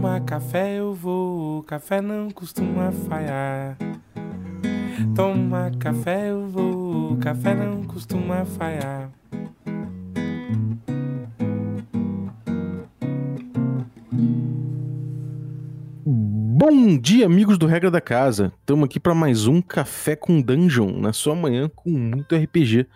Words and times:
Tomar 0.00 0.20
café 0.22 0.78
eu 0.78 0.94
vou, 0.94 1.62
café 1.64 2.00
não 2.00 2.30
costuma 2.30 2.90
falhar. 2.90 3.76
Tomar 5.14 5.76
café 5.76 6.30
eu 6.30 6.48
vou, 6.48 7.18
café 7.18 7.54
não 7.54 7.84
costuma 7.84 8.46
falhar. 8.46 9.10
Bom 16.06 16.96
dia, 16.96 17.26
amigos 17.26 17.58
do 17.58 17.66
Regra 17.66 17.90
da 17.90 18.00
Casa. 18.00 18.54
Estamos 18.58 18.86
aqui 18.86 18.98
para 18.98 19.14
mais 19.14 19.46
um 19.46 19.60
Café 19.60 20.16
com 20.16 20.40
Dungeon, 20.40 20.98
na 20.98 21.12
sua 21.12 21.34
manhã 21.34 21.68
com 21.68 21.90
muito 21.90 22.34
RPG. 22.34 22.86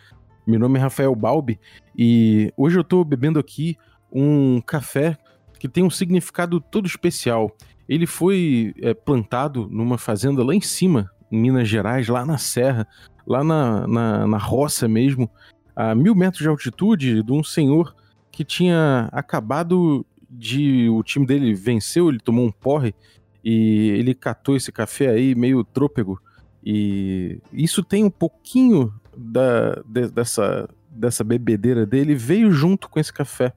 Meu 0.47 0.59
nome 0.59 0.79
é 0.79 0.83
Rafael 0.83 1.15
Balbi 1.15 1.61
e 1.95 2.51
hoje 2.57 2.79
eu 2.79 2.83
estou 2.83 3.05
bebendo 3.05 3.39
aqui 3.39 3.77
um 4.11 4.59
café 4.63 5.19
que 5.65 5.69
tem 5.69 5.83
um 5.83 5.89
significado 5.89 6.61
todo 6.61 6.85
especial. 6.85 7.51
Ele 7.89 8.07
foi 8.07 8.75
é, 8.83 8.93
plantado 8.93 9.67
numa 9.71 9.97
fazenda 9.97 10.45
lá 10.45 10.55
em 10.55 10.61
cima, 10.61 11.11
em 11.33 11.41
Minas 11.41 11.67
Gerais, 11.67 12.07
lá 12.07 12.23
na 12.27 12.37
serra, 12.37 12.87
lá 13.27 13.43
na, 13.43 13.87
na, 13.87 14.27
na 14.27 14.37
roça 14.37 14.87
mesmo, 14.87 15.31
a 15.75 15.95
mil 15.95 16.15
metros 16.15 16.43
de 16.43 16.49
altitude, 16.49 17.23
de 17.23 17.33
um 17.33 17.43
senhor 17.43 17.97
que 18.31 18.45
tinha 18.45 19.09
acabado 19.11 20.05
de. 20.29 20.87
O 20.91 21.03
time 21.03 21.25
dele 21.25 21.55
venceu, 21.55 22.11
ele 22.11 22.21
tomou 22.21 22.45
um 22.45 22.53
porre 22.53 22.95
e 23.43 23.89
ele 23.99 24.15
catou 24.15 24.57
esse 24.57 24.71
café 24.71 25.09
aí 25.09 25.35
meio 25.35 25.65
trôpego. 25.65 26.21
E 26.63 27.41
isso 27.51 27.83
tem 27.83 28.05
um 28.05 28.11
pouquinho 28.11 28.93
da, 29.17 29.83
de, 29.87 30.09
dessa, 30.11 30.69
dessa 30.91 31.25
bebedeira 31.25 31.87
dele, 31.87 32.15
veio 32.15 32.53
junto 32.53 32.87
com 32.87 33.01
esse 33.01 33.15
café. 33.15 33.55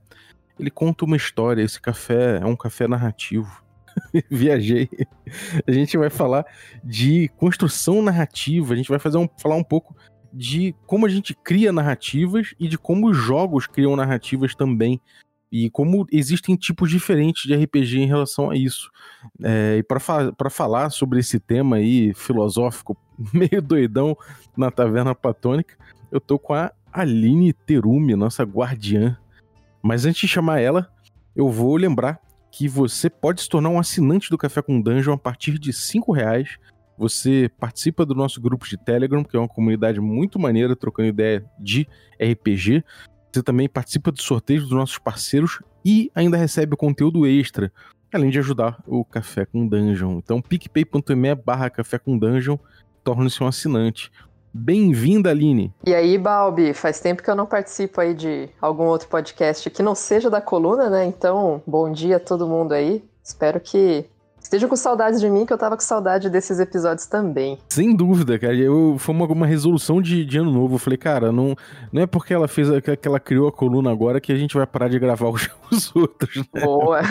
Ele 0.60 0.72
conta 0.72 1.06
uma 1.06 1.16
história, 1.16 1.62
esse 1.62 1.80
café 1.80 2.40
é 2.42 2.46
um 2.46 2.56
café 2.56 2.88
narrativo. 2.88 3.64
Viajei. 4.30 4.90
A 5.68 5.72
gente 5.72 5.98
vai 5.98 6.10
falar 6.10 6.46
de 6.84 7.30
construção 7.38 8.02
narrativa, 8.02 8.74
a 8.74 8.78
gente 8.78 8.90
vai 8.90 9.00
fazer 9.00 9.18
um, 9.18 9.28
falar 9.38 9.56
um 9.56 9.64
pouco 9.64 9.96
de 10.34 10.76
como 10.86 11.06
a 11.06 11.10
gente 11.10 11.34
cria 11.34 11.72
narrativas 11.72 12.54
e 12.60 12.68
de 12.68 12.78
como 12.78 13.10
os 13.10 13.18
jogos 13.18 13.68
criam 13.68 13.96
narrativas 13.96 14.56
também. 14.56 15.02
E 15.50 15.70
como 15.70 16.06
existem 16.12 16.56
tipos 16.58 16.90
diferentes 16.90 17.44
de 17.44 17.56
RPG 17.56 18.00
em 18.00 18.06
relação 18.06 18.50
a 18.50 18.56
isso. 18.56 18.90
É, 19.42 19.78
e 19.78 19.84
para 19.84 20.00
fa 20.00 20.34
falar 20.50 20.90
sobre 20.90 21.20
esse 21.20 21.40
tema 21.40 21.78
aí 21.78 22.14
filosófico, 22.14 22.98
meio 23.34 23.62
doidão 23.62 24.16
na 24.58 24.70
Taverna 24.70 25.16
Platônica, 25.16 25.78
eu 26.12 26.20
tô 26.20 26.38
com 26.38 26.54
a 26.54 26.72
Aline 26.92 27.54
Terumi, 27.54 28.16
nossa 28.16 28.44
guardiã. 28.44 29.18
Mas 29.88 30.06
antes 30.06 30.20
de 30.20 30.28
chamar 30.28 30.60
ela, 30.60 30.92
eu 31.34 31.50
vou 31.50 31.78
lembrar 31.78 32.20
que 32.52 32.68
você 32.68 33.10
pode 33.10 33.42
se 33.42 33.48
tornar 33.48 33.70
um 33.70 33.80
assinante 33.80 34.30
do 34.30 34.38
Café 34.38 34.62
com 34.62 34.82
Dungeon 34.82 35.14
a 35.14 35.18
partir 35.18 35.58
de 35.58 35.72
cinco 35.72 36.12
reais. 36.12 36.58
Você 36.98 37.50
participa 37.58 38.06
do 38.06 38.14
nosso 38.14 38.42
grupo 38.42 38.68
de 38.68 38.76
Telegram, 38.76 39.24
que 39.24 39.38
é 39.38 39.40
uma 39.40 39.48
comunidade 39.48 40.02
muito 40.02 40.38
maneira, 40.38 40.76
trocando 40.76 41.08
ideia 41.08 41.46
de 41.58 41.88
RPG. 42.22 42.84
Você 43.32 43.42
também 43.42 43.70
participa 43.70 44.12
dos 44.12 44.24
sorteios 44.24 44.64
dos 44.64 44.74
nossos 44.74 44.98
parceiros 44.98 45.62
e 45.86 46.12
ainda 46.14 46.36
recebe 46.36 46.76
conteúdo 46.76 47.26
extra, 47.26 47.72
além 48.14 48.30
de 48.30 48.40
ajudar 48.40 48.84
o 48.86 49.06
Café 49.06 49.46
com 49.46 49.66
Dungeon. 49.66 50.18
Então, 50.18 50.42
picpay.me 50.42 51.34
barra 51.34 51.70
Café 51.70 51.98
com 51.98 52.18
Dungeon, 52.18 52.58
torne-se 53.06 53.42
um 53.42 53.48
assinante. 53.48 54.12
Bem-vinda, 54.60 55.30
Aline. 55.30 55.72
E 55.86 55.94
aí, 55.94 56.18
Balbi, 56.18 56.74
faz 56.74 57.00
tempo 57.00 57.22
que 57.22 57.30
eu 57.30 57.36
não 57.36 57.46
participo 57.46 58.02
aí 58.02 58.16
de 58.16 58.50
algum 58.60 58.86
outro 58.86 59.08
podcast 59.08 59.70
que 59.70 59.84
não 59.84 59.94
seja 59.94 60.32
da 60.32 60.42
coluna, 60.42 60.90
né? 60.90 61.06
Então, 61.06 61.62
bom 61.66 61.92
dia 61.92 62.18
a 62.18 62.20
todo 62.20 62.48
mundo 62.48 62.74
aí. 62.74 63.04
Espero 63.24 63.60
que 63.60 64.04
estejam 64.42 64.68
com 64.68 64.76
saudades 64.76 65.20
de 65.20 65.30
mim, 65.30 65.46
que 65.46 65.54
eu 65.54 65.58
tava 65.60 65.76
com 65.76 65.84
saudade 65.84 66.28
desses 66.28 66.60
episódios 66.60 67.06
também. 67.06 67.60
Sem 67.70 67.96
dúvida, 67.96 68.40
cara. 68.40 68.56
Eu, 68.56 68.96
foi 68.98 69.14
uma, 69.14 69.26
uma 69.28 69.46
resolução 69.46 70.02
de, 70.02 70.26
de, 70.26 70.40
ano 70.40 70.52
novo. 70.52 70.76
Eu 70.76 70.80
falei, 70.80 70.98
cara, 70.98 71.32
não, 71.32 71.56
não 71.92 72.02
é 72.02 72.08
porque 72.08 72.34
ela 72.34 72.48
fez 72.48 72.68
que 72.82 73.08
ela 73.08 73.20
criou 73.20 73.48
a 73.48 73.52
coluna 73.52 73.92
agora 73.92 74.20
que 74.20 74.32
a 74.32 74.38
gente 74.38 74.56
vai 74.58 74.66
parar 74.66 74.88
de 74.88 74.98
gravar 74.98 75.30
os, 75.30 75.48
os 75.72 75.96
outros, 75.96 76.38
né? 76.52 76.62
Boa. 76.66 77.02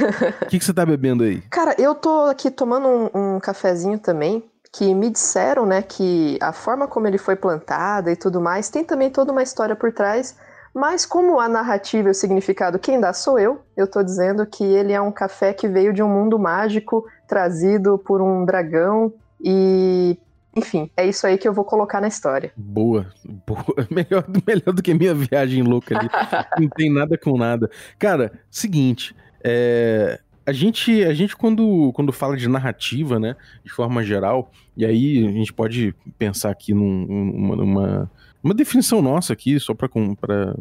O 0.43 0.47
que, 0.47 0.59
que 0.59 0.65
você 0.65 0.75
tá 0.75 0.85
bebendo 0.85 1.23
aí? 1.23 1.43
Cara, 1.43 1.77
eu 1.79 1.95
tô 1.95 2.23
aqui 2.25 2.51
tomando 2.51 2.89
um, 2.89 3.37
um 3.37 3.41
cafezinho 3.41 4.01
também 4.01 4.43
que 4.77 4.95
me 4.95 5.09
disseram, 5.09 5.65
né, 5.65 5.81
que 5.81 6.39
a 6.39 6.53
forma 6.53 6.87
como 6.87 7.07
ele 7.07 7.17
foi 7.17 7.35
plantada 7.35 8.13
e 8.13 8.17
tudo 8.17 8.43
mais 8.43 8.69
tem 8.69 8.85
também 8.85 9.09
toda 9.11 9.33
uma 9.33 9.43
história 9.43 9.75
por 9.75 9.91
trás, 9.91 10.37
mas 10.75 11.07
como 11.07 11.41
a 11.41 11.49
narrativa 11.49 12.09
e 12.09 12.11
o 12.11 12.15
significado 12.15 12.79
quem 12.79 13.01
dá 13.01 13.15
sou 13.15 13.39
eu, 13.39 13.63
eu 13.75 13.91
tô 13.91 14.03
dizendo 14.03 14.45
que 14.45 14.63
ele 14.63 14.93
é 14.93 15.01
um 15.01 15.11
café 15.11 15.55
que 15.55 15.67
veio 15.67 15.95
de 15.95 16.03
um 16.03 16.09
mundo 16.09 16.39
mágico 16.39 17.07
trazido 17.27 17.97
por 17.97 18.21
um 18.21 18.45
dragão 18.45 19.15
e 19.41 20.19
enfim, 20.55 20.91
é 20.95 21.07
isso 21.07 21.27
aí 21.27 21.39
que 21.39 21.49
eu 21.49 21.53
vou 21.55 21.65
colocar 21.65 22.01
na 22.01 22.09
história. 22.09 22.53
Boa, 22.57 23.07
boa. 23.47 23.65
Melhor, 23.91 24.25
melhor 24.47 24.73
do 24.75 24.83
que 24.83 24.95
minha 24.95 25.15
viagem 25.15 25.63
louca 25.63 25.99
ali. 25.99 26.09
Não 26.59 26.69
tem 26.69 26.91
nada 26.91 27.19
com 27.19 27.37
nada. 27.37 27.71
Cara, 27.99 28.33
seguinte, 28.51 29.15
é, 29.45 30.19
a 30.47 30.53
gente, 30.53 31.03
a 31.03 31.13
gente 31.13 31.37
quando, 31.37 31.93
quando 31.93 32.13
fala 32.13 32.37
de 32.37 32.49
narrativa, 32.49 33.19
né, 33.19 33.35
de 33.65 33.71
forma 33.73 34.05
geral, 34.05 34.53
e 34.77 34.87
aí 34.87 35.27
a 35.27 35.33
gente 35.33 35.53
pode 35.53 35.93
pensar 36.17 36.51
aqui 36.51 36.73
numa, 36.73 38.09
uma 38.43 38.55
definição 38.55 39.03
nossa 39.03 39.33
aqui, 39.33 39.59
só 39.59 39.75
para 39.75 40.57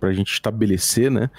a 0.00 0.12
gente 0.12 0.32
estabelecer, 0.32 1.10
né, 1.10 1.30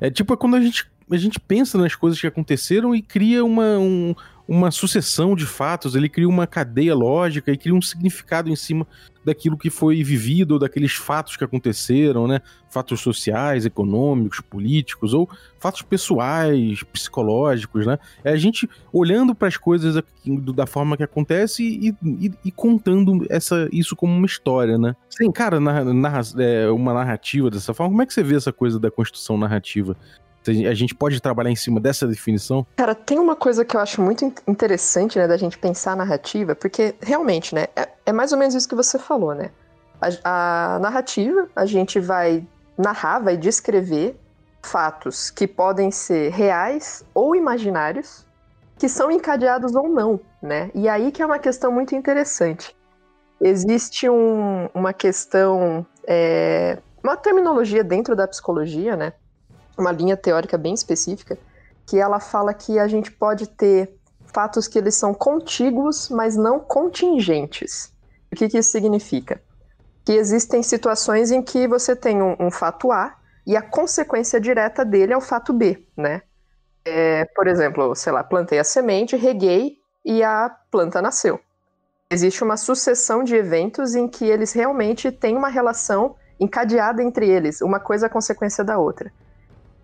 é 0.00 0.10
tipo 0.10 0.34
é 0.34 0.36
quando 0.36 0.56
a 0.56 0.60
gente, 0.60 0.90
a 1.08 1.16
gente 1.16 1.38
pensa 1.38 1.78
nas 1.78 1.94
coisas 1.94 2.20
que 2.20 2.26
aconteceram 2.26 2.94
e 2.94 3.00
cria 3.00 3.44
uma, 3.44 3.78
um, 3.78 4.14
uma 4.46 4.70
sucessão 4.70 5.34
de 5.34 5.46
fatos, 5.46 5.94
ele 5.94 6.08
cria 6.08 6.28
uma 6.28 6.46
cadeia 6.46 6.94
lógica 6.94 7.50
e 7.50 7.56
cria 7.56 7.74
um 7.74 7.80
significado 7.80 8.50
em 8.50 8.56
cima 8.56 8.86
daquilo 9.24 9.56
que 9.56 9.70
foi 9.70 10.04
vivido, 10.04 10.52
ou 10.52 10.58
daqueles 10.58 10.92
fatos 10.92 11.34
que 11.34 11.42
aconteceram, 11.42 12.28
né? 12.28 12.40
Fatos 12.68 13.00
sociais, 13.00 13.64
econômicos, 13.64 14.40
políticos, 14.40 15.14
ou 15.14 15.28
fatos 15.58 15.80
pessoais, 15.80 16.82
psicológicos, 16.92 17.86
né? 17.86 17.98
É 18.22 18.32
a 18.32 18.36
gente 18.36 18.68
olhando 18.92 19.34
para 19.34 19.48
as 19.48 19.56
coisas 19.56 20.02
da 20.54 20.66
forma 20.66 20.94
que 20.94 21.02
acontece 21.02 21.62
e, 21.62 21.96
e, 22.02 22.32
e, 22.44 22.52
contando 22.52 23.24
essa, 23.30 23.66
isso 23.72 23.96
como 23.96 24.14
uma 24.14 24.26
história, 24.26 24.76
né? 24.76 24.94
Sim, 25.08 25.32
cara, 25.32 25.58
narra, 25.58 25.84
narra, 25.94 26.20
é, 26.38 26.68
uma 26.68 26.92
narrativa 26.92 27.50
dessa 27.50 27.72
forma, 27.72 27.92
como 27.92 28.02
é 28.02 28.06
que 28.06 28.12
você 28.12 28.22
vê 28.22 28.36
essa 28.36 28.52
coisa 28.52 28.78
da 28.78 28.90
construção 28.90 29.38
narrativa? 29.38 29.96
A 30.50 30.74
gente 30.74 30.94
pode 30.94 31.20
trabalhar 31.20 31.50
em 31.50 31.56
cima 31.56 31.80
dessa 31.80 32.06
definição? 32.06 32.66
Cara, 32.76 32.94
tem 32.94 33.18
uma 33.18 33.36
coisa 33.36 33.64
que 33.64 33.76
eu 33.76 33.80
acho 33.80 34.02
muito 34.02 34.32
interessante, 34.46 35.18
né, 35.18 35.26
da 35.26 35.36
gente 35.36 35.58
pensar 35.58 35.92
a 35.92 35.96
narrativa, 35.96 36.54
porque 36.54 36.94
realmente, 37.00 37.54
né, 37.54 37.66
é, 37.74 37.88
é 38.06 38.12
mais 38.12 38.32
ou 38.32 38.38
menos 38.38 38.54
isso 38.54 38.68
que 38.68 38.74
você 38.74 38.98
falou, 38.98 39.34
né? 39.34 39.50
A, 40.22 40.74
a 40.74 40.78
narrativa, 40.78 41.48
a 41.56 41.64
gente 41.64 41.98
vai 41.98 42.46
narrar, 42.76 43.20
vai 43.20 43.36
descrever 43.36 44.16
fatos 44.62 45.30
que 45.30 45.46
podem 45.46 45.90
ser 45.90 46.30
reais 46.32 47.04
ou 47.14 47.36
imaginários, 47.36 48.26
que 48.78 48.88
são 48.88 49.10
encadeados 49.10 49.74
ou 49.74 49.88
não, 49.88 50.20
né? 50.42 50.70
E 50.74 50.88
aí 50.88 51.12
que 51.12 51.22
é 51.22 51.26
uma 51.26 51.38
questão 51.38 51.70
muito 51.70 51.94
interessante. 51.94 52.76
Existe 53.40 54.08
um, 54.08 54.68
uma 54.74 54.92
questão, 54.92 55.86
é, 56.06 56.78
uma 57.02 57.16
terminologia 57.16 57.84
dentro 57.84 58.16
da 58.16 58.26
psicologia, 58.26 58.96
né? 58.96 59.12
Uma 59.76 59.92
linha 59.92 60.16
teórica 60.16 60.56
bem 60.56 60.74
específica, 60.74 61.38
que 61.86 61.98
ela 61.98 62.20
fala 62.20 62.54
que 62.54 62.78
a 62.78 62.88
gente 62.88 63.10
pode 63.10 63.46
ter 63.46 63.94
fatos 64.32 64.66
que 64.66 64.78
eles 64.78 64.94
são 64.94 65.14
contíguos, 65.14 66.08
mas 66.08 66.36
não 66.36 66.58
contingentes. 66.58 67.92
O 68.32 68.36
que, 68.36 68.48
que 68.48 68.58
isso 68.58 68.70
significa? 68.70 69.40
Que 70.04 70.12
existem 70.12 70.62
situações 70.62 71.30
em 71.30 71.42
que 71.42 71.68
você 71.68 71.94
tem 71.94 72.20
um, 72.20 72.36
um 72.40 72.50
fato 72.50 72.90
A 72.90 73.16
e 73.46 73.56
a 73.56 73.62
consequência 73.62 74.40
direta 74.40 74.84
dele 74.84 75.12
é 75.12 75.16
o 75.16 75.20
fato 75.20 75.52
B, 75.52 75.86
né? 75.96 76.22
É, 76.84 77.24
por 77.34 77.46
exemplo, 77.46 77.94
sei 77.94 78.12
lá, 78.12 78.22
plantei 78.24 78.58
a 78.58 78.64
semente, 78.64 79.16
reguei 79.16 79.78
e 80.04 80.22
a 80.22 80.50
planta 80.70 81.00
nasceu. 81.00 81.40
Existe 82.10 82.44
uma 82.44 82.56
sucessão 82.56 83.24
de 83.24 83.34
eventos 83.34 83.94
em 83.94 84.06
que 84.06 84.24
eles 84.24 84.52
realmente 84.52 85.10
têm 85.10 85.36
uma 85.36 85.48
relação 85.48 86.16
encadeada 86.38 87.02
entre 87.02 87.28
eles, 87.28 87.60
uma 87.60 87.80
coisa 87.80 88.06
é 88.06 88.08
consequência 88.08 88.64
da 88.64 88.78
outra. 88.78 89.12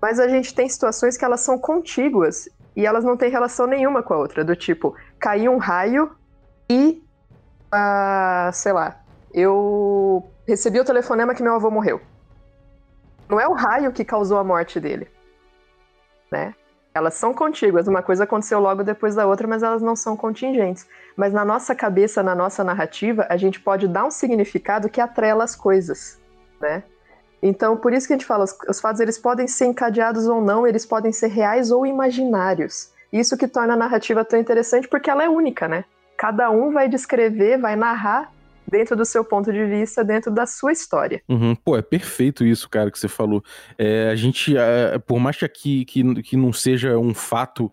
Mas 0.00 0.18
a 0.18 0.28
gente 0.28 0.54
tem 0.54 0.68
situações 0.68 1.16
que 1.16 1.24
elas 1.24 1.40
são 1.40 1.58
contíguas 1.58 2.48
e 2.74 2.86
elas 2.86 3.04
não 3.04 3.16
têm 3.16 3.30
relação 3.30 3.66
nenhuma 3.66 4.02
com 4.02 4.14
a 4.14 4.18
outra. 4.18 4.44
Do 4.44 4.56
tipo, 4.56 4.94
caiu 5.18 5.52
um 5.52 5.58
raio 5.58 6.10
e. 6.68 7.02
Uh, 7.72 8.52
sei 8.52 8.72
lá. 8.72 9.00
Eu 9.32 10.28
recebi 10.46 10.80
o 10.80 10.84
telefonema 10.84 11.34
que 11.34 11.42
meu 11.42 11.54
avô 11.54 11.70
morreu. 11.70 12.00
Não 13.28 13.38
é 13.38 13.46
o 13.46 13.52
raio 13.52 13.92
que 13.92 14.04
causou 14.04 14.38
a 14.38 14.44
morte 14.44 14.80
dele. 14.80 15.08
Né? 16.32 16.54
Elas 16.92 17.14
são 17.14 17.32
contíguas, 17.32 17.86
uma 17.86 18.02
coisa 18.02 18.24
aconteceu 18.24 18.58
logo 18.58 18.82
depois 18.82 19.14
da 19.14 19.24
outra, 19.26 19.46
mas 19.46 19.62
elas 19.62 19.80
não 19.80 19.94
são 19.94 20.16
contingentes. 20.16 20.88
Mas 21.16 21.32
na 21.32 21.44
nossa 21.44 21.74
cabeça, 21.74 22.22
na 22.22 22.34
nossa 22.34 22.64
narrativa, 22.64 23.26
a 23.28 23.36
gente 23.36 23.60
pode 23.60 23.86
dar 23.86 24.04
um 24.04 24.10
significado 24.10 24.88
que 24.88 25.00
atrela 25.00 25.44
as 25.44 25.54
coisas, 25.54 26.20
né? 26.60 26.82
Então, 27.42 27.76
por 27.76 27.92
isso 27.92 28.06
que 28.06 28.12
a 28.12 28.16
gente 28.16 28.26
fala, 28.26 28.44
os, 28.44 28.56
os 28.68 28.80
fatos 28.80 29.00
eles 29.00 29.18
podem 29.18 29.46
ser 29.46 29.66
encadeados 29.66 30.26
ou 30.26 30.40
não, 30.40 30.66
eles 30.66 30.84
podem 30.84 31.12
ser 31.12 31.28
reais 31.28 31.70
ou 31.70 31.86
imaginários. 31.86 32.90
Isso 33.12 33.36
que 33.36 33.48
torna 33.48 33.74
a 33.74 33.76
narrativa 33.76 34.24
tão 34.24 34.38
interessante 34.38 34.86
porque 34.86 35.10
ela 35.10 35.24
é 35.24 35.28
única, 35.28 35.66
né? 35.66 35.84
Cada 36.16 36.50
um 36.50 36.70
vai 36.70 36.88
descrever, 36.88 37.58
vai 37.58 37.74
narrar 37.76 38.30
dentro 38.70 38.94
do 38.94 39.04
seu 39.04 39.24
ponto 39.24 39.52
de 39.52 39.64
vista, 39.64 40.04
dentro 40.04 40.30
da 40.30 40.46
sua 40.46 40.70
história. 40.70 41.20
Uhum. 41.28 41.56
Pô, 41.56 41.76
é 41.76 41.82
perfeito 41.82 42.44
isso, 42.44 42.68
cara, 42.68 42.90
que 42.90 42.98
você 42.98 43.08
falou. 43.08 43.42
É, 43.76 44.10
a 44.10 44.14
gente, 44.14 44.56
é, 44.56 44.98
por 44.98 45.18
mais 45.18 45.36
que 45.36 45.84
que, 45.84 46.22
que 46.22 46.36
não 46.36 46.52
seja 46.52 46.96
um 46.96 47.12
fato 47.12 47.72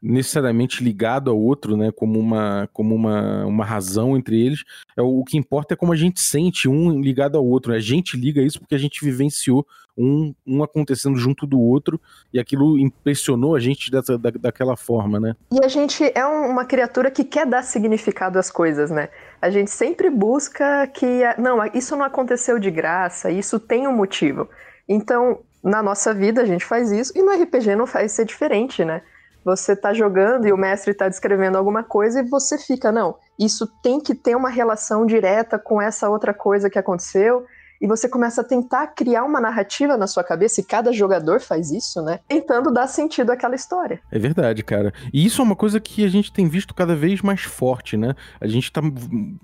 necessariamente 0.00 0.82
ligado 0.82 1.30
ao 1.30 1.38
outro, 1.38 1.76
né, 1.76 1.90
como 1.90 2.18
uma 2.18 2.68
como 2.72 2.94
uma, 2.94 3.44
uma 3.46 3.64
razão 3.64 4.16
entre 4.16 4.40
eles. 4.40 4.64
É 4.96 5.02
o, 5.02 5.20
o 5.20 5.24
que 5.24 5.36
importa 5.36 5.74
é 5.74 5.76
como 5.76 5.92
a 5.92 5.96
gente 5.96 6.20
sente 6.20 6.68
um 6.68 7.00
ligado 7.00 7.36
ao 7.36 7.44
outro. 7.44 7.72
Né? 7.72 7.78
A 7.78 7.80
gente 7.80 8.16
liga 8.16 8.40
isso 8.40 8.60
porque 8.60 8.74
a 8.74 8.78
gente 8.78 9.04
vivenciou 9.04 9.66
um, 9.98 10.32
um 10.46 10.62
acontecendo 10.62 11.16
junto 11.16 11.44
do 11.44 11.60
outro 11.60 12.00
e 12.32 12.38
aquilo 12.38 12.78
impressionou 12.78 13.56
a 13.56 13.60
gente 13.60 13.90
dessa, 13.90 14.16
da, 14.16 14.30
daquela 14.30 14.76
forma, 14.76 15.18
né? 15.18 15.34
E 15.52 15.64
a 15.64 15.66
gente 15.66 16.12
é 16.14 16.24
uma 16.24 16.64
criatura 16.64 17.10
que 17.10 17.24
quer 17.24 17.44
dar 17.44 17.62
significado 17.62 18.38
às 18.38 18.48
coisas, 18.48 18.92
né? 18.92 19.08
A 19.42 19.50
gente 19.50 19.72
sempre 19.72 20.08
busca 20.08 20.86
que 20.86 21.22
não, 21.36 21.58
isso 21.74 21.96
não 21.96 22.04
aconteceu 22.04 22.60
de 22.60 22.70
graça, 22.70 23.28
isso 23.28 23.58
tem 23.58 23.88
um 23.88 23.92
motivo. 23.92 24.48
Então, 24.88 25.40
na 25.62 25.82
nossa 25.82 26.14
vida 26.14 26.42
a 26.42 26.46
gente 26.46 26.64
faz 26.64 26.92
isso 26.92 27.12
e 27.16 27.22
no 27.22 27.32
RPG 27.32 27.74
não 27.74 27.86
faz 27.86 28.12
ser 28.12 28.24
diferente, 28.24 28.84
né? 28.84 29.02
Você 29.44 29.74
tá 29.74 29.94
jogando 29.94 30.46
e 30.46 30.52
o 30.52 30.56
mestre 30.56 30.92
tá 30.92 31.08
descrevendo 31.08 31.56
alguma 31.56 31.82
coisa 31.82 32.20
e 32.20 32.28
você 32.28 32.58
fica, 32.58 32.92
não, 32.92 33.16
isso 33.38 33.66
tem 33.82 34.00
que 34.00 34.14
ter 34.14 34.36
uma 34.36 34.50
relação 34.50 35.06
direta 35.06 35.58
com 35.58 35.80
essa 35.80 36.08
outra 36.10 36.34
coisa 36.34 36.68
que 36.68 36.78
aconteceu. 36.78 37.46
E 37.80 37.86
você 37.86 38.08
começa 38.08 38.40
a 38.40 38.44
tentar 38.44 38.88
criar 38.88 39.24
uma 39.24 39.40
narrativa 39.40 39.96
na 39.96 40.06
sua 40.06 40.24
cabeça, 40.24 40.60
e 40.60 40.64
cada 40.64 40.92
jogador 40.92 41.40
faz 41.40 41.70
isso, 41.70 42.02
né? 42.02 42.20
Tentando 42.28 42.72
dar 42.72 42.86
sentido 42.86 43.30
àquela 43.30 43.54
história. 43.54 44.00
É 44.10 44.18
verdade, 44.18 44.62
cara. 44.62 44.92
E 45.12 45.24
isso 45.24 45.40
é 45.40 45.44
uma 45.44 45.56
coisa 45.56 45.78
que 45.78 46.04
a 46.04 46.08
gente 46.08 46.32
tem 46.32 46.48
visto 46.48 46.74
cada 46.74 46.94
vez 46.94 47.22
mais 47.22 47.42
forte, 47.42 47.96
né? 47.96 48.14
A 48.40 48.46
gente 48.46 48.72
tá 48.72 48.80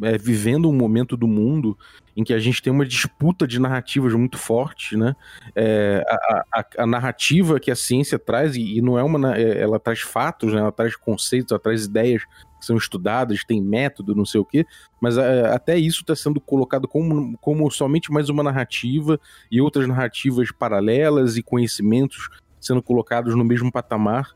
é, 0.03 0.19
vivendo 0.19 0.69
um 0.69 0.75
momento 0.75 1.17
do 1.17 1.29
mundo 1.29 1.77
em 2.17 2.23
que 2.23 2.33
a 2.33 2.39
gente 2.39 2.63
tem 2.63 2.73
uma 2.73 2.87
disputa 2.87 3.47
de 3.47 3.59
narrativas 3.59 4.13
muito 4.13 4.39
forte, 4.39 4.97
né? 4.97 5.15
É, 5.55 6.05
a, 6.09 6.45
a, 6.53 6.65
a, 6.79 6.87
narrativa 6.87 7.59
que 7.59 7.71
a 7.71 7.77
ciência 7.77 8.19
traz, 8.19 8.57
e, 8.57 8.81
não 8.81 8.99
é 8.99 9.03
uma. 9.03 9.37
É, 9.37 9.61
ela 9.61 9.81
traz 9.81 10.01
fatos, 10.01 10.53
né? 10.53 10.61
ela 10.61 10.73
traz 10.73 10.97
conceitos, 10.97 11.51
ela 11.51 11.61
traz 11.61 11.85
ideias 11.85 12.23
são 12.65 12.77
estudadas, 12.77 13.45
tem 13.45 13.63
método, 13.63 14.15
não 14.15 14.25
sei 14.25 14.41
o 14.41 14.45
quê, 14.45 14.67
mas 15.01 15.17
é, 15.17 15.47
até 15.53 15.77
isso 15.79 16.01
está 16.01 16.15
sendo 16.15 16.41
colocado 16.41 16.89
como, 16.89 17.37
como 17.39 17.71
somente 17.71 18.13
mais 18.13 18.29
uma 18.29 18.43
narrativa 18.43 19.19
e 19.51 19.61
outras 19.61 19.87
narrativas 19.87 20.51
paralelas 20.51 21.37
e 21.37 21.43
conhecimentos 21.43 22.29
sendo 22.61 22.83
colocados 22.83 23.35
no 23.35 23.45
mesmo 23.45 23.71
patamar. 23.71 24.31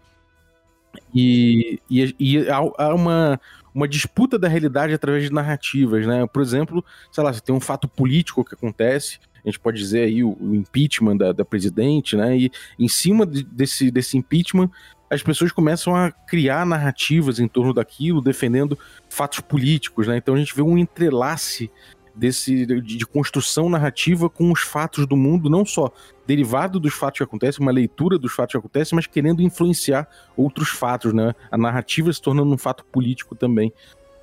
E, 1.14 1.80
e, 1.90 2.14
e 2.18 2.48
há, 2.50 2.56
há 2.56 2.94
uma, 2.94 3.40
uma 3.74 3.88
disputa 3.88 4.38
da 4.38 4.48
realidade 4.48 4.92
através 4.92 5.24
de 5.24 5.32
narrativas, 5.32 6.06
né? 6.06 6.26
Por 6.26 6.42
exemplo, 6.42 6.84
sei 7.10 7.24
lá, 7.24 7.32
você 7.32 7.40
tem 7.40 7.54
um 7.54 7.60
fato 7.60 7.88
político 7.88 8.44
que 8.44 8.54
acontece, 8.54 9.18
a 9.44 9.48
gente 9.48 9.60
pode 9.60 9.78
dizer 9.78 10.02
aí 10.02 10.22
o, 10.22 10.36
impeachment 10.54 11.16
da, 11.16 11.32
da, 11.32 11.44
presidente, 11.44 12.16
né? 12.16 12.36
E 12.36 12.50
em 12.78 12.88
cima 12.88 13.24
de, 13.24 13.42
desse, 13.44 13.90
desse 13.90 14.16
impeachment, 14.16 14.70
as 15.10 15.22
pessoas 15.22 15.52
começam 15.52 15.94
a 15.94 16.10
criar 16.10 16.66
narrativas 16.66 17.38
em 17.38 17.48
torno 17.48 17.72
daquilo, 17.72 18.20
defendendo 18.20 18.78
fatos 19.08 19.40
políticos, 19.40 20.06
né? 20.06 20.16
Então 20.16 20.34
a 20.34 20.38
gente 20.38 20.54
vê 20.54 20.62
um 20.62 20.76
entrelace 20.76 21.70
desse 22.14 22.66
de, 22.66 22.80
de, 22.80 23.06
construção 23.06 23.70
narrativa 23.70 24.28
com 24.28 24.50
os 24.50 24.60
fatos 24.60 25.06
do 25.06 25.16
mundo, 25.16 25.48
não 25.48 25.64
só 25.64 25.90
derivado 26.26 26.80
dos 26.80 26.92
fatos 26.92 27.18
que 27.18 27.24
acontecem, 27.24 27.64
uma 27.64 27.70
leitura 27.70 28.18
dos 28.18 28.32
fatos 28.32 28.52
que 28.52 28.58
acontecem, 28.58 28.96
mas 28.96 29.06
querendo 29.06 29.40
influenciar 29.40 30.08
outros 30.36 30.68
fatos, 30.68 31.14
né? 31.14 31.32
A 31.50 31.56
narrativa 31.56 32.12
se 32.12 32.20
tornando 32.20 32.52
um 32.52 32.58
fato 32.58 32.84
político 32.84 33.34
também. 33.36 33.72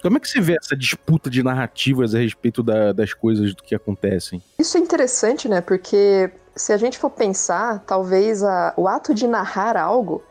Como 0.01 0.17
é 0.17 0.19
que 0.19 0.29
você 0.29 0.39
vê 0.39 0.55
essa 0.61 0.75
disputa 0.75 1.31
de 1.31 1.41
narrativas 1.41 2.13
a 2.13 2.19
respeito 2.19 2.61
da, 2.61 2.91
das 2.91 3.13
coisas 3.13 3.55
que 3.63 3.73
acontecem? 3.73 4.39
Isso 4.59 4.77
é 4.77 4.79
interessante, 4.79 5.47
né? 5.47 5.61
Porque 5.61 6.29
se 6.55 6.71
a 6.71 6.77
gente 6.77 6.97
for 6.99 7.09
pensar, 7.09 7.79
talvez 7.79 8.43
a, 8.43 8.73
o 8.77 8.87
ato 8.87 9.15
de 9.15 9.25
narrar 9.25 9.77
algo, 9.77 10.23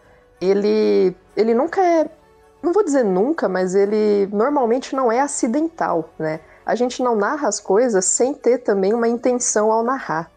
ele, 0.45 1.17
ele 1.37 1.55
nunca 1.55 1.81
é. 1.81 2.09
Não 2.63 2.73
vou 2.73 2.83
dizer 2.83 3.05
nunca, 3.05 3.49
mas 3.49 3.75
ele 3.75 4.27
normalmente 4.33 4.97
não 4.97 5.13
é 5.13 5.21
acidental, 5.21 6.09
né? 6.19 6.41
a 6.65 6.75
gente 6.75 7.03
não 7.03 7.15
narra 7.15 7.49
as 7.49 7.61
coisas 7.61 8.05
sem 8.05 8.33
ter 8.33 8.59
também 8.59 8.95
uma 8.95 9.07
intenção 9.07 9.71
ao 9.71 9.83
narrar. 9.83 10.31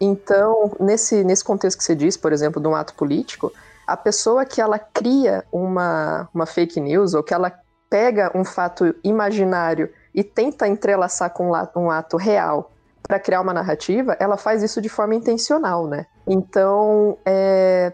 Então, 0.00 0.72
nesse, 0.80 1.22
nesse 1.22 1.44
contexto 1.44 1.78
que 1.78 1.84
você 1.84 1.94
diz, 1.94 2.16
por 2.16 2.32
exemplo, 2.32 2.60
de 2.60 2.66
um 2.66 2.74
ato 2.74 2.94
político, 2.94 3.52
a 3.86 3.96
pessoa 3.96 4.44
que 4.44 4.60
ela 4.60 4.78
cria 4.78 5.44
uma, 5.52 6.28
uma 6.34 6.46
fake 6.46 6.80
news 6.80 7.14
ou 7.14 7.22
que 7.22 7.32
ela 7.32 7.52
pega 7.88 8.32
um 8.34 8.44
fato 8.44 8.94
imaginário 9.04 9.88
e 10.14 10.24
tenta 10.24 10.66
entrelaçar 10.66 11.30
com 11.30 11.52
um 11.76 11.90
ato 11.90 12.16
real 12.16 12.72
para 13.02 13.20
criar 13.20 13.40
uma 13.40 13.52
narrativa, 13.52 14.16
ela 14.18 14.36
faz 14.36 14.62
isso 14.62 14.80
de 14.80 14.88
forma 14.88 15.14
intencional, 15.14 15.86
né? 15.86 16.06
Então, 16.26 17.18
é, 17.24 17.92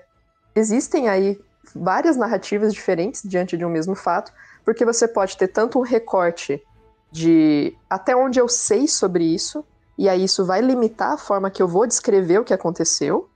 existem 0.58 1.08
aí 1.08 1.40
várias 1.75 2.16
narrativas 2.16 2.72
diferentes 2.72 3.22
diante 3.25 3.56
de 3.56 3.64
um 3.64 3.70
mesmo 3.70 3.94
fato, 3.94 4.32
porque 4.64 4.84
você 4.84 5.06
pode 5.06 5.37
ter 5.37 5.49
tanto 5.49 5.78
um 5.78 5.82
recorte 5.82 6.62
de 7.10 7.75
até 7.88 8.14
onde 8.14 8.38
eu 8.38 8.49
sei 8.49 8.87
sobre 8.87 9.25
isso, 9.25 9.64
e 9.96 10.08
aí 10.08 10.25
isso 10.25 10.44
vai 10.44 10.60
limitar 10.60 11.12
a 11.12 11.19
forma 11.19 11.50
que 11.50 11.62
eu 11.62 11.69
vou 11.69 11.87
descrever 11.87 12.38
o 12.38 12.44
que 12.44 12.55
aconteceu, 12.55 13.28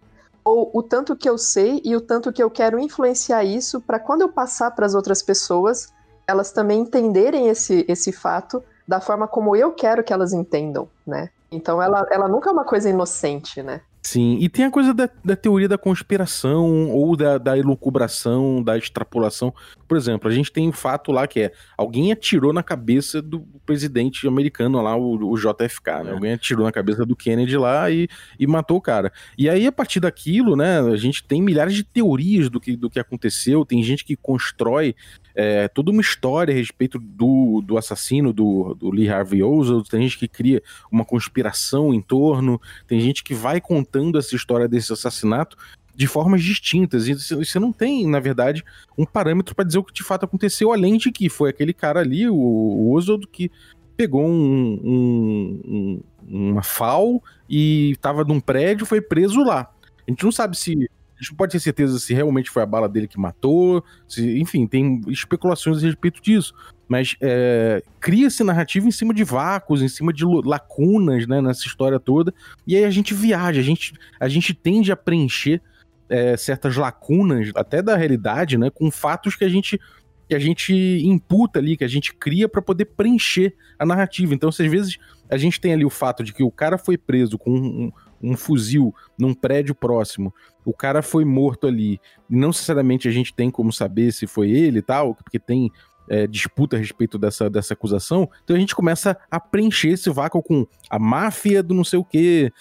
ou 0.44 0.70
o 0.74 0.82
tanto 0.82 1.16
que 1.16 1.28
eu 1.28 1.38
sei 1.38 1.80
e 1.84 1.94
o 1.96 2.00
tanto 2.00 2.32
que 2.32 2.42
eu 2.42 2.50
quero 2.50 2.78
influenciar 2.78 3.44
isso 3.44 3.80
para 3.80 3.98
quando 3.98 4.22
eu 4.22 4.28
passar 4.28 4.70
para 4.72 4.84
as 4.84 4.94
outras 4.94 5.22
pessoas, 5.22 5.92
elas 6.26 6.52
também 6.52 6.80
entenderem 6.80 7.48
esse, 7.48 7.84
esse 7.88 8.12
fato 8.12 8.62
da 8.86 9.00
forma 9.00 9.28
como 9.28 9.54
eu 9.54 9.72
quero 9.72 10.02
que 10.02 10.12
elas 10.12 10.32
entendam, 10.32 10.88
né? 11.06 11.30
Então 11.50 11.80
ela, 11.80 12.06
ela 12.10 12.28
nunca 12.28 12.50
é 12.50 12.52
uma 12.52 12.64
coisa 12.64 12.88
inocente, 12.88 13.62
né? 13.62 13.80
Sim, 14.04 14.36
e 14.40 14.48
tem 14.48 14.64
a 14.64 14.70
coisa 14.70 14.92
da, 14.92 15.08
da 15.24 15.36
teoria 15.36 15.68
da 15.68 15.78
conspiração 15.78 16.90
ou 16.90 17.16
da, 17.16 17.38
da 17.38 17.56
elucubração, 17.56 18.60
da 18.60 18.76
extrapolação. 18.76 19.54
Por 19.86 19.96
exemplo, 19.96 20.28
a 20.28 20.32
gente 20.32 20.50
tem 20.50 20.68
um 20.68 20.72
fato 20.72 21.12
lá 21.12 21.24
que 21.28 21.38
é 21.38 21.52
alguém 21.78 22.10
atirou 22.10 22.52
na 22.52 22.64
cabeça 22.64 23.22
do 23.22 23.40
presidente 23.64 24.26
americano 24.26 24.82
lá, 24.82 24.96
o, 24.96 25.30
o 25.30 25.36
JFK, 25.36 26.02
né? 26.04 26.10
É. 26.10 26.12
Alguém 26.14 26.32
atirou 26.32 26.66
na 26.66 26.72
cabeça 26.72 27.06
do 27.06 27.14
Kennedy 27.14 27.56
lá 27.56 27.88
e, 27.92 28.08
e 28.40 28.44
matou 28.44 28.78
o 28.78 28.80
cara. 28.80 29.12
E 29.38 29.48
aí, 29.48 29.68
a 29.68 29.72
partir 29.72 30.00
daquilo, 30.00 30.56
né, 30.56 30.80
a 30.80 30.96
gente 30.96 31.22
tem 31.22 31.40
milhares 31.40 31.74
de 31.74 31.84
teorias 31.84 32.50
do 32.50 32.60
que, 32.60 32.76
do 32.76 32.90
que 32.90 32.98
aconteceu, 32.98 33.64
tem 33.64 33.84
gente 33.84 34.04
que 34.04 34.16
constrói 34.16 34.96
é, 35.34 35.68
toda 35.68 35.90
uma 35.90 36.00
história 36.00 36.52
a 36.52 36.56
respeito 36.56 36.98
do, 36.98 37.62
do 37.64 37.78
assassino 37.78 38.32
do, 38.32 38.74
do 38.74 38.90
Lee 38.90 39.08
Harvey 39.08 39.42
Oswald, 39.42 39.88
tem 39.88 40.02
gente 40.02 40.18
que 40.18 40.28
cria 40.28 40.62
uma 40.90 41.04
conspiração 41.04 41.92
em 41.92 42.00
torno, 42.00 42.60
tem 42.86 43.00
gente 43.00 43.24
que 43.24 43.34
vai 43.34 43.60
contando 43.60 44.18
essa 44.18 44.34
história 44.34 44.68
desse 44.68 44.92
assassinato 44.92 45.56
de 45.94 46.06
formas 46.06 46.42
distintas. 46.42 47.06
E 47.06 47.14
você 47.14 47.58
não 47.58 47.72
tem, 47.72 48.06
na 48.06 48.20
verdade, 48.20 48.64
um 48.96 49.04
parâmetro 49.04 49.54
para 49.54 49.64
dizer 49.64 49.78
o 49.78 49.84
que 49.84 49.92
de 49.92 50.02
fato 50.02 50.24
aconteceu, 50.24 50.72
além 50.72 50.96
de 50.96 51.10
que 51.12 51.28
foi 51.28 51.50
aquele 51.50 51.72
cara 51.72 52.00
ali, 52.00 52.28
o, 52.28 52.34
o 52.34 52.92
Oswald, 52.92 53.26
que 53.26 53.50
pegou 53.96 54.26
um, 54.26 54.80
um, 54.82 56.02
um, 56.26 56.50
uma 56.50 56.62
FAO 56.62 57.22
e 57.48 57.92
estava 57.92 58.24
num 58.24 58.40
prédio, 58.40 58.86
foi 58.86 59.00
preso 59.00 59.42
lá. 59.42 59.70
A 60.06 60.10
gente 60.10 60.24
não 60.24 60.32
sabe 60.32 60.56
se 60.56 60.90
gente 61.22 61.30
não 61.30 61.36
pode 61.36 61.52
ter 61.52 61.60
certeza 61.60 61.98
se 61.98 62.12
realmente 62.12 62.50
foi 62.50 62.62
a 62.62 62.66
bala 62.66 62.88
dele 62.88 63.06
que 63.06 63.18
matou, 63.18 63.84
se, 64.08 64.38
enfim, 64.40 64.66
tem 64.66 65.00
especulações 65.08 65.78
a 65.78 65.86
respeito 65.86 66.20
disso. 66.20 66.52
Mas 66.88 67.16
é, 67.20 67.82
cria-se 68.00 68.42
narrativa 68.42 68.86
em 68.86 68.90
cima 68.90 69.14
de 69.14 69.24
vácuos, 69.24 69.80
em 69.80 69.88
cima 69.88 70.12
de 70.12 70.24
lacunas, 70.26 71.26
né, 71.26 71.40
nessa 71.40 71.66
história 71.66 71.98
toda. 71.98 72.34
E 72.66 72.76
aí 72.76 72.84
a 72.84 72.90
gente 72.90 73.14
viaja, 73.14 73.60
a 73.60 73.64
gente, 73.64 73.94
a 74.18 74.28
gente 74.28 74.52
tende 74.52 74.90
a 74.90 74.96
preencher 74.96 75.62
é, 76.08 76.36
certas 76.36 76.76
lacunas, 76.76 77.50
até 77.54 77.80
da 77.80 77.96
realidade, 77.96 78.58
né, 78.58 78.68
com 78.68 78.90
fatos 78.90 79.36
que 79.36 79.44
a 79.44 79.48
gente 79.48 79.80
que 80.28 80.36
a 80.36 80.38
gente 80.38 80.72
imputa 81.04 81.58
ali, 81.58 81.76
que 81.76 81.84
a 81.84 81.88
gente 81.88 82.14
cria 82.14 82.48
para 82.48 82.62
poder 82.62 82.86
preencher 82.86 83.54
a 83.78 83.84
narrativa. 83.84 84.32
Então, 84.32 84.48
às 84.48 84.56
vezes 84.56 84.96
a 85.28 85.36
gente 85.36 85.60
tem 85.60 85.74
ali 85.74 85.84
o 85.84 85.90
fato 85.90 86.24
de 86.24 86.32
que 86.32 86.42
o 86.42 86.50
cara 86.50 86.78
foi 86.78 86.96
preso 86.96 87.36
com 87.36 87.50
um, 87.50 87.92
um 88.22 88.36
fuzil 88.36 88.94
num 89.18 89.34
prédio 89.34 89.74
próximo, 89.74 90.32
o 90.64 90.72
cara 90.72 91.02
foi 91.02 91.24
morto 91.24 91.66
ali, 91.66 92.00
não 92.28 92.48
necessariamente 92.48 93.08
a 93.08 93.10
gente 93.10 93.34
tem 93.34 93.50
como 93.50 93.72
saber 93.72 94.12
se 94.12 94.26
foi 94.26 94.50
ele 94.50 94.78
e 94.78 94.82
tal, 94.82 95.14
porque 95.14 95.38
tem 95.38 95.70
é, 96.08 96.26
disputa 96.26 96.76
a 96.76 96.78
respeito 96.78 97.18
dessa, 97.18 97.48
dessa 97.48 97.74
acusação, 97.74 98.28
então 98.44 98.56
a 98.56 98.58
gente 98.58 98.74
começa 98.74 99.16
a 99.30 99.40
preencher 99.40 99.90
esse 99.90 100.10
vácuo 100.10 100.42
com 100.42 100.66
a 100.90 100.98
máfia 100.98 101.62
do 101.62 101.74
não 101.74 101.84
sei 101.84 101.98
o 101.98 102.04
que, 102.04 102.52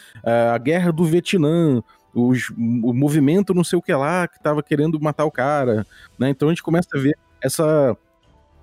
a 0.54 0.58
guerra 0.58 0.92
do 0.92 1.04
Vietnã, 1.04 1.82
os, 2.14 2.50
o 2.50 2.94
movimento 2.94 3.54
não 3.54 3.64
sei 3.64 3.80
o 3.80 3.82
que 3.82 3.94
lá 3.94 4.28
que 4.28 4.42
tava 4.42 4.62
querendo 4.62 5.00
matar 5.00 5.26
o 5.26 5.32
cara, 5.32 5.86
né? 6.20 6.30
Então 6.30 6.50
a 6.50 6.52
gente 6.52 6.64
começa 6.64 6.90
a 6.94 7.00
ver 7.00 7.18
essa 7.42 7.96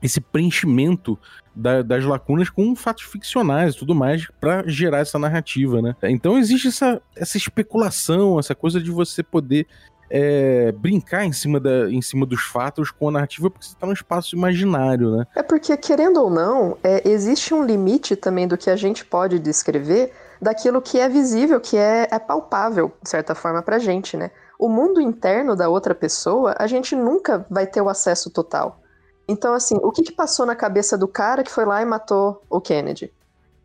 esse 0.01 0.21
preenchimento 0.21 1.19
da, 1.59 1.83
das 1.83 2.05
lacunas 2.05 2.49
com 2.49 2.75
fatos 2.77 3.05
ficcionais 3.05 3.75
e 3.75 3.79
tudo 3.79 3.95
mais 3.95 4.29
para 4.41 4.63
gerar 4.67 5.01
essa 5.01 5.19
narrativa, 5.19 5.83
né? 5.83 5.97
Então 6.05 6.39
existe 6.39 6.69
essa, 6.69 7.03
essa 7.17 7.37
especulação, 7.37 8.39
essa 8.39 8.55
coisa 8.55 8.81
de 8.81 8.91
você 8.91 9.23
poder 9.23 9.67
é, 10.11 10.73
brincar 10.73 11.25
em 11.25 11.33
cima, 11.33 11.61
da, 11.61 11.91
em 11.91 12.01
cima 12.01 12.25
dos 12.25 12.43
fatos 12.43 12.91
com 12.91 13.09
a 13.09 13.13
narrativa 13.13 13.51
porque 13.51 13.67
você 13.67 13.75
está 13.75 13.87
num 13.87 13.93
espaço 13.93 14.37
imaginário, 14.37 15.17
né? 15.17 15.27
É 15.35 15.43
porque, 15.43 15.77
querendo 15.77 16.23
ou 16.23 16.31
não, 16.31 16.79
é, 16.83 17.07
existe 17.09 17.53
um 17.53 17.65
limite 17.65 18.15
também 18.15 18.47
do 18.47 18.57
que 18.57 18.71
a 18.71 18.77
gente 18.77 19.05
pode 19.05 19.39
descrever 19.39 20.13
daquilo 20.41 20.81
que 20.81 20.99
é 20.99 21.09
visível, 21.09 21.61
que 21.61 21.77
é, 21.77 22.09
é 22.11 22.19
palpável, 22.19 22.93
de 23.03 23.11
certa 23.11 23.35
forma, 23.35 23.61
pra 23.61 23.79
gente, 23.79 24.17
né? 24.17 24.31
O 24.59 24.69
mundo 24.69 25.01
interno 25.01 25.55
da 25.55 25.69
outra 25.69 25.95
pessoa, 25.95 26.55
a 26.59 26.67
gente 26.67 26.97
nunca 26.97 27.45
vai 27.51 27.67
ter 27.67 27.81
o 27.81 27.89
acesso 27.89 28.31
total. 28.31 28.81
Então, 29.29 29.53
assim, 29.53 29.77
o 29.83 29.93
que, 29.93 30.03
que 30.03 30.13
passou 30.13 30.47
na 30.47 30.57
cabeça 30.57 30.97
do 30.97 31.07
cara 31.07 31.45
que 31.45 31.51
foi 31.51 31.67
lá 31.67 31.83
e 31.83 31.85
matou 31.85 32.43
o 32.49 32.61
Kennedy? 32.61 33.13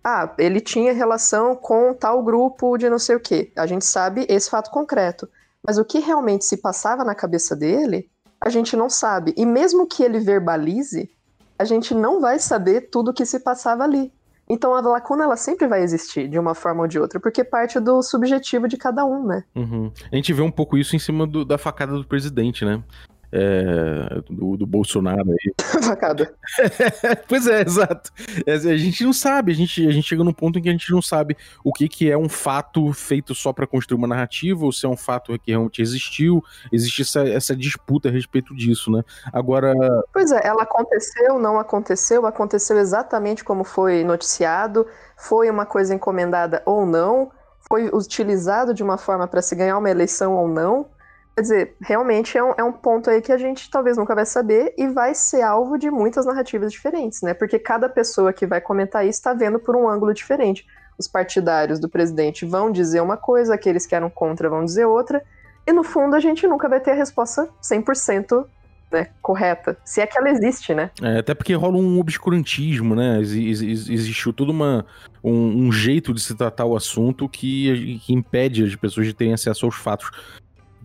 Ah, 0.03 0.33
ele 0.37 0.59
tinha 0.59 0.91
relação 0.91 1.55
com 1.55 1.93
tal 1.93 2.21
grupo 2.21 2.77
de 2.77 2.89
não 2.89 2.99
sei 2.99 3.15
o 3.15 3.19
quê. 3.19 3.51
A 3.55 3.65
gente 3.65 3.85
sabe 3.85 4.25
esse 4.27 4.49
fato 4.49 4.69
concreto. 4.69 5.29
Mas 5.65 5.77
o 5.77 5.85
que 5.85 5.99
realmente 5.99 6.43
se 6.43 6.57
passava 6.57 7.05
na 7.05 7.15
cabeça 7.15 7.55
dele, 7.55 8.09
a 8.41 8.49
gente 8.49 8.75
não 8.75 8.89
sabe. 8.89 9.33
E 9.37 9.45
mesmo 9.45 9.87
que 9.87 10.03
ele 10.03 10.19
verbalize, 10.19 11.09
a 11.57 11.63
gente 11.63 11.95
não 11.95 12.19
vai 12.19 12.37
saber 12.37 12.89
tudo 12.91 13.11
o 13.11 13.13
que 13.13 13.25
se 13.25 13.39
passava 13.39 13.85
ali. 13.85 14.11
Então 14.49 14.75
a 14.75 14.81
lacuna 14.81 15.23
ela 15.23 15.37
sempre 15.37 15.67
vai 15.67 15.81
existir 15.81 16.27
de 16.27 16.37
uma 16.37 16.53
forma 16.53 16.81
ou 16.81 16.87
de 16.87 16.99
outra, 16.99 17.17
porque 17.17 17.45
parte 17.45 17.79
do 17.79 18.01
subjetivo 18.01 18.67
de 18.67 18.75
cada 18.75 19.05
um, 19.05 19.25
né? 19.25 19.45
Uhum. 19.55 19.89
A 20.11 20.15
gente 20.17 20.33
vê 20.33 20.41
um 20.41 20.51
pouco 20.51 20.77
isso 20.77 20.97
em 20.97 20.99
cima 20.99 21.25
do, 21.25 21.45
da 21.45 21.57
facada 21.57 21.93
do 21.93 22.05
presidente, 22.05 22.65
né? 22.65 22.83
É, 23.35 24.21
do, 24.29 24.55
do, 24.55 24.67
Bolsonaro 24.67 25.31
aí. 25.31 25.53
Facada. 25.83 26.31
pois 27.27 27.47
é, 27.47 27.63
exato. 27.63 28.11
É, 28.45 28.53
a 28.53 28.77
gente 28.77 29.03
não 29.03 29.11
sabe, 29.11 29.51
a 29.51 29.55
gente, 29.55 29.87
a 29.87 29.91
gente 29.91 30.07
chega 30.07 30.23
num 30.23 30.31
ponto 30.31 30.59
em 30.59 30.61
que 30.61 30.69
a 30.69 30.71
gente 30.71 30.91
não 30.91 31.01
sabe 31.01 31.35
o 31.63 31.73
que, 31.73 31.89
que 31.89 32.11
é 32.11 32.17
um 32.17 32.29
fato 32.29 32.93
feito 32.93 33.33
só 33.33 33.51
para 33.51 33.65
construir 33.65 33.97
uma 33.97 34.07
narrativa, 34.07 34.63
ou 34.63 34.71
se 34.71 34.85
é 34.85 34.89
um 34.89 34.95
fato 34.95 35.37
que 35.39 35.49
realmente 35.49 35.81
existiu. 35.81 36.43
Existe 36.71 37.01
essa, 37.01 37.27
essa 37.27 37.55
disputa 37.55 38.09
a 38.09 38.11
respeito 38.11 38.55
disso, 38.55 38.91
né? 38.91 39.03
Agora. 39.33 39.73
Pois 40.13 40.31
é, 40.31 40.39
ela 40.45 40.61
aconteceu, 40.61 41.39
não 41.39 41.57
aconteceu, 41.59 42.27
aconteceu 42.27 42.77
exatamente 42.77 43.43
como 43.43 43.63
foi 43.63 44.03
noticiado, 44.03 44.85
foi 45.17 45.49
uma 45.49 45.65
coisa 45.65 45.95
encomendada 45.95 46.61
ou 46.67 46.85
não, 46.85 47.31
foi 47.67 47.89
utilizado 47.91 48.73
de 48.73 48.83
uma 48.83 48.97
forma 48.97 49.27
para 49.27 49.41
se 49.41 49.55
ganhar 49.55 49.77
uma 49.79 49.89
eleição 49.89 50.35
ou 50.35 50.47
não. 50.47 50.92
Quer 51.35 51.41
dizer, 51.41 51.75
realmente 51.81 52.37
é 52.37 52.43
um, 52.43 52.53
é 52.57 52.63
um 52.63 52.71
ponto 52.71 53.09
aí 53.09 53.19
que 53.19 53.31
a 53.31 53.37
gente 53.37 53.69
talvez 53.69 53.97
nunca 53.97 54.13
vai 54.13 54.25
saber 54.25 54.73
e 54.77 54.87
vai 54.87 55.15
ser 55.15 55.41
alvo 55.41 55.79
de 55.79 55.89
muitas 55.89 56.25
narrativas 56.25 56.71
diferentes, 56.71 57.23
né? 57.23 57.33
Porque 57.33 57.57
cada 57.57 57.89
pessoa 57.89 58.31
que 58.31 58.45
vai 58.45 58.61
comentar 58.61 59.03
isso 59.03 59.17
está 59.17 59.33
vendo 59.33 59.57
por 59.57 59.75
um 59.75 59.89
ângulo 59.89 60.13
diferente. 60.13 60.65
Os 60.97 61.07
partidários 61.07 61.79
do 61.79 61.89
presidente 61.89 62.45
vão 62.45 62.71
dizer 62.71 63.01
uma 63.01 63.17
coisa, 63.17 63.55
aqueles 63.55 63.87
que 63.87 63.95
eram 63.95 64.11
contra 64.11 64.47
vão 64.47 64.63
dizer 64.63 64.85
outra, 64.85 65.23
e 65.65 65.71
no 65.71 65.83
fundo 65.83 66.15
a 66.15 66.19
gente 66.19 66.45
nunca 66.45 66.69
vai 66.69 66.79
ter 66.79 66.91
a 66.91 66.95
resposta 66.95 67.49
100% 67.63 68.45
né, 68.91 69.09
correta, 69.21 69.75
se 69.83 70.01
é 70.01 70.05
que 70.05 70.15
ela 70.15 70.29
existe, 70.29 70.75
né? 70.75 70.91
É, 71.01 71.17
até 71.17 71.33
porque 71.33 71.55
rola 71.55 71.77
um 71.77 71.99
obscurantismo, 71.99 72.93
né? 72.93 73.17
Ex 73.19 73.33
ex 73.33 73.89
existiu 73.89 74.31
todo 74.31 74.51
uma, 74.51 74.85
um, 75.23 75.65
um, 75.65 75.71
jeito 75.71 76.13
de 76.13 76.21
se 76.21 76.35
tratar 76.35 76.65
o 76.65 76.75
assunto 76.75 77.27
que, 77.27 77.99
que 78.05 78.13
impede 78.13 78.63
as 78.63 78.75
pessoas 78.75 79.07
de 79.07 79.13
terem 79.15 79.33
acesso 79.33 79.65
aos 79.65 79.75
fatos 79.75 80.11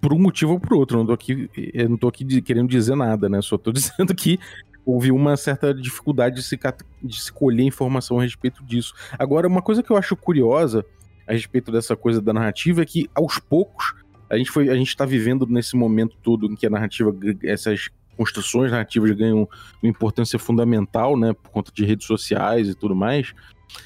por 0.00 0.12
um 0.12 0.18
motivo 0.18 0.52
ou 0.52 0.60
por 0.60 0.74
outro. 0.74 0.96
Eu 0.96 1.00
não 1.00 1.06
tô 1.06 1.12
aqui, 1.12 1.50
eu 1.74 1.88
não 1.88 1.96
tô 1.96 2.08
aqui 2.08 2.42
querendo 2.42 2.68
dizer 2.68 2.96
nada, 2.96 3.28
né? 3.28 3.40
Só 3.42 3.58
tô 3.58 3.70
dizendo 3.72 4.14
que 4.14 4.38
houve 4.84 5.12
uma 5.12 5.36
certa 5.36 5.74
dificuldade 5.74 6.36
de 6.36 6.42
se, 6.42 6.58
de 7.02 7.20
se 7.20 7.32
colher 7.32 7.64
informação 7.64 8.18
a 8.18 8.22
respeito 8.22 8.64
disso. 8.64 8.94
Agora, 9.18 9.46
uma 9.46 9.60
coisa 9.60 9.82
que 9.82 9.90
eu 9.90 9.96
acho 9.96 10.16
curiosa 10.16 10.84
a 11.26 11.32
respeito 11.32 11.70
dessa 11.70 11.94
coisa 11.94 12.22
da 12.22 12.32
narrativa 12.32 12.80
é 12.80 12.86
que, 12.86 13.08
aos 13.14 13.38
poucos, 13.38 13.94
a 14.30 14.38
gente 14.38 14.50
foi, 14.50 14.70
a 14.70 14.74
gente 14.74 14.88
está 14.88 15.04
vivendo 15.04 15.46
nesse 15.46 15.76
momento 15.76 16.16
todo 16.22 16.46
em 16.46 16.56
que 16.56 16.66
a 16.66 16.70
narrativa, 16.70 17.14
essas 17.42 17.90
construções 18.16 18.70
narrativas 18.70 19.10
ganham 19.12 19.48
uma 19.82 19.90
importância 19.90 20.38
fundamental, 20.38 21.16
né, 21.16 21.32
por 21.34 21.50
conta 21.50 21.70
de 21.72 21.84
redes 21.84 22.06
sociais 22.06 22.68
e 22.68 22.74
tudo 22.74 22.96
mais, 22.96 23.34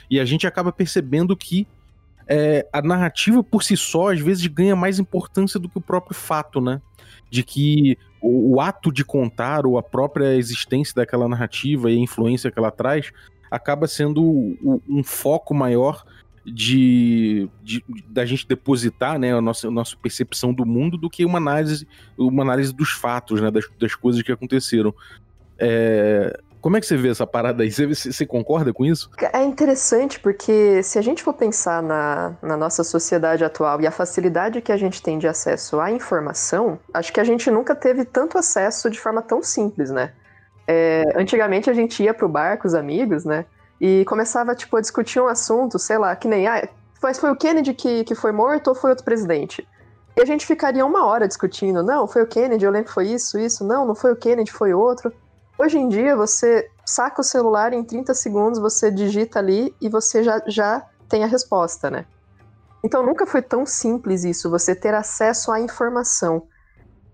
e 0.09 0.21
a 0.21 0.25
gente 0.25 0.47
acaba 0.47 0.73
percebendo 0.73 1.37
que 1.37 1.67
é, 2.27 2.67
a 2.73 2.81
narrativa 2.81 3.43
por 3.43 3.63
si 3.63 3.77
só, 3.77 4.13
às 4.13 4.21
vezes, 4.21 4.47
ganha 4.47 4.77
mais 4.77 4.99
importância 4.99 5.59
do 5.59 5.69
que 5.69 5.79
o 5.79 5.83
próprio 5.83 6.15
fato, 6.15 6.61
né? 6.61 6.81
De 7.31 7.43
que 7.43 7.99
o, 8.21 8.55
o 8.55 8.61
ato 8.61 8.93
de 8.93 9.05
contar 9.05 9.67
ou 9.67 9.79
a 9.79 9.83
própria 9.83 10.35
existência 10.37 10.95
daquela 10.95 11.29
narrativa 11.29 11.91
e 11.91 11.97
a 11.97 12.01
influência 12.01 12.51
que 12.51 12.59
ela 12.59 12.71
traz 12.71 13.13
acaba 13.51 13.87
sendo 13.87 14.23
um 14.89 15.03
foco 15.05 15.55
maior 15.55 16.05
de, 16.45 17.49
de, 17.63 17.85
da 18.09 18.25
gente 18.25 18.47
depositar 18.47 19.19
né, 19.19 19.33
a, 19.35 19.41
nossa, 19.41 19.69
a 19.69 19.71
nossa 19.71 19.97
percepção 19.97 20.53
do 20.53 20.67
mundo 20.67 20.97
do 20.97 21.09
que 21.09 21.25
uma 21.25 21.39
análise, 21.39 21.87
uma 22.17 22.43
análise 22.43 22.75
dos 22.75 22.91
fatos, 22.91 23.41
né, 23.41 23.51
das, 23.51 23.65
das 23.79 23.95
coisas 23.95 24.23
que 24.23 24.33
aconteceram. 24.33 24.95
É, 25.59 26.41
como 26.63 26.77
é 26.77 26.81
que 26.81 26.87
você 26.87 26.97
vê 26.97 27.09
essa 27.09 27.27
parada 27.27 27.65
aí? 27.65 27.73
Você, 27.73 27.87
você, 27.87 28.25
concorda 28.25 28.73
com 28.73 28.85
isso? 28.85 29.11
É 29.33 29.43
interessante 29.43 30.21
porque 30.21 30.81
se 30.85 30.97
a 30.97 31.03
gente 31.03 31.21
for 31.21 31.35
pensar 31.35 31.83
na, 31.83 32.37
na 32.41 32.57
nossa 32.57 32.85
sociedade 32.85 33.45
atual 33.45 33.81
e 33.81 33.87
a 33.87 33.91
facilidade 33.91 34.63
que 34.63 34.71
a 34.71 34.77
gente 34.77 35.03
tem 35.03 35.19
de 35.19 35.27
acesso 35.27 35.81
à 35.81 35.91
informação, 35.91 36.79
acho 36.95 37.13
que 37.13 37.19
a 37.19 37.25
gente 37.25 37.51
nunca 37.51 37.75
teve 37.75 38.05
tanto 38.05 38.39
acesso 38.39 38.89
de 38.89 39.01
forma 39.01 39.21
tão 39.21 39.43
simples, 39.43 39.91
né? 39.91 40.13
É, 40.67 41.03
antigamente 41.17 41.69
a 41.69 41.73
gente 41.73 42.01
ia 42.01 42.15
pro 42.15 42.29
bar 42.29 42.57
com 42.59 42.69
os 42.69 42.75
amigos, 42.75 43.25
né? 43.25 43.45
E 43.81 44.05
começava, 44.05 44.55
tipo, 44.55 44.77
a 44.77 44.81
discutir 44.81 45.21
um 45.21 45.27
assunto, 45.27 45.81
sei 45.81 45.99
lá, 45.99 46.15
que 46.15 46.29
nem, 46.29 46.47
ah, 46.47 46.69
mas 47.03 47.19
foi 47.19 47.33
o 47.33 47.37
Kennedy 47.37 47.75
que, 47.75 48.05
que 48.05 48.15
foi 48.15 48.31
morto 48.31 48.69
ou 48.69 48.75
foi 48.77 48.91
outro 48.91 49.05
presidente? 49.05 49.67
E 50.17 50.23
a 50.23 50.25
gente 50.25 50.47
ficaria 50.47 50.87
uma 50.87 51.07
hora 51.07 51.27
discutindo, 51.27 51.83
não, 51.83 52.07
foi 52.07 52.23
o 52.23 52.27
Kennedy, 52.27 52.65
eu 52.65 52.71
lembro 52.71 52.89
que 52.89 52.95
foi 52.95 53.09
isso, 53.09 53.37
isso, 53.37 53.67
não, 53.67 53.85
não 53.85 53.97
foi 53.97 54.13
o 54.13 54.17
Kennedy, 54.17 54.53
foi 54.53 54.73
outro. 54.73 55.13
Hoje 55.63 55.79
em 55.79 55.89
dia, 55.89 56.17
você 56.17 56.69
saca 56.85 57.21
o 57.21 57.25
celular 57.25 57.73
em 57.73 57.85
30 57.85 58.13
segundos, 58.15 58.59
você 58.59 58.91
digita 58.91 59.39
ali 59.39 59.73
e 59.81 59.89
você 59.89 60.25
já, 60.25 60.43
já 60.45 60.85
tem 61.09 61.23
a 61.23 61.27
resposta, 61.29 61.89
né? 61.89 62.05
Então 62.83 63.07
nunca 63.07 63.25
foi 63.25 63.41
tão 63.41 63.65
simples 63.65 64.25
isso, 64.25 64.51
você 64.51 64.75
ter 64.75 64.93
acesso 64.93 65.53
à 65.53 65.61
informação. 65.61 66.49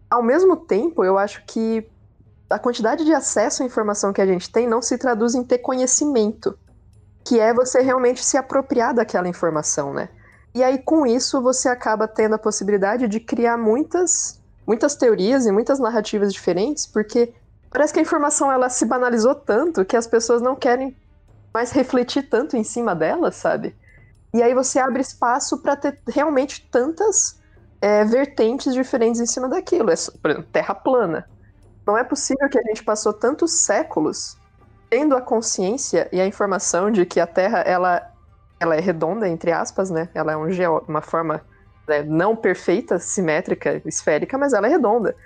Ao 0.09 0.23
mesmo 0.23 0.57
tempo, 0.57 1.05
eu 1.05 1.19
acho 1.19 1.45
que 1.45 1.87
a 2.49 2.59
quantidade 2.59 3.05
de 3.05 3.12
acesso 3.12 3.62
à 3.62 3.67
informação 3.67 4.14
que 4.14 4.23
a 4.23 4.26
gente 4.26 4.50
tem 4.50 4.67
não 4.67 4.81
se 4.81 4.97
traduz 4.97 5.35
em 5.35 5.45
ter 5.45 5.59
conhecimento, 5.59 6.59
que 7.26 7.38
é 7.38 7.52
você 7.52 7.83
realmente 7.83 8.25
se 8.25 8.38
apropriar 8.38 8.95
daquela 8.95 9.28
informação, 9.28 9.93
né? 9.93 10.09
E 10.55 10.64
aí 10.64 10.78
com 10.78 11.07
isso 11.07 11.43
você 11.43 11.69
acaba 11.69 12.09
tendo 12.09 12.37
a 12.37 12.38
possibilidade 12.38 13.09
de 13.09 13.21
criar 13.21 13.59
muitas 13.59 14.40
muitas 14.67 14.97
teorias 14.97 15.45
e 15.45 15.52
muitas 15.52 15.78
narrativas 15.78 16.33
diferentes, 16.33 16.87
porque 16.87 17.35
Parece 17.70 17.92
que 17.92 17.98
a 17.98 18.02
informação 18.02 18.50
ela 18.50 18.68
se 18.68 18.84
banalizou 18.87 19.34
tanto 19.34 19.84
que 19.84 19.96
as 19.96 20.06
pessoas 20.06 20.40
não 20.40 20.56
querem 20.56 20.96
mais 21.52 21.70
refletir 21.72 22.28
tanto 22.28 22.56
em 22.56 22.64
cima 22.64 22.94
dela, 22.94 23.30
sabe? 23.30 23.76
E 24.32 24.42
aí 24.42 24.54
você 24.54 24.78
abre 24.78 25.00
espaço 25.00 25.58
para 25.58 25.76
ter 25.76 25.98
realmente 26.06 26.68
tantas 26.70 27.40
é, 27.80 28.04
vertentes 28.04 28.75
diferentes 28.75 29.20
em 29.20 29.26
cima 29.26 29.48
daquilo. 29.48 29.90
É, 29.90 29.94
por 30.20 30.30
exemplo, 30.30 30.48
terra 30.52 30.75
plana. 30.75 31.28
Não 31.87 31.96
é 31.96 32.04
possível 32.04 32.48
que 32.48 32.58
a 32.58 32.62
gente 32.62 32.84
passou 32.84 33.12
tantos 33.12 33.60
séculos 33.60 34.37
tendo 34.90 35.16
a 35.16 35.20
consciência 35.20 36.08
e 36.12 36.20
a 36.20 36.26
informação 36.26 36.90
de 36.90 37.04
que 37.04 37.20
a 37.20 37.26
Terra 37.26 37.60
ela, 37.60 38.10
ela 38.58 38.76
é 38.76 38.80
redonda, 38.80 39.28
entre 39.28 39.52
aspas, 39.52 39.90
né? 39.90 40.08
Ela 40.14 40.32
é 40.32 40.37
um 40.37 40.48
uma 40.87 41.00
forma 41.00 41.42
né, 41.87 42.02
não 42.02 42.37
perfeita, 42.37 42.98
simétrica, 42.98 43.80
esférica, 43.84 44.37
mas 44.37 44.52
ela 44.52 44.66
é 44.66 44.70
redonda. 44.70 45.16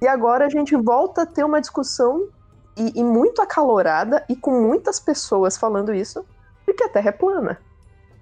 E 0.00 0.06
agora 0.06 0.46
a 0.46 0.48
gente 0.48 0.76
volta 0.76 1.22
a 1.22 1.26
ter 1.26 1.44
uma 1.44 1.60
discussão 1.60 2.28
e, 2.76 3.00
e 3.00 3.04
muito 3.04 3.42
acalorada 3.42 4.24
e 4.28 4.36
com 4.36 4.62
muitas 4.62 5.00
pessoas 5.00 5.56
falando 5.56 5.92
isso 5.92 6.24
de 6.66 6.72
que 6.72 6.84
a 6.84 6.88
Terra 6.88 7.08
é 7.08 7.12
plana. 7.12 7.58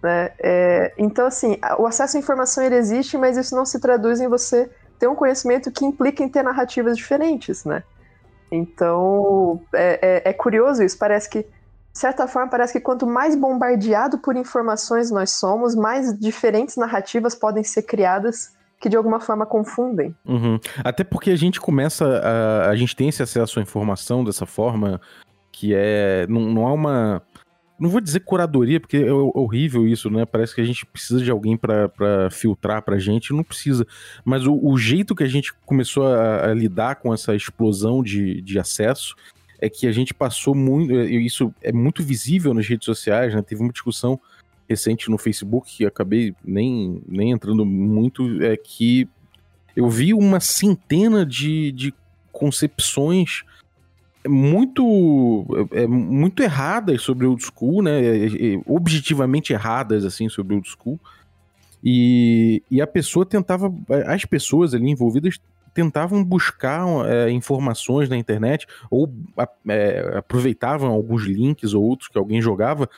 Né? 0.02 0.33
É, 0.38 0.95
então, 0.97 1.26
assim, 1.26 1.59
o 1.78 1.87
acesso 1.87 2.16
à 2.16 2.21
informação 2.21 2.64
ele 2.64 2.76
existe, 2.76 3.18
mas 3.18 3.37
isso 3.37 3.54
não 3.54 3.66
se 3.66 3.80
traduz 3.80 4.21
em 4.21 4.28
você 4.28 4.71
ter 4.99 5.09
um 5.09 5.14
conhecimento 5.14 5.71
que 5.71 5.85
implica 5.85 6.23
em 6.23 6.28
ter 6.28 6.42
narrativas 6.42 6.97
diferentes, 6.97 7.64
né? 7.64 7.83
Então, 8.50 9.61
é, 9.75 10.23
é, 10.25 10.30
é 10.30 10.33
curioso 10.33 10.83
isso. 10.83 10.97
Parece 10.97 11.28
que, 11.28 11.42
de 11.42 11.99
certa 11.99 12.26
forma, 12.26 12.49
parece 12.49 12.73
que 12.73 12.80
quanto 12.80 13.06
mais 13.06 13.35
bombardeado 13.35 14.18
por 14.18 14.37
informações 14.37 15.11
nós 15.11 15.33
somos, 15.33 15.75
mais 15.75 16.18
diferentes 16.18 16.76
narrativas 16.76 17.35
podem 17.35 17.64
ser 17.64 17.83
criadas 17.83 18.55
que 18.80 18.88
de 18.88 18.97
alguma 18.97 19.21
forma 19.21 19.47
confundem. 19.47 20.14
Uhum. 20.25 20.59
Até 20.85 21.02
porque 21.02 21.30
a 21.30 21.37
gente 21.37 21.61
começa 21.61 22.04
a, 22.04 22.71
a 22.71 22.76
gente 22.76 22.95
tem 22.95 23.09
esse 23.09 23.23
acesso 23.23 23.59
à 23.59 23.62
informação 23.62 24.25
dessa 24.25 24.47
forma 24.47 25.00
que 25.50 25.75
é 25.75 26.26
não, 26.28 26.42
não 26.42 26.66
há 26.66 26.73
uma 26.73 27.23
não 27.78 27.90
vou 27.90 28.00
dizer 28.00 28.21
curadoria, 28.21 28.80
porque 28.80 28.97
é 28.97 29.12
horrível 29.12 29.87
isso, 29.87 30.09
né? 30.09 30.25
Parece 30.25 30.54
que 30.54 30.61
a 30.61 30.64
gente 30.64 30.87
precisa 30.87 31.23
de 31.23 31.30
alguém 31.30 31.56
para 31.56 32.30
filtrar 32.30 32.83
pra 32.83 32.99
gente, 32.99 33.35
não 33.35 33.45
precisa. 33.45 33.87
Mas 34.25 34.47
o, 34.47 34.59
o 34.62 34.78
jeito 34.78 35.14
que 35.14 35.23
a 35.23 35.28
gente 35.28 35.52
começou 35.66 36.06
a, 36.06 36.47
a, 36.47 36.54
lidar 36.54 36.97
com 36.97 37.12
essa 37.12 37.35
explosão 37.35 38.02
de, 38.02 38.40
de 38.40 38.59
acesso 38.59 39.14
é 39.61 39.68
que 39.68 39.87
a 39.87 39.92
gente 39.92 40.14
passou 40.14 40.54
muito. 40.54 40.95
Isso 40.95 41.52
é 41.62 41.71
muito 41.71 42.02
visível 42.02 42.54
nas 42.54 42.66
redes 42.66 42.87
sociais, 42.87 43.35
né? 43.35 43.42
Teve 43.42 43.61
uma 43.61 43.73
discussão 43.73 44.18
recente 44.68 45.11
no 45.11 45.18
Facebook, 45.18 45.76
que 45.76 45.87
acabei 45.87 46.35
nem, 46.44 47.02
nem 47.06 47.30
entrando 47.30 47.64
muito, 47.64 48.42
é 48.42 48.56
que 48.56 49.08
eu 49.75 49.88
vi 49.88 50.14
uma 50.14 50.40
centena 50.40 51.25
de, 51.25 51.70
de 51.73 51.94
concepções 52.32 53.44
muito 54.26 55.46
é, 55.73 55.87
muito 55.87 56.42
erradas 56.42 57.02
sobre 57.02 57.26
old 57.26 57.42
school, 57.44 57.82
né? 57.82 57.92
Objetivamente 58.66 59.52
erradas 59.52 60.04
assim 60.04 60.28
sobre 60.28 60.54
old 60.54 60.68
school. 60.68 60.99
E, 61.85 62.62
e 62.70 62.80
a 62.80 62.87
pessoa 62.87 63.25
tentava, 63.25 63.73
as 64.06 64.25
pessoas 64.25 64.75
ali 64.75 64.90
envolvidas 64.90 65.38
tentavam 65.73 66.25
buscar 66.25 66.87
é, 67.06 67.30
informações 67.30 68.08
na 68.08 68.16
internet 68.16 68.66
ou 68.90 69.12
é, 69.68 70.14
aproveitavam 70.16 70.90
alguns 70.90 71.25
links 71.25 71.75
ou 71.75 71.85
outros 71.85 72.08
que 72.08 72.18
alguém 72.18 72.40
jogava 72.40 72.88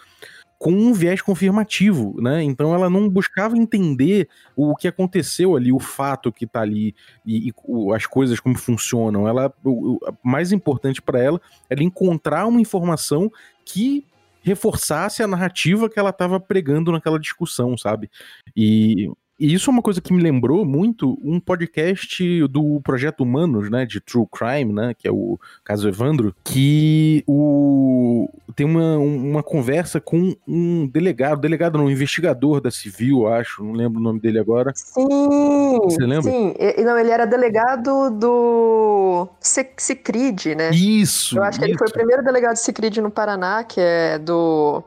com 0.58 0.72
um 0.72 0.92
viés 0.92 1.22
confirmativo, 1.22 2.20
né? 2.20 2.42
Então 2.42 2.74
ela 2.74 2.90
não 2.90 3.08
buscava 3.08 3.56
entender 3.56 4.28
o 4.56 4.74
que 4.74 4.88
aconteceu 4.88 5.54
ali, 5.54 5.72
o 5.72 5.78
fato 5.78 6.32
que 6.32 6.46
tá 6.46 6.60
ali 6.60 6.94
e, 7.24 7.48
e 7.48 7.52
as 7.94 8.06
coisas 8.06 8.40
como 8.40 8.58
funcionam. 8.58 9.28
Ela, 9.28 9.52
o, 9.64 9.94
o 9.94 9.98
mais 10.22 10.50
importante 10.50 11.00
para 11.00 11.22
ela 11.22 11.40
era 11.70 11.82
encontrar 11.82 12.46
uma 12.46 12.60
informação 12.60 13.30
que 13.64 14.04
reforçasse 14.42 15.22
a 15.22 15.28
narrativa 15.28 15.88
que 15.88 15.98
ela 15.98 16.10
estava 16.10 16.40
pregando 16.40 16.90
naquela 16.90 17.20
discussão, 17.20 17.76
sabe? 17.76 18.10
E 18.56 19.10
e 19.38 19.54
isso 19.54 19.70
é 19.70 19.72
uma 19.72 19.82
coisa 19.82 20.00
que 20.00 20.12
me 20.12 20.22
lembrou 20.22 20.64
muito 20.64 21.18
um 21.22 21.38
podcast 21.38 22.46
do 22.48 22.80
Projeto 22.82 23.20
Humanos, 23.20 23.70
né, 23.70 23.86
de 23.86 24.00
True 24.00 24.26
Crime, 24.30 24.72
né, 24.72 24.94
que 24.94 25.06
é 25.06 25.10
o 25.10 25.38
caso 25.64 25.88
Evandro, 25.88 26.34
que 26.44 27.22
o 27.26 28.28
tem 28.56 28.66
uma, 28.66 28.98
uma 28.98 29.42
conversa 29.42 30.00
com 30.00 30.34
um 30.46 30.86
delegado, 30.88 31.40
delegado 31.40 31.78
não, 31.78 31.84
um 31.84 31.90
investigador 31.90 32.60
da 32.60 32.72
Civil, 32.72 33.28
acho, 33.28 33.62
não 33.62 33.72
lembro 33.72 34.00
o 34.00 34.02
nome 34.02 34.18
dele 34.18 34.40
agora. 34.40 34.72
Sim. 34.74 35.78
Você 35.84 36.04
lembra? 36.04 36.22
Sim, 36.22 36.54
e, 36.58 36.82
não, 36.82 36.98
ele 36.98 37.10
era 37.10 37.24
delegado 37.24 38.10
do 38.10 39.28
Cicrid, 39.40 40.56
né? 40.56 40.70
Isso. 40.70 41.38
Eu 41.38 41.44
acho 41.44 41.60
que 41.60 41.64
isso. 41.66 41.72
ele 41.72 41.78
foi 41.78 41.86
o 41.86 41.92
primeiro 41.92 42.24
delegado 42.24 42.54
de 42.54 42.60
Cicrid 42.60 42.96
no 42.98 43.12
Paraná, 43.12 43.62
que 43.62 43.80
é 43.80 44.18
do 44.18 44.82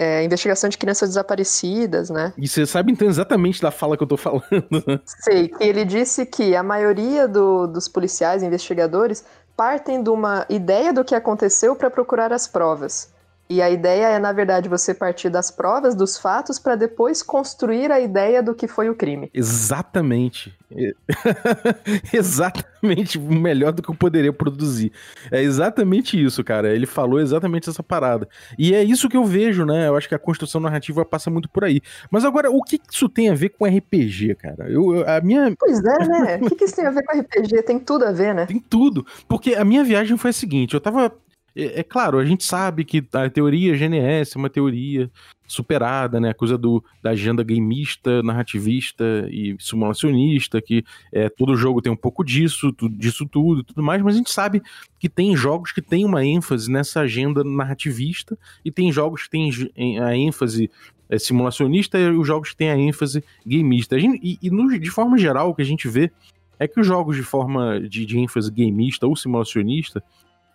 é, 0.00 0.24
investigação 0.24 0.70
de 0.70 0.78
crianças 0.78 1.10
desaparecidas, 1.10 2.08
né? 2.08 2.32
E 2.38 2.48
você 2.48 2.64
sabe 2.64 2.90
então 2.90 3.06
exatamente 3.06 3.60
da 3.60 3.70
fala 3.70 3.98
que 3.98 4.02
eu 4.02 4.06
tô 4.06 4.16
falando. 4.16 4.42
Né? 4.86 4.98
Sei, 5.04 5.48
que 5.48 5.62
ele 5.62 5.84
disse 5.84 6.24
que 6.24 6.56
a 6.56 6.62
maioria 6.62 7.28
do, 7.28 7.66
dos 7.66 7.86
policiais 7.86 8.42
investigadores 8.42 9.22
partem 9.54 10.02
de 10.02 10.08
uma 10.08 10.46
ideia 10.48 10.90
do 10.90 11.04
que 11.04 11.14
aconteceu 11.14 11.76
para 11.76 11.90
procurar 11.90 12.32
as 12.32 12.48
provas. 12.48 13.12
E 13.50 13.60
a 13.60 13.68
ideia 13.68 14.10
é, 14.10 14.18
na 14.20 14.32
verdade, 14.32 14.68
você 14.68 14.94
partir 14.94 15.28
das 15.28 15.50
provas, 15.50 15.96
dos 15.96 16.16
fatos, 16.16 16.56
para 16.56 16.76
depois 16.76 17.20
construir 17.20 17.90
a 17.90 17.98
ideia 17.98 18.40
do 18.40 18.54
que 18.54 18.68
foi 18.68 18.88
o 18.88 18.94
crime. 18.94 19.28
Exatamente. 19.34 20.56
exatamente. 22.14 23.18
Melhor 23.18 23.72
do 23.72 23.82
que 23.82 23.90
eu 23.90 23.94
poderia 23.96 24.32
produzir. 24.32 24.92
É 25.32 25.42
exatamente 25.42 26.22
isso, 26.22 26.44
cara. 26.44 26.72
Ele 26.72 26.86
falou 26.86 27.18
exatamente 27.18 27.68
essa 27.68 27.82
parada. 27.82 28.28
E 28.56 28.72
é 28.72 28.84
isso 28.84 29.08
que 29.08 29.16
eu 29.16 29.24
vejo, 29.24 29.64
né? 29.64 29.88
Eu 29.88 29.96
acho 29.96 30.08
que 30.08 30.14
a 30.14 30.18
construção 30.18 30.60
narrativa 30.60 31.04
passa 31.04 31.28
muito 31.28 31.48
por 31.48 31.64
aí. 31.64 31.80
Mas 32.08 32.24
agora, 32.24 32.52
o 32.52 32.62
que 32.62 32.80
isso 32.88 33.08
tem 33.08 33.30
a 33.30 33.34
ver 33.34 33.48
com 33.48 33.66
RPG, 33.66 34.36
cara? 34.36 34.70
Eu, 34.70 35.04
a 35.08 35.20
minha. 35.20 35.52
Pois 35.58 35.82
é, 35.84 36.06
né? 36.06 36.38
o 36.40 36.54
que 36.54 36.62
isso 36.62 36.76
tem 36.76 36.86
a 36.86 36.92
ver 36.92 37.02
com 37.02 37.18
RPG? 37.18 37.64
Tem 37.64 37.80
tudo 37.80 38.04
a 38.04 38.12
ver, 38.12 38.32
né? 38.32 38.46
Tem 38.46 38.60
tudo. 38.60 39.04
Porque 39.26 39.54
a 39.54 39.64
minha 39.64 39.82
viagem 39.82 40.16
foi 40.16 40.30
a 40.30 40.34
seguinte: 40.34 40.74
eu 40.74 40.80
tava 40.80 41.12
é, 41.54 41.80
é, 41.80 41.82
claro, 41.82 42.18
a 42.18 42.24
gente 42.24 42.44
sabe 42.44 42.84
que 42.84 43.04
a 43.12 43.28
teoria 43.28 43.76
GNS 43.76 44.36
é 44.36 44.38
uma 44.38 44.50
teoria 44.50 45.10
superada, 45.46 46.20
né? 46.20 46.30
A 46.30 46.34
coisa 46.34 46.56
do, 46.56 46.82
da 47.02 47.10
agenda 47.10 47.42
gameista, 47.42 48.22
narrativista 48.22 49.04
e 49.30 49.56
simulacionista, 49.58 50.62
que 50.62 50.84
é, 51.12 51.28
todo 51.28 51.56
jogo 51.56 51.82
tem 51.82 51.90
um 51.90 51.96
pouco 51.96 52.24
disso, 52.24 52.72
tudo, 52.72 52.96
disso 52.96 53.26
tudo 53.26 53.60
e 53.60 53.64
tudo 53.64 53.82
mais, 53.82 54.00
mas 54.00 54.14
a 54.14 54.18
gente 54.18 54.30
sabe 54.30 54.62
que 54.98 55.08
tem 55.08 55.34
jogos 55.36 55.72
que 55.72 55.82
tem 55.82 56.04
uma 56.04 56.24
ênfase 56.24 56.70
nessa 56.70 57.00
agenda 57.00 57.42
narrativista 57.42 58.38
e 58.64 58.70
tem 58.70 58.92
jogos 58.92 59.24
que 59.24 59.30
têm 59.30 59.98
a 59.98 60.16
ênfase 60.16 60.70
é, 61.08 61.18
simulacionista 61.18 61.98
e 61.98 62.08
os 62.10 62.26
jogos 62.26 62.50
que 62.50 62.56
têm 62.56 62.70
a 62.70 62.78
ênfase 62.78 63.24
gameista. 63.44 63.96
A 63.96 63.98
gente, 63.98 64.20
e, 64.22 64.38
e 64.40 64.50
no, 64.50 64.78
de 64.78 64.90
forma 64.90 65.18
geral, 65.18 65.50
o 65.50 65.54
que 65.54 65.62
a 65.62 65.66
gente 65.66 65.88
vê 65.88 66.12
é 66.60 66.68
que 66.68 66.78
os 66.78 66.86
jogos 66.86 67.16
de 67.16 67.22
forma 67.22 67.80
de, 67.80 68.06
de 68.06 68.18
ênfase 68.18 68.52
gameista 68.52 69.06
ou 69.06 69.16
simulacionista 69.16 70.00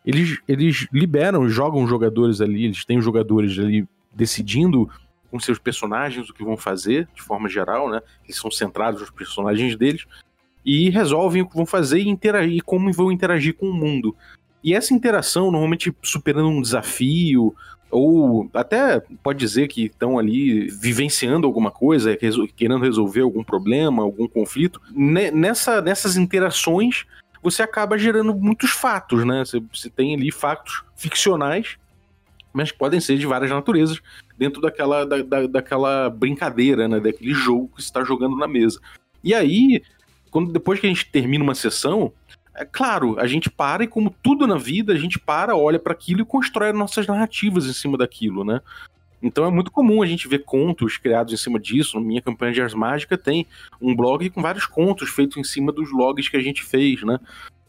eles, 0.06 0.40
eles 0.48 0.88
liberam, 0.92 1.50
jogam 1.50 1.88
jogadores 1.88 2.40
ali, 2.42 2.66
eles 2.66 2.86
têm 2.86 3.02
jogadores 3.02 3.58
ali 3.58 3.88
decidindo 4.14 4.90
com 5.32 5.40
seus 5.40 5.60
personagens 5.60 6.30
o 6.30 6.34
que 6.34 6.44
vão 6.44 6.56
fazer, 6.56 7.08
de 7.14 7.22
forma 7.22 7.50
geral, 7.50 7.90
né? 7.90 8.02
Eles 8.24 8.38
são 8.38 8.52
centrados 8.52 9.02
nos 9.02 9.10
personagens 9.10 9.76
deles 9.76 10.06
e 10.64 10.90
resolvem 10.90 11.42
o 11.42 11.48
que 11.48 11.56
vão 11.56 11.66
fazer 11.66 12.00
e 12.00 12.08
interagir, 12.08 12.64
como 12.64 12.92
vão 12.94 13.12
interagir 13.12 13.56
com 13.56 13.68
o 13.68 13.74
mundo. 13.74 14.16
E 14.64 14.74
essa 14.74 14.94
interação, 14.94 15.52
normalmente 15.52 15.94
superando 16.02 16.50
um 16.50 16.62
desafio, 16.62 17.56
ou 17.92 18.50
até 18.54 19.00
pode 19.22 19.40
dizer 19.40 19.68
que 19.68 19.86
estão 19.86 20.18
ali 20.18 20.68
vivenciando 20.70 21.46
alguma 21.46 21.70
coisa, 21.70 22.18
querendo 22.56 22.80
resolver 22.80 23.22
algum 23.22 23.44
problema, 23.44 24.04
algum 24.04 24.28
conflito. 24.28 24.82
Nessa, 24.92 25.82
nessas 25.82 26.18
interações, 26.18 27.06
você 27.46 27.62
acaba 27.62 27.96
gerando 27.96 28.34
muitos 28.34 28.72
fatos, 28.72 29.24
né? 29.24 29.46
Você, 29.46 29.62
você 29.72 29.88
tem 29.88 30.16
ali 30.16 30.32
fatos 30.32 30.84
ficcionais, 30.96 31.78
mas 32.52 32.72
podem 32.72 33.00
ser 33.00 33.20
de 33.20 33.28
várias 33.28 33.52
naturezas, 33.52 34.02
dentro 34.36 34.60
daquela, 34.60 35.06
da, 35.06 35.22
da, 35.22 35.46
daquela 35.46 36.10
brincadeira, 36.10 36.88
né? 36.88 37.00
Daquele 37.00 37.36
jogo 37.36 37.68
que 37.68 37.84
você 37.84 37.88
está 37.88 38.04
jogando 38.04 38.36
na 38.36 38.48
mesa. 38.48 38.80
E 39.24 39.32
aí, 39.32 39.84
quando 40.32 40.52
depois 40.52 40.80
que 40.80 40.88
a 40.88 40.90
gente 40.90 41.06
termina 41.12 41.44
uma 41.44 41.54
sessão, 41.54 42.12
é 42.56 42.66
claro, 42.66 43.16
a 43.20 43.28
gente 43.28 43.48
para 43.48 43.84
e, 43.84 43.88
como 43.88 44.16
tudo 44.24 44.48
na 44.48 44.58
vida, 44.58 44.94
a 44.94 44.98
gente 44.98 45.20
para, 45.20 45.56
olha 45.56 45.78
para 45.78 45.94
aquilo 45.94 46.22
e 46.22 46.26
constrói 46.26 46.74
nossas 46.74 47.06
narrativas 47.06 47.68
em 47.68 47.74
cima 47.74 47.96
daquilo, 47.96 48.44
né? 48.44 48.60
Então 49.26 49.44
é 49.44 49.50
muito 49.50 49.72
comum 49.72 50.04
a 50.04 50.06
gente 50.06 50.28
ver 50.28 50.44
contos 50.46 50.98
criados 50.98 51.34
em 51.34 51.38
cima 51.38 51.60
disso. 51.60 52.00
Minha 52.00 52.22
campanha 52.22 52.54
de 52.54 52.62
Ars 52.62 52.76
Mágica 52.76 53.18
tem 53.18 53.48
um 53.82 53.96
blog 53.96 54.30
com 54.30 54.40
vários 54.40 54.68
contos 54.68 55.10
feitos 55.10 55.36
em 55.38 55.44
cima 55.44 55.72
dos 55.72 55.92
logs 55.92 56.30
que 56.30 56.38
a 56.38 56.42
gente 56.42 56.64
fez, 56.64 57.02
né? 57.02 57.20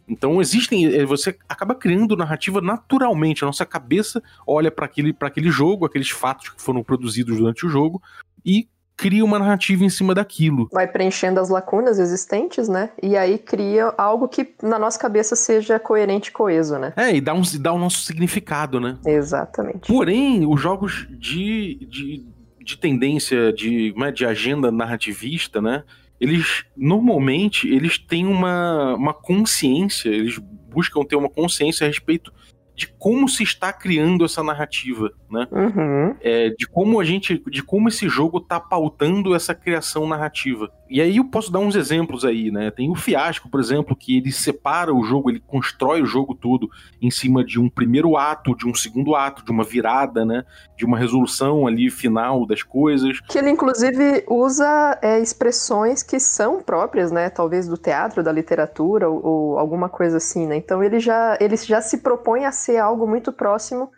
Então 0.06 0.38
existem, 0.38 0.84
é, 0.84 1.04
você 1.06 1.36
acaba 1.48 1.74
criando 1.74 2.14
narrativa 2.14 2.60
naturalmente. 2.60 3.42
A 3.42 3.46
nossa 3.46 3.64
cabeça 3.64 4.22
olha 4.46 4.70
para 4.70 4.84
aquele, 4.84 5.16
aquele 5.18 5.50
jogo, 5.50 5.86
aqueles 5.86 6.10
fatos 6.10 6.50
que 6.50 6.60
foram 6.60 6.82
produzidos 6.84 7.38
durante 7.38 7.64
o 7.64 7.70
jogo 7.70 8.02
e 8.44 8.68
cria 8.96 9.24
uma 9.24 9.38
narrativa 9.38 9.84
em 9.84 9.90
cima 9.90 10.14
daquilo. 10.14 10.68
Vai 10.72 10.86
preenchendo 10.86 11.38
as 11.38 11.48
lacunas 11.48 11.98
existentes, 11.98 12.68
né? 12.68 12.90
E 13.02 13.16
aí 13.16 13.38
cria 13.38 13.92
algo 13.98 14.26
que 14.26 14.54
na 14.62 14.78
nossa 14.78 14.98
cabeça 14.98 15.36
seja 15.36 15.78
coerente 15.78 16.30
e 16.30 16.32
coeso, 16.32 16.78
né? 16.78 16.92
É, 16.96 17.14
e 17.14 17.20
dá, 17.20 17.34
um, 17.34 17.42
dá 17.60 17.72
o 17.72 17.78
nosso 17.78 18.02
significado, 18.02 18.80
né? 18.80 18.98
Exatamente. 19.04 19.86
Porém, 19.86 20.46
os 20.46 20.60
jogos 20.60 21.06
de, 21.10 21.86
de, 21.88 22.26
de 22.60 22.78
tendência, 22.78 23.52
de, 23.52 23.92
né, 23.96 24.10
de 24.10 24.24
agenda 24.24 24.72
narrativista, 24.72 25.60
né? 25.60 25.84
Eles, 26.18 26.64
normalmente, 26.74 27.68
eles 27.68 27.98
têm 27.98 28.26
uma, 28.26 28.94
uma 28.94 29.12
consciência, 29.12 30.08
eles 30.08 30.38
buscam 30.38 31.04
ter 31.04 31.16
uma 31.16 31.28
consciência 31.28 31.84
a 31.84 31.88
respeito 31.88 32.32
de 32.74 32.88
como 33.06 33.28
se 33.28 33.44
está 33.44 33.72
criando 33.72 34.24
essa 34.24 34.42
narrativa, 34.42 35.12
né? 35.30 35.46
Uhum. 35.52 36.16
É, 36.20 36.50
de 36.50 36.66
como 36.66 36.98
a 36.98 37.04
gente, 37.04 37.40
de 37.48 37.62
como 37.62 37.88
esse 37.88 38.08
jogo 38.08 38.38
está 38.38 38.58
pautando 38.58 39.32
essa 39.32 39.54
criação 39.54 40.08
narrativa. 40.08 40.68
E 40.90 41.00
aí 41.00 41.16
eu 41.16 41.24
posso 41.24 41.52
dar 41.52 41.60
uns 41.60 41.76
exemplos 41.76 42.24
aí, 42.24 42.50
né? 42.50 42.68
Tem 42.72 42.90
o 42.90 42.96
Fiasco, 42.96 43.48
por 43.48 43.60
exemplo, 43.60 43.94
que 43.94 44.16
ele 44.16 44.32
separa 44.32 44.92
o 44.92 45.04
jogo, 45.04 45.30
ele 45.30 45.40
constrói 45.40 46.02
o 46.02 46.06
jogo 46.06 46.34
todo 46.34 46.68
em 47.00 47.10
cima 47.10 47.44
de 47.44 47.60
um 47.60 47.68
primeiro 47.68 48.16
ato, 48.16 48.56
de 48.56 48.66
um 48.66 48.74
segundo 48.74 49.14
ato, 49.14 49.44
de 49.44 49.52
uma 49.52 49.62
virada, 49.62 50.24
né? 50.24 50.44
De 50.76 50.84
uma 50.84 50.98
resolução 50.98 51.64
ali 51.66 51.90
final 51.90 52.44
das 52.44 52.64
coisas. 52.64 53.20
Que 53.20 53.38
ele 53.38 53.50
inclusive 53.50 54.24
usa 54.28 54.98
é, 55.00 55.20
expressões 55.20 56.02
que 56.02 56.18
são 56.18 56.60
próprias, 56.60 57.12
né? 57.12 57.30
Talvez 57.30 57.68
do 57.68 57.76
teatro, 57.76 58.22
da 58.22 58.32
literatura 58.32 59.08
ou, 59.08 59.24
ou 59.24 59.58
alguma 59.58 59.88
coisa 59.88 60.16
assim, 60.16 60.46
né? 60.46 60.56
Então 60.56 60.82
ele 60.82 60.98
já, 60.98 61.36
ele 61.40 61.56
já 61.56 61.80
se 61.80 61.98
propõe 61.98 62.44
a 62.44 62.52
ser 62.52 62.78
algo 62.78 62.95
muito 63.04 63.32
próximo 63.32 63.90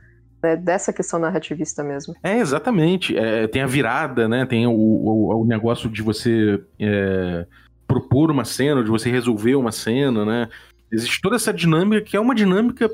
né, 0.42 0.56
dessa 0.56 0.92
questão 0.92 1.18
narrativista 1.18 1.84
mesmo. 1.84 2.14
É, 2.22 2.38
exatamente. 2.38 3.16
É, 3.16 3.46
tem 3.46 3.60
a 3.60 3.66
virada, 3.66 4.26
né? 4.26 4.46
Tem 4.46 4.66
o, 4.66 4.72
o, 4.72 5.42
o 5.42 5.44
negócio 5.44 5.90
de 5.90 6.00
você 6.00 6.62
é, 6.80 7.46
propor 7.86 8.30
uma 8.30 8.44
cena, 8.44 8.82
de 8.82 8.90
você 8.90 9.10
resolver 9.10 9.56
uma 9.56 9.72
cena, 9.72 10.24
né? 10.24 10.48
Existe 10.90 11.20
toda 11.20 11.36
essa 11.36 11.52
dinâmica 11.52 12.00
que 12.00 12.16
é 12.16 12.20
uma 12.20 12.34
dinâmica 12.34 12.90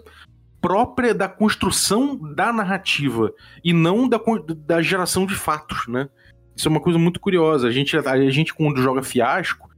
própria 0.61 1.15
da 1.15 1.29
construção 1.29 2.17
da 2.35 2.53
narrativa 2.53 3.33
e 3.63 3.73
não 3.73 4.09
da, 4.09 4.19
da 4.67 4.81
geração 4.81 5.27
de 5.27 5.35
fatos, 5.35 5.87
né? 5.87 6.09
Isso 6.57 6.69
é 6.69 6.71
uma 6.71 6.81
coisa 6.81 6.99
muito 6.99 7.21
curiosa. 7.21 7.69
A 7.69 7.71
gente, 7.71 7.97
a 7.97 8.31
gente 8.31 8.55
quando 8.55 8.81
joga 8.81 9.03
fiasco, 9.03 9.69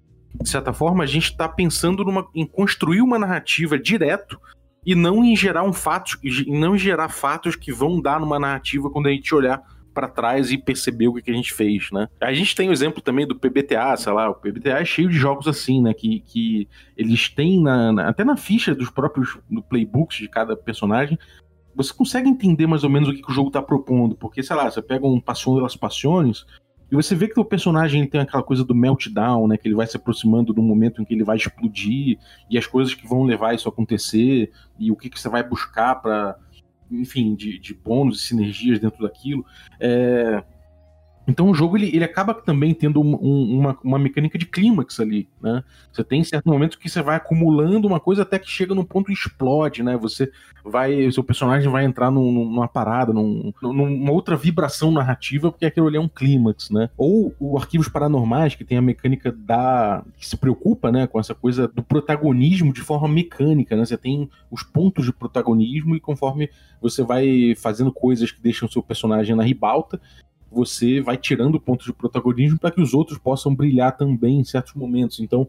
de 0.41 0.49
certa 0.49 0.73
forma, 0.73 1.03
a 1.03 1.07
gente 1.07 1.31
está 1.31 1.49
pensando 1.49 2.05
numa, 2.05 2.29
em 2.35 2.47
construir 2.47 3.01
uma 3.01 3.19
narrativa 3.19 3.79
direto 3.79 4.39
e 4.87 4.95
não 4.95 5.25
em 5.25 5.35
gerar 5.35 5.65
um 5.65 5.73
fato, 5.73 6.17
não 6.47 6.79
gerar 6.79 7.09
fatos 7.09 7.57
que 7.57 7.73
vão 7.73 8.01
dar 8.01 8.21
numa 8.21 8.39
narrativa 8.39 8.89
quando 8.89 9.09
a 9.09 9.11
gente 9.11 9.35
olhar 9.35 9.61
para 9.93 10.07
trás 10.07 10.53
e 10.53 10.59
perceber 10.59 11.09
o 11.09 11.15
que, 11.15 11.23
que 11.23 11.31
a 11.31 11.35
gente 11.35 11.53
fez, 11.53 11.91
né? 11.91 12.07
A 12.21 12.33
gente 12.33 12.55
tem 12.55 12.69
o 12.69 12.73
exemplo 12.73 13.01
também 13.01 13.27
do 13.27 13.35
PBTA, 13.35 13.97
sei 13.97 14.13
lá, 14.13 14.31
o 14.31 14.35
PBTA 14.35 14.79
é 14.81 14.85
cheio 14.85 15.09
de 15.09 15.17
jogos 15.17 15.49
assim, 15.49 15.83
né? 15.83 15.93
Que, 15.93 16.21
que 16.21 16.69
eles 16.97 17.29
têm 17.31 17.61
na, 17.61 17.93
na, 17.93 18.09
até 18.09 18.23
na 18.23 18.37
ficha 18.37 18.75
dos 18.75 18.91
próprios 18.91 19.39
no 19.51 19.63
playbooks 19.63 20.19
de 20.19 20.29
cada 20.29 20.55
personagem. 20.55 21.19
Você 21.75 21.93
consegue 21.93 22.29
entender 22.29 22.67
mais 22.67 22.85
ou 22.85 22.91
menos 22.91 23.09
o 23.09 23.13
que, 23.13 23.23
que 23.23 23.31
o 23.31 23.35
jogo 23.35 23.51
tá 23.51 23.61
propondo, 23.61 24.15
porque, 24.15 24.43
sei 24.43 24.55
lá, 24.55 24.71
você 24.71 24.81
pega 24.81 25.07
um 25.07 25.21
Passion 25.21 25.61
das 25.61 25.75
Passiones, 25.75 26.47
e 26.91 26.95
você 26.95 27.15
vê 27.15 27.27
que 27.29 27.39
o 27.41 27.45
personagem 27.45 28.07
tem 28.07 28.21
aquela 28.21 28.43
coisa 28.43 28.65
do 28.65 28.75
meltdown, 28.75 29.49
né? 29.49 29.57
Que 29.57 29.67
ele 29.67 29.75
vai 29.75 29.87
se 29.87 29.97
aproximando 29.97 30.53
do 30.53 30.63
momento 30.63 31.03
em 31.03 31.05
que 31.05 31.15
ele 31.15 31.25
vai 31.25 31.37
explodir 31.37 32.19
e 32.49 32.57
as 32.57 32.67
coisas 32.67 32.95
que 32.95 33.07
vão 33.07 33.25
levar 33.25 33.55
isso 33.55 33.69
a 33.69 33.73
acontecer 33.73 34.53
e 34.79 34.91
o 34.91 34.97
que, 34.97 35.11
que 35.11 35.21
você 35.21 35.29
vai 35.29 35.43
buscar 35.43 35.97
para, 35.97 36.39
enfim, 36.91 37.35
de, 37.35 37.59
de 37.59 37.75
bônus 37.75 38.21
e 38.21 38.27
sinergias 38.27 38.79
dentro 38.79 39.03
daquilo. 39.03 39.45
É, 39.81 40.45
então 41.27 41.51
o 41.51 41.55
jogo 41.55 41.77
ele, 41.77 41.89
ele 41.89 42.05
acaba 42.05 42.33
também 42.33 42.73
tendo 42.73 43.01
um, 43.01 43.15
uma, 43.59 43.77
uma 43.83 43.99
mecânica 43.99 44.39
de 44.39 44.47
clímax 44.47 45.01
ali, 45.01 45.29
né? 45.43 45.65
Você 45.93 46.05
tem 46.05 46.23
certo 46.23 46.49
momento 46.49 46.79
que 46.79 46.89
você 46.89 47.03
vai 47.03 47.17
acumulando 47.17 47.89
uma 47.89 47.99
coisa 47.99 48.23
até 48.23 48.39
que 48.39 48.49
chega 48.49 48.75
num 48.75 48.85
ponto 48.85 49.11
e 49.11 49.15
explode, 49.15 49.83
né? 49.83 49.97
Você 49.97 50.31
vai, 50.65 51.11
seu 51.11 51.25
personagem 51.25 51.71
vai 51.71 51.85
entrar 51.85 52.11
num, 52.11 52.31
numa 52.31 52.69
parada, 52.69 53.13
num, 53.13 53.53
numa 53.61 54.13
outra 54.13 54.37
vibração 54.37 54.91
narrativa, 54.91 55.51
porque 55.51 55.67
aquilo 55.67 55.89
ali 55.89 55.97
é 55.97 56.01
um 56.01 56.09
clímax, 56.09 56.71
né? 56.71 56.91
Ou 56.97 57.35
o 57.41 57.59
Arquivos 57.59 57.89
Paranormais, 57.89 58.55
que 58.55 58.65
tem 58.65 58.79
a 58.79 58.83
mecânica 58.83 59.33
da... 59.33 60.05
que 60.17 60.27
se 60.27 60.37
preocupa, 60.37 60.93
né, 60.93 61.07
com 61.07 61.19
essa 61.19 61.35
coisa 61.35 61.67
do 61.67 61.83
protagonismo 61.83 62.73
de 62.73 62.81
forma 62.81 63.09
mecânica, 63.09 63.75
né? 63.77 63.85
Você 63.85 63.97
tem 63.97 64.31
os 64.51 64.63
pontos 64.63 65.05
de 65.05 65.13
protagonismo 65.13 65.97
e 65.97 66.01
conforme 66.01 66.49
você 66.81 67.03
vai 67.03 67.55
fazendo 67.57 67.93
coisas 67.93 68.31
que 68.31 68.41
deixam 68.41 68.69
o 68.69 68.71
seu 68.71 68.83
personagem 68.83 69.35
na 69.35 69.43
ribalta, 69.43 70.01
você 70.57 71.01
vai 71.01 71.17
tirando 71.17 71.61
pontos 71.61 71.87
de 71.87 71.93
protagonismo 71.93 72.59
para 72.59 72.71
que 72.71 72.81
os 72.81 72.95
outros 72.95 73.19
possam 73.19 73.55
brilhar 73.55 73.97
também 73.97 74.41
em 74.41 74.45
certos 74.45 74.75
momentos. 74.75 75.21
Então, 75.21 75.47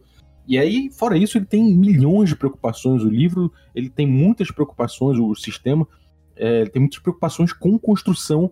e 0.47 0.57
aí, 0.57 0.89
fora 0.91 1.17
isso, 1.17 1.37
ele 1.37 1.45
tem 1.45 1.75
milhões 1.75 2.29
de 2.29 2.35
preocupações. 2.35 3.03
O 3.03 3.09
livro 3.09 3.51
ele 3.73 3.89
tem 3.89 4.05
muitas 4.05 4.51
preocupações, 4.51 5.17
o 5.17 5.33
sistema 5.35 5.87
é, 6.35 6.65
tem 6.65 6.81
muitas 6.81 6.99
preocupações 6.99 7.51
com 7.51 7.79
construção 7.79 8.51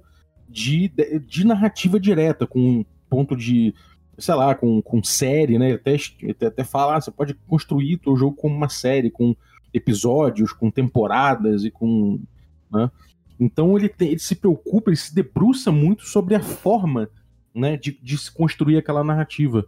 de, 0.49 0.89
de, 0.89 1.19
de, 1.19 1.45
narrativa 1.45 1.99
direta, 1.99 2.47
com 2.47 2.85
ponto 3.09 3.35
de, 3.35 3.73
sei 4.17 4.33
lá, 4.33 4.55
com, 4.55 4.81
com 4.81 5.03
série, 5.03 5.57
né? 5.57 5.73
Até, 5.73 5.95
até, 6.29 6.45
até 6.47 6.63
fala, 6.63 6.95
ah, 6.95 7.01
você 7.01 7.11
pode 7.11 7.33
construir 7.47 7.99
o 8.05 8.15
jogo 8.15 8.35
como 8.35 8.55
uma 8.55 8.69
série, 8.69 9.09
com 9.09 9.35
episódios, 9.73 10.53
com 10.53 10.71
temporadas 10.71 11.63
e 11.63 11.71
com. 11.71 12.19
Né? 12.71 12.89
Então 13.39 13.77
ele, 13.77 13.89
tem, 13.89 14.09
ele 14.09 14.19
se 14.19 14.35
preocupa, 14.35 14.89
ele 14.89 14.97
se 14.97 15.13
debruça 15.13 15.71
muito 15.71 16.05
sobre 16.05 16.35
a 16.35 16.41
forma 16.41 17.09
né, 17.53 17.77
de, 17.77 17.97
de 18.01 18.17
se 18.17 18.31
construir 18.31 18.77
aquela 18.77 19.03
narrativa. 19.03 19.65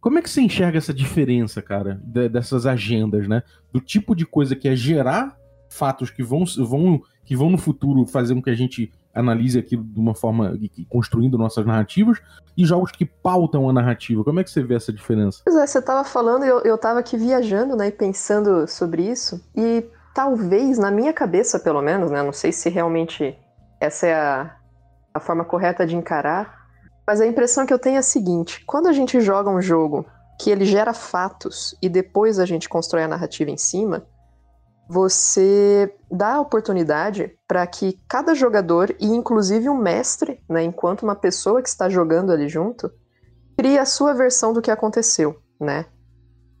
Como 0.00 0.18
é 0.18 0.22
que 0.22 0.28
você 0.28 0.40
enxerga 0.40 0.78
essa 0.78 0.92
diferença, 0.92 1.62
cara, 1.62 2.00
de, 2.02 2.28
dessas 2.28 2.66
agendas, 2.66 3.28
né? 3.28 3.42
Do 3.72 3.80
tipo 3.80 4.16
de 4.16 4.26
coisa 4.26 4.56
que 4.56 4.68
é 4.68 4.74
gerar 4.74 5.36
fatos 5.70 6.10
que 6.10 6.22
vão, 6.22 6.44
vão, 6.58 7.00
que 7.24 7.36
vão 7.36 7.50
no 7.50 7.56
futuro 7.56 8.04
fazer 8.06 8.34
com 8.34 8.42
que 8.42 8.50
a 8.50 8.54
gente 8.54 8.92
analise 9.14 9.58
aquilo 9.58 9.84
de 9.84 10.00
uma 10.00 10.14
forma 10.14 10.58
construindo 10.88 11.38
nossas 11.38 11.64
narrativas 11.64 12.18
e 12.56 12.64
jogos 12.64 12.90
que 12.90 13.04
pautam 13.04 13.68
a 13.68 13.72
narrativa. 13.72 14.24
Como 14.24 14.40
é 14.40 14.44
que 14.44 14.50
você 14.50 14.62
vê 14.62 14.74
essa 14.74 14.92
diferença? 14.92 15.42
Pois 15.44 15.56
é, 15.56 15.66
você 15.66 15.78
estava 15.78 16.02
falando 16.04 16.44
eu, 16.44 16.60
eu 16.60 16.78
tava 16.78 16.98
aqui 16.98 17.16
viajando, 17.16 17.76
né, 17.76 17.88
e 17.88 17.92
pensando 17.92 18.66
sobre 18.66 19.08
isso. 19.08 19.40
E 19.54 19.84
talvez, 20.14 20.78
na 20.78 20.90
minha 20.90 21.12
cabeça 21.12 21.58
pelo 21.58 21.82
menos, 21.82 22.10
né? 22.10 22.22
Não 22.22 22.32
sei 22.32 22.52
se 22.52 22.68
realmente 22.68 23.38
essa 23.80 24.06
é 24.06 24.14
a, 24.14 24.56
a 25.14 25.20
forma 25.20 25.44
correta 25.44 25.86
de 25.86 25.96
encarar, 25.96 26.62
mas 27.06 27.20
a 27.20 27.26
impressão 27.26 27.66
que 27.66 27.72
eu 27.72 27.78
tenho 27.78 27.96
é 27.96 27.98
a 27.98 28.02
seguinte: 28.02 28.64
quando 28.64 28.88
a 28.88 28.92
gente 28.92 29.20
joga 29.20 29.50
um 29.50 29.60
jogo 29.60 30.06
que 30.40 30.50
ele 30.50 30.64
gera 30.64 30.92
fatos 30.92 31.76
e 31.82 31.88
depois 31.88 32.38
a 32.38 32.46
gente 32.46 32.68
constrói 32.68 33.04
a 33.04 33.08
narrativa 33.08 33.50
em 33.50 33.56
cima, 33.56 34.06
você 34.88 35.94
dá 36.10 36.34
a 36.34 36.40
oportunidade 36.40 37.36
para 37.46 37.66
que 37.66 38.00
cada 38.08 38.34
jogador, 38.34 38.94
e 39.00 39.06
inclusive 39.06 39.68
um 39.68 39.76
mestre, 39.76 40.42
né, 40.48 40.62
enquanto 40.62 41.02
uma 41.02 41.14
pessoa 41.14 41.62
que 41.62 41.68
está 41.68 41.88
jogando 41.88 42.32
ali 42.32 42.48
junto, 42.48 42.90
crie 43.56 43.78
a 43.78 43.86
sua 43.86 44.12
versão 44.12 44.52
do 44.52 44.60
que 44.60 44.70
aconteceu, 44.70 45.40
né? 45.60 45.86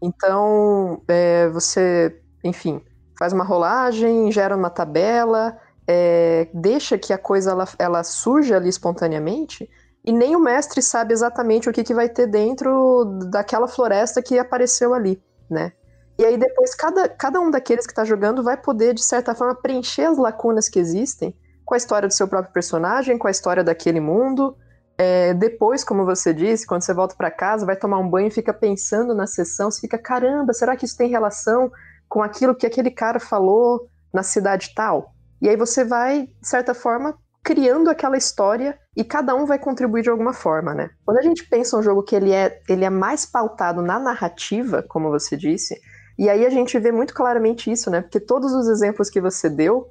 Então, 0.02 1.02
é, 1.08 1.48
você, 1.50 2.20
enfim, 2.42 2.80
faz 3.22 3.32
uma 3.32 3.44
rolagem, 3.44 4.32
gera 4.32 4.56
uma 4.56 4.68
tabela, 4.68 5.56
é, 5.86 6.48
deixa 6.52 6.98
que 6.98 7.12
a 7.12 7.18
coisa 7.18 7.52
ela, 7.52 7.68
ela 7.78 8.02
surja 8.02 8.56
ali 8.56 8.68
espontaneamente, 8.68 9.70
e 10.04 10.10
nem 10.10 10.34
o 10.34 10.40
mestre 10.40 10.82
sabe 10.82 11.12
exatamente 11.12 11.70
o 11.70 11.72
que, 11.72 11.84
que 11.84 11.94
vai 11.94 12.08
ter 12.08 12.26
dentro 12.26 13.04
daquela 13.30 13.68
floresta 13.68 14.20
que 14.20 14.40
apareceu 14.40 14.92
ali, 14.92 15.22
né? 15.48 15.70
E 16.18 16.24
aí 16.24 16.36
depois 16.36 16.74
cada, 16.74 17.08
cada 17.08 17.38
um 17.38 17.48
daqueles 17.48 17.86
que 17.86 17.92
está 17.92 18.04
jogando 18.04 18.42
vai 18.42 18.56
poder, 18.56 18.92
de 18.92 19.04
certa 19.04 19.36
forma, 19.36 19.54
preencher 19.54 20.06
as 20.06 20.18
lacunas 20.18 20.68
que 20.68 20.80
existem 20.80 21.32
com 21.64 21.74
a 21.74 21.76
história 21.76 22.08
do 22.08 22.14
seu 22.14 22.26
próprio 22.26 22.52
personagem, 22.52 23.16
com 23.16 23.28
a 23.28 23.30
história 23.30 23.62
daquele 23.62 24.00
mundo. 24.00 24.56
É, 24.98 25.32
depois, 25.32 25.84
como 25.84 26.04
você 26.04 26.34
disse, 26.34 26.66
quando 26.66 26.82
você 26.82 26.92
volta 26.92 27.14
para 27.14 27.30
casa, 27.30 27.64
vai 27.64 27.76
tomar 27.76 28.00
um 28.00 28.10
banho 28.10 28.26
e 28.26 28.32
fica 28.32 28.52
pensando 28.52 29.14
na 29.14 29.28
sessão, 29.28 29.70
você 29.70 29.80
fica, 29.80 29.96
caramba, 29.96 30.52
será 30.52 30.74
que 30.74 30.84
isso 30.84 30.96
tem 30.96 31.08
relação 31.08 31.70
com 32.12 32.22
aquilo 32.22 32.54
que 32.54 32.66
aquele 32.66 32.90
cara 32.90 33.18
falou 33.18 33.88
na 34.12 34.22
cidade 34.22 34.74
tal. 34.74 35.14
E 35.40 35.48
aí 35.48 35.56
você 35.56 35.82
vai, 35.82 36.26
de 36.26 36.46
certa 36.46 36.74
forma, 36.74 37.16
criando 37.42 37.88
aquela 37.88 38.18
história 38.18 38.78
e 38.94 39.02
cada 39.02 39.34
um 39.34 39.46
vai 39.46 39.58
contribuir 39.58 40.02
de 40.02 40.10
alguma 40.10 40.34
forma, 40.34 40.74
né? 40.74 40.90
Quando 41.06 41.16
a 41.16 41.22
gente 41.22 41.48
pensa 41.48 41.74
um 41.74 41.82
jogo 41.82 42.02
que 42.02 42.14
ele 42.14 42.30
é, 42.30 42.60
ele 42.68 42.84
é 42.84 42.90
mais 42.90 43.24
pautado 43.24 43.80
na 43.80 43.98
narrativa, 43.98 44.84
como 44.86 45.08
você 45.08 45.38
disse, 45.38 45.80
e 46.18 46.28
aí 46.28 46.44
a 46.44 46.50
gente 46.50 46.78
vê 46.78 46.92
muito 46.92 47.14
claramente 47.14 47.72
isso, 47.72 47.90
né? 47.90 48.02
Porque 48.02 48.20
todos 48.20 48.52
os 48.52 48.68
exemplos 48.68 49.08
que 49.08 49.18
você 49.18 49.48
deu 49.48 49.86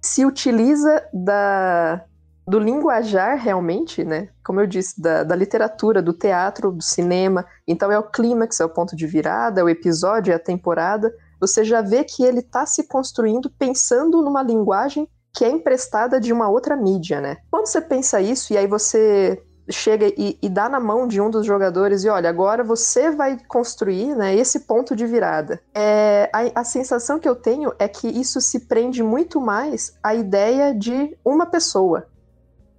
se 0.00 0.24
utiliza 0.24 1.04
da, 1.12 2.02
do 2.46 2.58
linguajar 2.58 3.36
realmente, 3.36 4.02
né? 4.04 4.30
Como 4.42 4.58
eu 4.58 4.66
disse, 4.66 4.98
da, 4.98 5.22
da, 5.22 5.36
literatura, 5.36 6.00
do 6.00 6.14
teatro, 6.14 6.72
do 6.72 6.82
cinema. 6.82 7.44
Então 7.66 7.92
é 7.92 7.98
o 7.98 8.04
clímax, 8.04 8.58
é 8.58 8.64
o 8.64 8.70
ponto 8.70 8.96
de 8.96 9.06
virada, 9.06 9.60
é 9.60 9.64
o 9.64 9.68
episódio, 9.68 10.32
é 10.32 10.36
a 10.36 10.40
temporada 10.40 11.12
você 11.40 11.64
já 11.64 11.80
vê 11.80 12.04
que 12.04 12.22
ele 12.22 12.40
está 12.40 12.66
se 12.66 12.84
construindo 12.84 13.50
pensando 13.50 14.22
numa 14.22 14.42
linguagem 14.42 15.08
que 15.32 15.44
é 15.44 15.48
emprestada 15.48 16.20
de 16.20 16.32
uma 16.32 16.48
outra 16.48 16.76
mídia, 16.76 17.20
né? 17.20 17.36
Quando 17.50 17.66
você 17.66 17.80
pensa 17.80 18.20
isso 18.20 18.52
e 18.52 18.58
aí 18.58 18.66
você 18.66 19.40
chega 19.70 20.06
e, 20.16 20.38
e, 20.42 20.48
dá 20.48 20.68
na 20.68 20.80
mão 20.80 21.06
de 21.06 21.20
um 21.20 21.30
dos 21.30 21.44
jogadores 21.44 22.02
e 22.02 22.08
olha, 22.08 22.28
agora 22.28 22.64
você 22.64 23.10
vai 23.10 23.38
construir 23.46 24.14
né, 24.16 24.34
esse 24.34 24.60
ponto 24.60 24.96
de 24.96 25.06
virada. 25.06 25.60
É, 25.74 26.30
a, 26.32 26.60
a, 26.60 26.64
sensação 26.64 27.18
que 27.18 27.28
eu 27.28 27.36
tenho 27.36 27.72
é 27.78 27.86
que 27.86 28.08
isso 28.08 28.40
se 28.40 28.60
prende 28.60 29.02
muito 29.02 29.40
mais 29.40 29.96
à 30.02 30.14
ideia 30.14 30.74
de 30.74 31.16
uma 31.24 31.46
pessoa. 31.46 32.08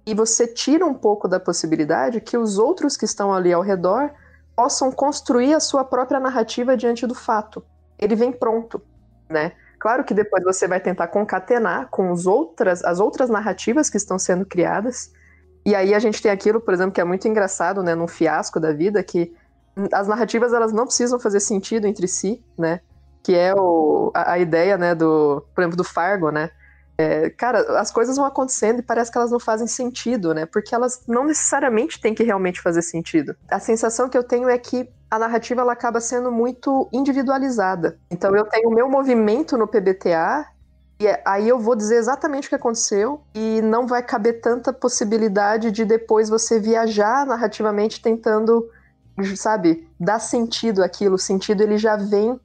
E 0.04 0.14
você 0.14 0.46
tira 0.48 0.84
um 0.84 0.94
pouco 0.94 1.28
da 1.28 1.38
possibilidade 1.38 2.20
que 2.20 2.36
os 2.36 2.58
outros 2.58 2.96
que 2.96 3.04
estão 3.04 3.32
ali 3.32 3.52
ao 3.52 3.62
redor 3.62 4.10
possam 4.56 4.90
construir 4.90 5.54
a 5.54 5.60
sua 5.60 5.84
própria 5.84 6.18
narrativa 6.18 6.76
diante 6.76 7.06
do 7.06 7.14
fato 7.14 7.62
ele 8.00 8.14
vem 8.14 8.32
pronto, 8.32 8.82
né? 9.28 9.52
Claro 9.78 10.04
que 10.04 10.12
depois 10.12 10.44
você 10.44 10.68
vai 10.68 10.78
tentar 10.78 11.08
concatenar 11.08 11.88
com 11.88 12.10
os 12.10 12.26
outras, 12.26 12.84
as 12.84 13.00
outras 13.00 13.30
narrativas 13.30 13.88
que 13.88 13.96
estão 13.96 14.18
sendo 14.18 14.44
criadas. 14.44 15.10
E 15.64 15.74
aí 15.74 15.94
a 15.94 15.98
gente 15.98 16.20
tem 16.20 16.30
aquilo, 16.30 16.60
por 16.60 16.74
exemplo, 16.74 16.92
que 16.92 17.00
é 17.00 17.04
muito 17.04 17.26
engraçado, 17.26 17.82
né, 17.82 17.94
num 17.94 18.08
fiasco 18.08 18.60
da 18.60 18.72
vida, 18.72 19.02
que 19.02 19.34
as 19.92 20.06
narrativas 20.06 20.52
elas 20.52 20.72
não 20.72 20.84
precisam 20.84 21.18
fazer 21.18 21.40
sentido 21.40 21.86
entre 21.86 22.06
si, 22.06 22.44
né? 22.58 22.80
Que 23.22 23.34
é 23.34 23.54
o, 23.54 24.10
a, 24.14 24.32
a 24.32 24.38
ideia, 24.38 24.76
né, 24.76 24.94
do, 24.94 25.44
por 25.54 25.62
exemplo, 25.62 25.76
do 25.76 25.84
Fargo, 25.84 26.30
né? 26.30 26.50
É, 26.98 27.30
cara, 27.30 27.80
as 27.80 27.90
coisas 27.90 28.16
vão 28.16 28.26
acontecendo 28.26 28.80
e 28.80 28.82
parece 28.82 29.10
que 29.10 29.16
elas 29.16 29.30
não 29.30 29.40
fazem 29.40 29.66
sentido, 29.66 30.34
né? 30.34 30.44
Porque 30.44 30.74
elas 30.74 31.02
não 31.08 31.24
necessariamente 31.24 31.98
têm 31.98 32.14
que 32.14 32.22
realmente 32.22 32.60
fazer 32.60 32.82
sentido. 32.82 33.34
A 33.50 33.58
sensação 33.58 34.10
que 34.10 34.18
eu 34.18 34.22
tenho 34.22 34.50
é 34.50 34.58
que 34.58 34.90
a 35.10 35.18
narrativa 35.18 35.60
ela 35.60 35.72
acaba 35.72 36.00
sendo 36.00 36.30
muito 36.30 36.88
individualizada. 36.92 37.98
Então 38.10 38.34
eu 38.36 38.44
tenho 38.44 38.68
o 38.68 38.74
meu 38.74 38.88
movimento 38.88 39.58
no 39.58 39.66
PBTA 39.66 40.46
e 41.00 41.06
é, 41.06 41.22
aí 41.24 41.48
eu 41.48 41.58
vou 41.58 41.74
dizer 41.74 41.96
exatamente 41.96 42.46
o 42.46 42.48
que 42.50 42.54
aconteceu 42.54 43.22
e 43.34 43.60
não 43.62 43.86
vai 43.86 44.02
caber 44.02 44.40
tanta 44.40 44.72
possibilidade 44.72 45.70
de 45.70 45.84
depois 45.84 46.28
você 46.28 46.60
viajar 46.60 47.26
narrativamente 47.26 48.00
tentando, 48.00 48.68
sabe, 49.34 49.88
dar 49.98 50.20
sentido 50.20 50.84
àquilo. 50.84 51.14
O 51.14 51.18
sentido 51.18 51.62
ele 51.62 51.78
já 51.78 51.96
vem 51.96 52.38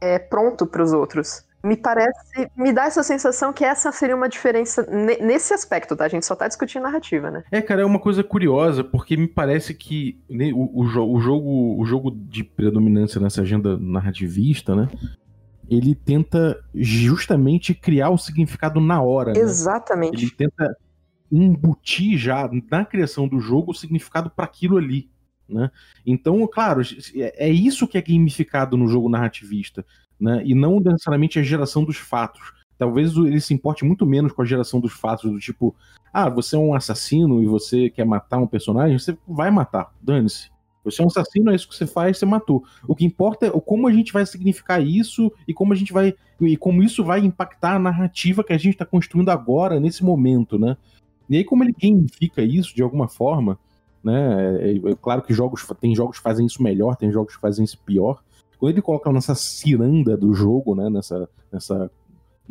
é, 0.00 0.18
pronto 0.18 0.66
para 0.66 0.82
os 0.82 0.92
outros 0.92 1.44
me 1.64 1.76
parece, 1.76 2.50
me 2.54 2.72
dá 2.72 2.84
essa 2.84 3.02
sensação 3.02 3.52
que 3.52 3.64
essa 3.64 3.90
seria 3.90 4.14
uma 4.14 4.28
diferença 4.28 4.86
nesse 5.20 5.54
aspecto, 5.54 5.96
tá? 5.96 6.04
A 6.04 6.08
gente 6.08 6.26
só 6.26 6.36
tá 6.36 6.46
discutindo 6.46 6.82
narrativa, 6.82 7.30
né? 7.30 7.42
É, 7.50 7.62
cara, 7.62 7.80
é 7.80 7.84
uma 7.84 7.98
coisa 7.98 8.22
curiosa, 8.22 8.84
porque 8.84 9.16
me 9.16 9.26
parece 9.26 9.72
que 9.72 10.22
né, 10.28 10.52
o, 10.52 10.58
o, 10.58 10.82
o, 10.82 11.20
jogo, 11.20 11.80
o 11.80 11.84
jogo 11.86 12.10
de 12.10 12.44
predominância 12.44 13.18
nessa 13.18 13.40
agenda 13.40 13.78
narrativista, 13.78 14.76
né? 14.76 14.88
Ele 15.68 15.94
tenta 15.94 16.62
justamente 16.74 17.72
criar 17.72 18.10
o 18.10 18.18
significado 18.18 18.78
na 18.78 19.00
hora. 19.00 19.32
Exatamente. 19.36 20.16
Né? 20.16 20.22
Ele 20.22 20.30
tenta 20.30 20.76
embutir 21.32 22.18
já 22.18 22.48
na 22.70 22.84
criação 22.84 23.26
do 23.26 23.40
jogo 23.40 23.72
o 23.72 23.74
significado 23.74 24.28
para 24.28 24.44
aquilo 24.44 24.76
ali. 24.76 25.08
Né? 25.48 25.70
Então, 26.06 26.46
claro, 26.46 26.82
é, 27.16 27.46
é 27.46 27.48
isso 27.48 27.88
que 27.88 27.98
é 27.98 28.02
gamificado 28.02 28.76
no 28.76 28.86
jogo 28.86 29.08
narrativista, 29.08 29.84
né? 30.20 30.42
e 30.44 30.54
não 30.54 30.80
necessariamente 30.80 31.38
a 31.38 31.42
geração 31.42 31.84
dos 31.84 31.96
fatos. 31.96 32.52
Talvez 32.78 33.16
ele 33.16 33.40
se 33.40 33.54
importe 33.54 33.84
muito 33.84 34.04
menos 34.04 34.32
com 34.32 34.42
a 34.42 34.44
geração 34.44 34.80
dos 34.80 34.92
fatos, 34.92 35.30
do 35.30 35.38
tipo, 35.38 35.74
ah, 36.12 36.28
você 36.28 36.56
é 36.56 36.58
um 36.58 36.74
assassino 36.74 37.42
e 37.42 37.46
você 37.46 37.88
quer 37.88 38.04
matar 38.04 38.38
um 38.38 38.46
personagem, 38.46 38.98
você 38.98 39.16
vai 39.26 39.50
matar, 39.50 39.92
dane-se. 40.02 40.52
Você 40.84 41.00
é 41.00 41.04
um 41.04 41.08
assassino, 41.08 41.50
é 41.50 41.54
isso 41.54 41.68
que 41.68 41.74
você 41.74 41.86
faz, 41.86 42.18
você 42.18 42.26
matou. 42.26 42.62
O 42.86 42.94
que 42.94 43.04
importa 43.04 43.46
é 43.46 43.50
como 43.50 43.88
a 43.88 43.92
gente 43.92 44.12
vai 44.12 44.26
significar 44.26 44.84
isso 44.84 45.32
e 45.48 45.54
como 45.54 45.72
a 45.72 45.76
gente 45.76 45.92
vai. 45.92 46.14
e 46.40 46.56
como 46.56 46.82
isso 46.82 47.02
vai 47.02 47.20
impactar 47.20 47.76
a 47.76 47.78
narrativa 47.78 48.44
que 48.44 48.52
a 48.52 48.58
gente 48.58 48.74
está 48.74 48.84
construindo 48.84 49.30
agora, 49.30 49.80
nesse 49.80 50.04
momento, 50.04 50.58
né? 50.58 50.76
E 51.28 51.38
aí, 51.38 51.44
como 51.44 51.64
ele 51.64 51.72
gamifica 51.72 52.42
isso 52.42 52.74
de 52.74 52.82
alguma 52.82 53.08
forma, 53.08 53.58
né? 54.02 54.60
É, 54.60 54.72
é, 54.72 54.90
é 54.90 54.94
claro 55.00 55.22
que 55.22 55.32
jogos 55.32 55.66
tem 55.80 55.94
jogos 55.94 56.18
que 56.18 56.22
fazem 56.22 56.44
isso 56.44 56.62
melhor, 56.62 56.96
tem 56.96 57.10
jogos 57.10 57.34
que 57.34 57.40
fazem 57.40 57.64
isso 57.64 57.78
pior. 57.78 58.22
Quando 58.64 58.76
ele 58.76 58.80
coloca 58.82 59.12
nessa 59.12 59.34
ciranda 59.34 60.16
do 60.16 60.32
jogo, 60.32 60.74
né? 60.74 60.88
Nessa, 60.88 61.28
nessa 61.52 61.90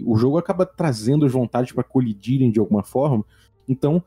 o 0.06 0.16
jogo 0.16 0.38
acaba 0.38 0.64
trazendo 0.64 1.26
as 1.26 1.32
vontades 1.32 1.72
para 1.72 1.84
colidirem 1.84 2.52
de 2.52 2.60
alguma 2.60 2.84
forma. 2.84 3.26
Então, 3.68 4.04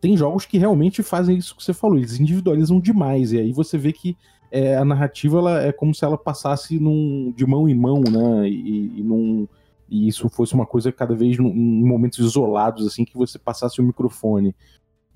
tem 0.00 0.16
jogos 0.16 0.46
que 0.46 0.58
realmente 0.58 1.02
fazem 1.02 1.36
isso 1.36 1.56
que 1.56 1.64
você 1.64 1.74
falou, 1.74 1.98
eles 1.98 2.20
individualizam 2.20 2.78
demais. 2.78 3.32
E 3.32 3.40
aí 3.40 3.52
você 3.52 3.76
vê 3.76 3.92
que 3.92 4.16
é, 4.48 4.76
a 4.76 4.84
narrativa 4.84 5.38
ela, 5.38 5.60
é 5.60 5.72
como 5.72 5.92
se 5.92 6.04
ela 6.04 6.16
passasse 6.16 6.78
num, 6.78 7.34
de 7.36 7.44
mão 7.44 7.68
em 7.68 7.74
mão, 7.74 8.00
né? 8.00 8.48
E, 8.48 9.00
e, 9.00 9.02
num, 9.02 9.48
e 9.88 10.06
isso 10.06 10.28
fosse 10.28 10.54
uma 10.54 10.66
coisa 10.66 10.92
cada 10.92 11.16
vez 11.16 11.36
num, 11.36 11.48
em 11.48 11.84
momentos 11.84 12.20
isolados, 12.20 12.86
assim, 12.86 13.04
que 13.04 13.18
você 13.18 13.40
passasse 13.40 13.80
o 13.80 13.84
microfone. 13.84 14.54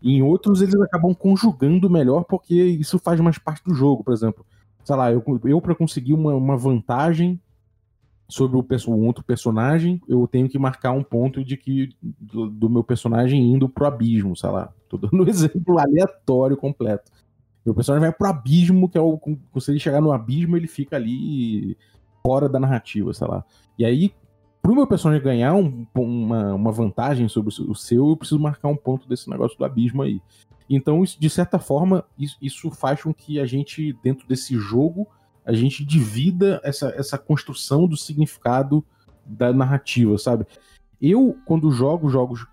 E 0.02 0.14
em 0.16 0.22
outros 0.22 0.60
eles 0.62 0.74
acabam 0.80 1.14
conjugando 1.14 1.88
melhor 1.88 2.24
porque 2.24 2.54
isso 2.60 2.98
faz 2.98 3.20
mais 3.20 3.38
parte 3.38 3.62
do 3.62 3.72
jogo, 3.72 4.02
por 4.02 4.12
exemplo. 4.12 4.44
Sei 4.84 4.94
lá, 4.94 5.10
eu, 5.10 5.24
eu 5.44 5.60
para 5.60 5.74
conseguir 5.74 6.12
uma, 6.12 6.34
uma 6.34 6.56
vantagem 6.56 7.40
sobre 8.28 8.56
o, 8.56 8.66
o, 8.88 9.04
outro 9.04 9.24
personagem, 9.24 10.00
eu 10.08 10.26
tenho 10.26 10.48
que 10.48 10.58
marcar 10.58 10.92
um 10.92 11.02
ponto 11.02 11.44
de 11.44 11.56
que 11.56 11.90
do, 12.02 12.48
do, 12.48 12.70
meu 12.70 12.82
personagem 12.82 13.52
indo 13.52 13.68
pro 13.68 13.86
abismo, 13.86 14.36
sei 14.36 14.50
lá. 14.50 14.72
Tô 14.88 14.96
dando 14.96 15.22
um 15.22 15.26
exemplo 15.28 15.78
aleatório 15.78 16.56
completo. 16.56 17.10
Meu 17.64 17.74
personagem 17.74 18.08
vai 18.08 18.16
pro 18.16 18.28
abismo, 18.28 18.88
que 18.88 18.98
é 18.98 19.00
o. 19.00 19.18
Se 19.58 19.70
ele 19.70 19.80
chegar 19.80 20.00
no 20.00 20.12
abismo, 20.12 20.56
ele 20.56 20.66
fica 20.66 20.96
ali 20.96 21.76
fora 22.22 22.48
da 22.48 22.60
narrativa, 22.60 23.12
sei 23.14 23.26
lá. 23.26 23.44
E 23.78 23.84
aí, 23.84 24.12
pro 24.64 24.74
meu 24.74 24.86
personagem 24.86 25.22
ganhar 25.22 25.52
um, 25.52 25.86
uma, 25.94 26.54
uma 26.54 26.72
vantagem 26.72 27.28
sobre 27.28 27.52
o 27.68 27.74
seu, 27.74 28.08
eu 28.08 28.16
preciso 28.16 28.40
marcar 28.40 28.68
um 28.68 28.76
ponto 28.76 29.06
desse 29.06 29.28
negócio 29.28 29.58
do 29.58 29.64
abismo 29.66 30.00
aí. 30.00 30.22
Então, 30.70 31.04
isso, 31.04 31.20
de 31.20 31.28
certa 31.28 31.58
forma, 31.58 32.02
isso, 32.18 32.38
isso 32.40 32.70
faz 32.70 33.02
com 33.02 33.12
que 33.12 33.38
a 33.38 33.44
gente, 33.44 33.92
dentro 34.02 34.26
desse 34.26 34.56
jogo, 34.56 35.06
a 35.44 35.52
gente 35.52 35.84
divida 35.84 36.62
essa, 36.64 36.88
essa 36.96 37.18
construção 37.18 37.86
do 37.86 37.94
significado 37.94 38.82
da 39.26 39.52
narrativa, 39.52 40.16
sabe? 40.16 40.46
Eu, 40.98 41.36
quando 41.44 41.70
jogo 41.70 42.08
jogos 42.08 42.46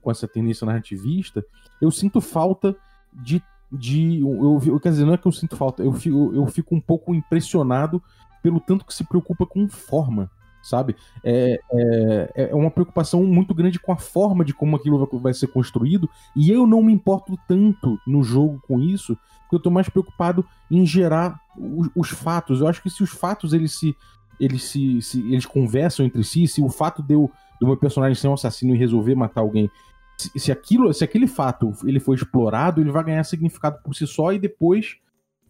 com 0.00 0.12
essa 0.12 0.28
tendência 0.28 0.64
narrativista, 0.64 1.44
eu 1.82 1.90
sinto 1.90 2.20
falta 2.20 2.76
de. 3.12 3.42
de 3.72 4.20
eu, 4.20 4.60
eu, 4.64 4.78
quer 4.78 4.90
dizer, 4.90 5.04
não 5.04 5.14
é 5.14 5.18
que 5.18 5.26
eu 5.26 5.32
sinto 5.32 5.56
falta, 5.56 5.82
eu 5.82 5.92
fico, 5.92 6.32
eu 6.32 6.46
fico 6.46 6.72
um 6.76 6.80
pouco 6.80 7.12
impressionado 7.12 8.00
pelo 8.44 8.60
tanto 8.60 8.86
que 8.86 8.94
se 8.94 9.02
preocupa 9.02 9.44
com 9.44 9.68
forma, 9.68 10.30
sabe? 10.62 10.96
É, 11.24 11.60
é, 11.72 12.50
é 12.50 12.54
uma 12.54 12.70
preocupação 12.70 13.24
muito 13.24 13.54
grande 13.54 13.78
com 13.78 13.92
a 13.92 13.96
forma 13.96 14.44
de 14.44 14.52
como 14.52 14.76
aquilo 14.76 15.06
vai, 15.20 15.34
ser 15.34 15.48
construído, 15.48 16.08
e 16.34 16.50
eu 16.50 16.66
não 16.66 16.82
me 16.82 16.92
importo 16.92 17.38
tanto 17.48 17.98
no 18.06 18.22
jogo 18.22 18.60
com 18.66 18.80
isso, 18.80 19.16
porque 19.42 19.56
eu 19.56 19.60
tô 19.60 19.70
mais 19.70 19.88
preocupado 19.88 20.44
em 20.70 20.84
gerar 20.84 21.40
os, 21.56 21.88
os 21.94 22.08
fatos. 22.10 22.60
Eu 22.60 22.68
acho 22.68 22.82
que 22.82 22.90
se 22.90 23.02
os 23.02 23.10
fatos 23.10 23.52
eles 23.52 23.78
se 23.78 23.96
eles 24.38 24.62
se, 24.62 25.02
se, 25.02 25.20
eles 25.32 25.46
conversam 25.46 26.06
entre 26.06 26.22
si, 26.22 26.46
se 26.46 26.62
o 26.62 26.68
fato 26.68 27.02
deu 27.02 27.28
do 27.60 27.66
meu 27.66 27.76
personagem 27.76 28.14
ser 28.14 28.28
um 28.28 28.34
assassino 28.34 28.72
e 28.72 28.78
resolver 28.78 29.16
matar 29.16 29.40
alguém, 29.40 29.68
se, 30.16 30.30
se 30.38 30.52
aquilo, 30.52 30.92
se 30.94 31.02
aquele 31.02 31.26
fato 31.26 31.72
ele 31.84 31.98
for 31.98 32.14
explorado, 32.14 32.80
ele 32.80 32.92
vai 32.92 33.02
ganhar 33.02 33.24
significado 33.24 33.78
por 33.82 33.94
si 33.96 34.06
só 34.06 34.32
e 34.32 34.38
depois 34.38 34.96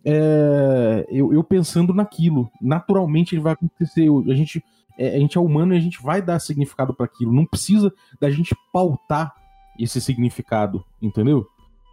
é, 0.05 1.07
eu, 1.11 1.33
eu, 1.33 1.43
pensando 1.43 1.93
naquilo, 1.93 2.51
naturalmente 2.61 3.35
ele 3.35 3.43
vai 3.43 3.53
acontecer. 3.53 4.09
a 4.31 4.35
gente 4.35 4.65
é, 4.99 5.17
a 5.17 5.19
gente 5.19 5.39
é 5.39 5.41
humano 5.41 5.73
e 5.73 5.77
a 5.77 5.81
gente 5.81 6.03
vai 6.03 6.21
dar 6.21 6.41
significado 6.41 6.93
para 6.93 7.07
aquilo. 7.07 7.33
Não 7.33 7.47
precisa 7.47 7.93
da 8.21 8.29
gente 8.31 8.55
pautar 8.73 9.33
esse 9.79 10.01
significado, 10.01 10.85
entendeu? 11.01 11.47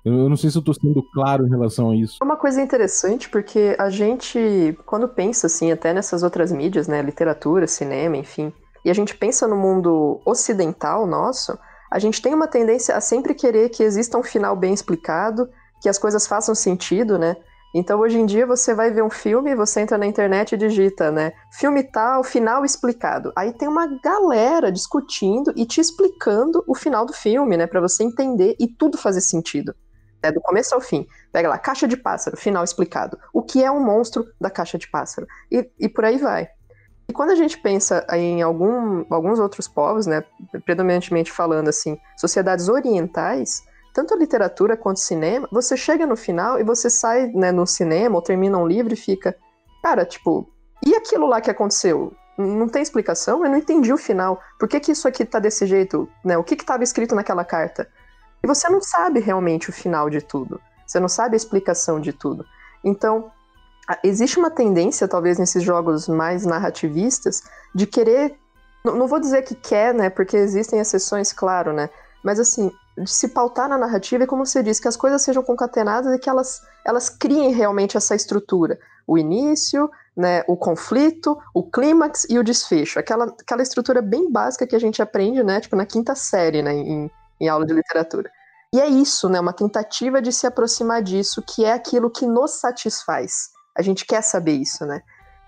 Eu 0.04 0.30
não 0.30 0.38
sei 0.38 0.52
se 0.52 0.58
eu 0.58 0.62
tô 0.62 0.74
sendo 0.74 1.02
claro 1.14 1.48
em 1.48 1.50
relação 1.50 1.90
a 1.90 1.96
isso. 1.96 2.18
É 2.22 2.26
uma 2.26 2.38
coisa 2.38 2.62
interessante, 2.62 3.28
porque 3.28 3.76
a 3.80 3.90
gente, 3.90 4.78
quando 4.86 5.08
pensa, 5.08 5.48
assim, 5.48 5.72
até 5.72 5.94
nessas 5.94 6.22
outras 6.22 6.52
mídias, 6.52 6.88
né, 6.88 7.02
literatura, 7.02 7.66
cinema, 7.66 8.16
enfim, 8.16 8.54
e 8.84 8.92
a 8.92 8.94
gente 8.94 9.16
pensa 9.16 9.48
no 9.48 9.56
mundo 9.56 10.22
ocidental 10.24 11.08
nosso, 11.08 11.58
a 11.92 11.98
gente 11.98 12.22
tem 12.22 12.36
uma 12.36 12.48
tendência 12.48 12.96
a 12.96 13.02
sempre 13.02 13.34
querer 13.34 13.70
que 13.70 13.82
exista 13.82 14.18
um 14.18 14.24
final 14.24 14.56
bem 14.56 14.74
explicado, 14.74 15.50
que 15.82 15.90
as 15.90 15.98
coisas 15.98 16.28
façam 16.28 16.54
sentido, 16.54 17.18
né? 17.18 17.36
Então, 17.78 18.00
hoje 18.00 18.18
em 18.18 18.26
dia, 18.26 18.46
você 18.46 18.74
vai 18.74 18.90
ver 18.90 19.04
um 19.04 19.10
filme, 19.10 19.54
você 19.54 19.82
entra 19.82 19.98
na 19.98 20.06
internet 20.06 20.54
e 20.54 20.58
digita, 20.58 21.12
né? 21.12 21.34
Filme 21.52 21.84
tal, 21.84 22.24
final 22.24 22.64
explicado. 22.64 23.34
Aí 23.36 23.52
tem 23.52 23.68
uma 23.68 23.86
galera 24.02 24.72
discutindo 24.72 25.52
e 25.58 25.66
te 25.66 25.82
explicando 25.82 26.64
o 26.66 26.74
final 26.74 27.06
do 27.06 27.12
filme, 27.12 27.58
né? 27.58 27.68
Para 27.68 27.82
você 27.82 28.02
entender 28.02 28.56
e 28.58 28.66
tudo 28.66 28.98
fazer 28.98 29.20
sentido 29.20 29.76
né, 30.24 30.32
do 30.32 30.40
começo 30.40 30.74
ao 30.74 30.80
fim. 30.80 31.06
Pega 31.34 31.50
lá, 31.50 31.58
caixa 31.58 31.86
de 31.86 31.98
pássaro, 31.98 32.38
final 32.38 32.64
explicado. 32.64 33.20
O 33.34 33.44
que 33.44 33.62
é 33.62 33.70
um 33.70 33.84
monstro 33.84 34.26
da 34.40 34.50
caixa 34.50 34.78
de 34.78 34.90
pássaro? 34.90 35.28
E, 35.52 35.70
e 35.78 35.90
por 35.90 36.06
aí 36.06 36.18
vai. 36.18 36.48
E 37.10 37.12
quando 37.12 37.32
a 37.32 37.36
gente 37.36 37.58
pensa 37.58 38.08
em 38.14 38.42
algum, 38.42 39.06
alguns 39.10 39.38
outros 39.38 39.68
povos, 39.68 40.08
né, 40.08 40.24
predominantemente 40.64 41.30
falando 41.30 41.68
assim, 41.68 41.98
sociedades 42.18 42.70
orientais, 42.70 43.64
tanto 43.96 44.14
a 44.14 44.18
literatura 44.18 44.76
quanto 44.76 44.98
o 44.98 45.00
cinema, 45.00 45.48
você 45.50 45.78
chega 45.78 46.06
no 46.06 46.18
final 46.18 46.60
e 46.60 46.64
você 46.64 46.90
sai 46.90 47.28
né, 47.28 47.50
no 47.50 47.66
cinema 47.66 48.18
ou 48.18 48.22
termina 48.22 48.58
um 48.58 48.68
livro 48.68 48.94
e 48.94 48.98
fica, 48.98 49.34
cara, 49.82 50.06
tipo, 50.06 50.50
e 50.86 50.94
aquilo 50.94 51.26
lá 51.26 51.40
que 51.40 51.50
aconteceu? 51.50 52.14
Não 52.38 52.68
tem 52.68 52.82
explicação? 52.82 53.42
Eu 53.46 53.50
não 53.50 53.58
entendi 53.58 53.94
o 53.94 53.98
final. 53.98 54.42
Por 54.60 54.68
que, 54.68 54.82
que 54.82 54.92
isso 54.92 55.08
aqui 55.08 55.24
tá 55.24 55.40
desse 55.40 55.66
jeito? 55.66 56.10
Né? 56.26 56.38
O 56.38 56.44
que 56.44 56.56
estava 56.56 56.84
escrito 56.84 57.16
naquela 57.16 57.46
carta? 57.46 57.88
E 58.44 58.48
você 58.48 58.68
não 58.68 58.82
sabe 58.82 59.22
realmente 59.22 59.70
o 59.70 59.74
final 59.74 60.10
de 60.10 60.22
tudo. 60.22 60.60
Você 60.86 61.00
não 61.00 61.08
sabe 61.08 61.36
a 61.36 61.38
explicação 61.38 62.02
de 62.02 62.12
tudo. 62.12 62.46
Então, 62.84 63.32
existe 64.04 64.38
uma 64.38 64.52
tendência, 64.52 65.08
talvez 65.08 65.40
nesses 65.40 65.64
jogos 65.64 66.10
mais 66.10 66.46
narrativistas, 66.46 67.44
de 67.74 67.88
querer. 67.88 68.38
Não 68.84 69.08
vou 69.08 69.22
dizer 69.22 69.44
que 69.44 69.56
quer, 69.56 69.94
né? 69.94 70.10
Porque 70.10 70.36
existem 70.36 70.82
exceções, 70.82 71.32
claro, 71.32 71.72
né? 71.72 71.90
Mas 72.22 72.42
assim, 72.42 72.70
se 73.06 73.30
pautar 73.30 73.68
na 73.68 73.78
narrativa 73.78 74.24
e, 74.24 74.28
como 74.28 74.46
você 74.46 74.64
disse, 74.64 74.82
que 74.82 74.88
as 74.88 74.96
coisas 74.96 75.22
sejam 75.22 75.44
concatenadas 75.44 76.14
e 76.16 76.20
que 76.20 76.30
elas, 76.30 76.62
elas 76.86 77.10
criem 77.10 77.52
realmente 77.52 77.98
essa 77.98 78.16
estrutura. 78.16 78.80
O 79.08 79.18
início, 79.18 79.90
né, 80.16 80.44
o 80.48 80.56
conflito, 80.56 81.38
o 81.54 81.64
clímax 81.64 82.26
e 82.30 82.40
o 82.40 82.44
desfecho. 82.44 82.98
Aquela, 82.98 83.26
aquela 83.26 83.62
estrutura 83.62 84.02
bem 84.02 84.32
básica 84.32 84.66
que 84.66 84.76
a 84.76 84.80
gente 84.80 85.02
aprende, 85.02 85.44
né? 85.44 85.60
Tipo, 85.60 85.76
na 85.76 85.86
quinta 85.86 86.16
série, 86.16 86.62
né? 86.62 86.74
Em, 86.74 87.12
em 87.40 87.48
aula 87.48 87.66
de 87.66 87.74
literatura. 87.74 88.32
E 88.74 88.80
é 88.80 88.88
isso, 88.88 89.30
né? 89.30 89.40
Uma 89.40 89.54
tentativa 89.54 90.22
de 90.22 90.32
se 90.32 90.48
aproximar 90.48 91.02
disso, 91.02 91.42
que 91.42 91.64
é 91.66 91.74
aquilo 91.74 92.10
que 92.10 92.26
nos 92.26 92.60
satisfaz. 92.60 93.50
A 93.78 93.82
gente 93.82 94.06
quer 94.06 94.22
saber 94.22 94.54
isso, 94.54 94.86
né? 94.86 95.02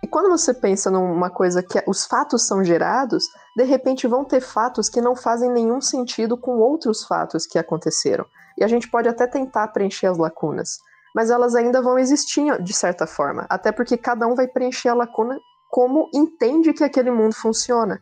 E 0.07 0.09
quando 0.09 0.29
você 0.29 0.53
pensa 0.53 0.89
numa 0.89 1.29
coisa 1.29 1.61
que 1.61 1.83
os 1.85 2.05
fatos 2.05 2.47
são 2.47 2.63
gerados, 2.63 3.25
de 3.57 3.65
repente 3.65 4.07
vão 4.07 4.23
ter 4.23 4.39
fatos 4.39 4.87
que 4.87 5.01
não 5.01 5.17
fazem 5.17 5.51
nenhum 5.51 5.81
sentido 5.81 6.37
com 6.37 6.59
outros 6.59 7.03
fatos 7.03 7.45
que 7.45 7.59
aconteceram. 7.59 8.25
E 8.57 8.63
a 8.63 8.69
gente 8.69 8.89
pode 8.89 9.09
até 9.09 9.27
tentar 9.27 9.67
preencher 9.67 10.07
as 10.07 10.17
lacunas, 10.17 10.77
mas 11.13 11.29
elas 11.29 11.55
ainda 11.55 11.81
vão 11.81 11.99
existir 11.99 12.63
de 12.63 12.71
certa 12.71 13.05
forma, 13.05 13.45
até 13.49 13.69
porque 13.69 13.97
cada 13.97 14.25
um 14.25 14.33
vai 14.33 14.47
preencher 14.47 14.87
a 14.87 14.93
lacuna 14.93 15.37
como 15.69 16.09
entende 16.13 16.71
que 16.71 16.85
aquele 16.85 17.11
mundo 17.11 17.35
funciona. 17.35 17.99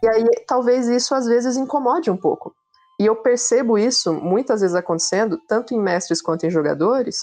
E 0.00 0.08
aí 0.08 0.24
talvez 0.46 0.86
isso 0.86 1.12
às 1.12 1.26
vezes 1.26 1.56
incomode 1.56 2.08
um 2.08 2.16
pouco. 2.16 2.54
E 3.00 3.06
eu 3.06 3.16
percebo 3.16 3.76
isso 3.76 4.12
muitas 4.12 4.60
vezes 4.60 4.76
acontecendo, 4.76 5.40
tanto 5.48 5.74
em 5.74 5.80
mestres 5.80 6.22
quanto 6.22 6.46
em 6.46 6.50
jogadores. 6.50 7.16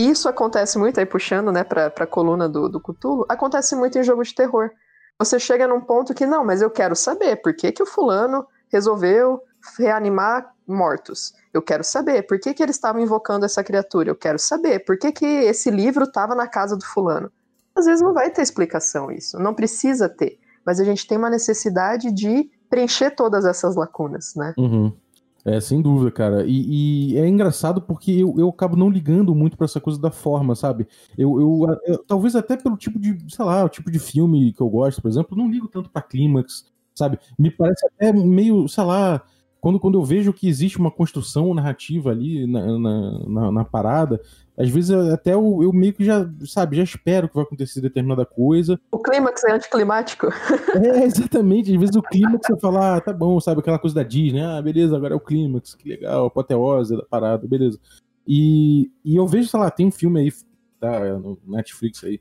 Isso 0.00 0.30
acontece 0.30 0.78
muito, 0.78 0.98
aí 0.98 1.04
puxando 1.04 1.52
né, 1.52 1.62
para 1.62 1.92
a 1.94 2.06
coluna 2.06 2.48
do, 2.48 2.70
do 2.70 2.80
Cthulhu, 2.80 3.26
acontece 3.28 3.76
muito 3.76 3.98
em 3.98 4.02
jogo 4.02 4.22
de 4.24 4.34
terror. 4.34 4.70
Você 5.18 5.38
chega 5.38 5.68
num 5.68 5.82
ponto 5.82 6.14
que, 6.14 6.24
não, 6.24 6.42
mas 6.42 6.62
eu 6.62 6.70
quero 6.70 6.96
saber 6.96 7.36
por 7.36 7.54
que, 7.54 7.70
que 7.70 7.82
o 7.82 7.86
fulano 7.86 8.46
resolveu 8.72 9.42
reanimar 9.78 10.54
mortos. 10.66 11.34
Eu 11.52 11.60
quero 11.60 11.84
saber 11.84 12.22
por 12.22 12.40
que, 12.40 12.54
que 12.54 12.62
eles 12.62 12.76
estavam 12.76 13.02
invocando 13.02 13.44
essa 13.44 13.62
criatura. 13.62 14.08
Eu 14.08 14.16
quero 14.16 14.38
saber 14.38 14.78
por 14.86 14.96
que, 14.96 15.12
que 15.12 15.26
esse 15.26 15.70
livro 15.70 16.04
estava 16.04 16.34
na 16.34 16.48
casa 16.48 16.78
do 16.78 16.86
fulano. 16.86 17.30
Às 17.74 17.84
vezes 17.84 18.00
não 18.00 18.14
vai 18.14 18.30
ter 18.30 18.40
explicação 18.40 19.10
isso, 19.10 19.38
não 19.38 19.52
precisa 19.52 20.08
ter. 20.08 20.38
Mas 20.64 20.80
a 20.80 20.84
gente 20.84 21.06
tem 21.06 21.18
uma 21.18 21.28
necessidade 21.28 22.10
de 22.10 22.50
preencher 22.70 23.10
todas 23.10 23.44
essas 23.44 23.76
lacunas, 23.76 24.34
né? 24.34 24.54
Uhum. 24.56 24.96
É, 25.44 25.58
sem 25.60 25.80
dúvida, 25.80 26.10
cara. 26.10 26.44
E, 26.46 27.12
e 27.12 27.16
é 27.18 27.26
engraçado 27.26 27.80
porque 27.80 28.10
eu, 28.12 28.34
eu 28.38 28.48
acabo 28.48 28.76
não 28.76 28.90
ligando 28.90 29.34
muito 29.34 29.56
pra 29.56 29.64
essa 29.64 29.80
coisa 29.80 29.98
da 29.98 30.10
forma, 30.10 30.54
sabe? 30.54 30.86
Eu, 31.16 31.40
eu, 31.40 31.80
eu, 31.86 31.98
talvez 32.04 32.36
até 32.36 32.56
pelo 32.56 32.76
tipo 32.76 32.98
de, 32.98 33.16
sei 33.28 33.44
lá, 33.44 33.64
o 33.64 33.68
tipo 33.68 33.90
de 33.90 33.98
filme 33.98 34.52
que 34.52 34.60
eu 34.60 34.68
gosto, 34.68 35.00
por 35.00 35.08
exemplo, 35.08 35.36
não 35.36 35.50
ligo 35.50 35.68
tanto 35.68 35.88
pra 35.90 36.02
clímax, 36.02 36.66
sabe? 36.94 37.18
Me 37.38 37.50
parece 37.50 37.86
até 37.86 38.12
meio, 38.12 38.68
sei 38.68 38.84
lá, 38.84 39.22
quando, 39.60 39.80
quando 39.80 39.98
eu 39.98 40.04
vejo 40.04 40.32
que 40.32 40.48
existe 40.48 40.78
uma 40.78 40.90
construção 40.90 41.54
narrativa 41.54 42.10
ali 42.10 42.46
na, 42.46 42.78
na, 42.78 43.18
na, 43.28 43.52
na 43.52 43.64
parada, 43.64 44.20
às 44.60 44.68
vezes 44.68 44.90
até 44.90 45.32
eu, 45.32 45.62
eu, 45.62 45.72
meio 45.72 45.94
que 45.94 46.04
já, 46.04 46.28
sabe, 46.44 46.76
já 46.76 46.82
espero 46.82 47.28
que 47.28 47.34
vai 47.34 47.44
acontecer 47.44 47.80
determinada 47.80 48.26
coisa. 48.26 48.78
O 48.92 48.98
clímax 48.98 49.42
é 49.44 49.52
anticlimático. 49.52 50.28
É, 50.74 51.04
exatamente. 51.04 51.72
Às 51.72 51.80
vezes 51.80 51.96
o 51.96 52.02
clímax 52.02 52.46
você 52.46 52.58
fala, 52.58 52.96
ah, 52.96 53.00
tá 53.00 53.12
bom, 53.12 53.40
sabe, 53.40 53.60
aquela 53.60 53.78
coisa 53.78 53.94
da 53.94 54.02
Disney, 54.02 54.40
ah, 54.40 54.60
beleza, 54.60 54.96
agora 54.96 55.14
é 55.14 55.16
o 55.16 55.20
clímax, 55.20 55.74
que 55.74 55.88
legal, 55.88 56.26
apoteose 56.26 56.96
da 56.96 57.02
parada, 57.02 57.46
beleza. 57.46 57.78
E, 58.26 58.90
e 59.04 59.16
eu 59.16 59.26
vejo, 59.26 59.48
sei 59.48 59.58
lá, 59.58 59.70
tem 59.70 59.86
um 59.86 59.90
filme 59.90 60.20
aí, 60.20 60.32
tá, 60.78 61.18
no 61.18 61.38
Netflix 61.46 62.04
aí, 62.04 62.20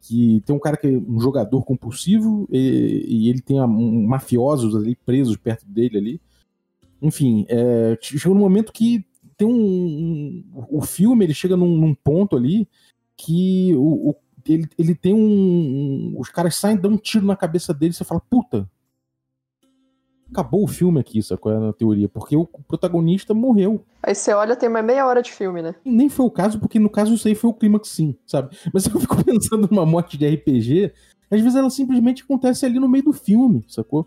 que 0.00 0.42
tem 0.46 0.54
um 0.54 0.60
cara 0.60 0.76
que 0.76 0.86
é 0.86 0.90
um 0.90 1.20
jogador 1.20 1.64
compulsivo 1.64 2.48
e, 2.50 3.04
e 3.06 3.28
ele 3.28 3.40
tem 3.40 3.60
um, 3.60 4.06
mafiosos 4.06 4.76
ali 4.76 4.96
presos 4.96 5.36
perto 5.36 5.66
dele 5.66 5.98
ali. 5.98 6.20
Enfim, 7.02 7.46
é, 7.48 7.98
chegou 8.00 8.34
no 8.34 8.40
momento 8.40 8.72
que 8.72 9.04
tem 9.40 9.46
um, 9.46 10.44
um, 10.54 10.66
O 10.68 10.82
filme 10.82 11.24
ele 11.24 11.32
chega 11.32 11.56
num, 11.56 11.74
num 11.74 11.94
ponto 11.94 12.36
ali 12.36 12.68
que 13.16 13.74
o, 13.74 14.10
o, 14.10 14.16
ele, 14.46 14.68
ele 14.78 14.94
tem 14.94 15.14
um, 15.14 15.18
um, 15.18 16.14
Os 16.18 16.28
caras 16.28 16.56
saem 16.56 16.76
dão 16.76 16.92
um 16.92 16.96
tiro 16.98 17.24
na 17.24 17.34
cabeça 17.34 17.72
dele 17.72 17.92
e 17.92 17.94
você 17.94 18.04
fala, 18.04 18.20
puta. 18.20 18.68
Acabou 20.30 20.62
o 20.62 20.68
filme 20.68 21.00
aqui, 21.00 21.20
sacou? 21.22 21.50
É 21.50 21.58
na 21.58 21.72
teoria, 21.72 22.08
porque 22.08 22.36
o 22.36 22.46
protagonista 22.46 23.34
morreu. 23.34 23.84
Aí 24.00 24.14
você 24.14 24.32
olha, 24.32 24.54
tem 24.54 24.68
uma 24.68 24.82
meia 24.82 25.04
hora 25.04 25.22
de 25.22 25.32
filme, 25.32 25.60
né? 25.60 25.74
E 25.84 25.90
nem 25.90 26.08
foi 26.08 26.24
o 26.24 26.30
caso, 26.30 26.60
porque 26.60 26.78
no 26.78 26.88
caso 26.88 27.14
isso 27.14 27.26
aí 27.26 27.34
foi 27.34 27.50
o 27.50 27.54
clímax 27.54 27.88
sim, 27.88 28.14
sabe? 28.26 28.56
Mas 28.72 28.86
eu 28.86 29.00
fico 29.00 29.24
pensando 29.24 29.66
numa 29.68 29.84
morte 29.84 30.16
de 30.16 30.28
RPG, 30.28 30.92
às 31.30 31.40
vezes 31.40 31.56
ela 31.56 31.68
simplesmente 31.68 32.22
acontece 32.22 32.64
ali 32.64 32.78
no 32.78 32.88
meio 32.88 33.04
do 33.04 33.12
filme, 33.12 33.64
sacou? 33.66 34.06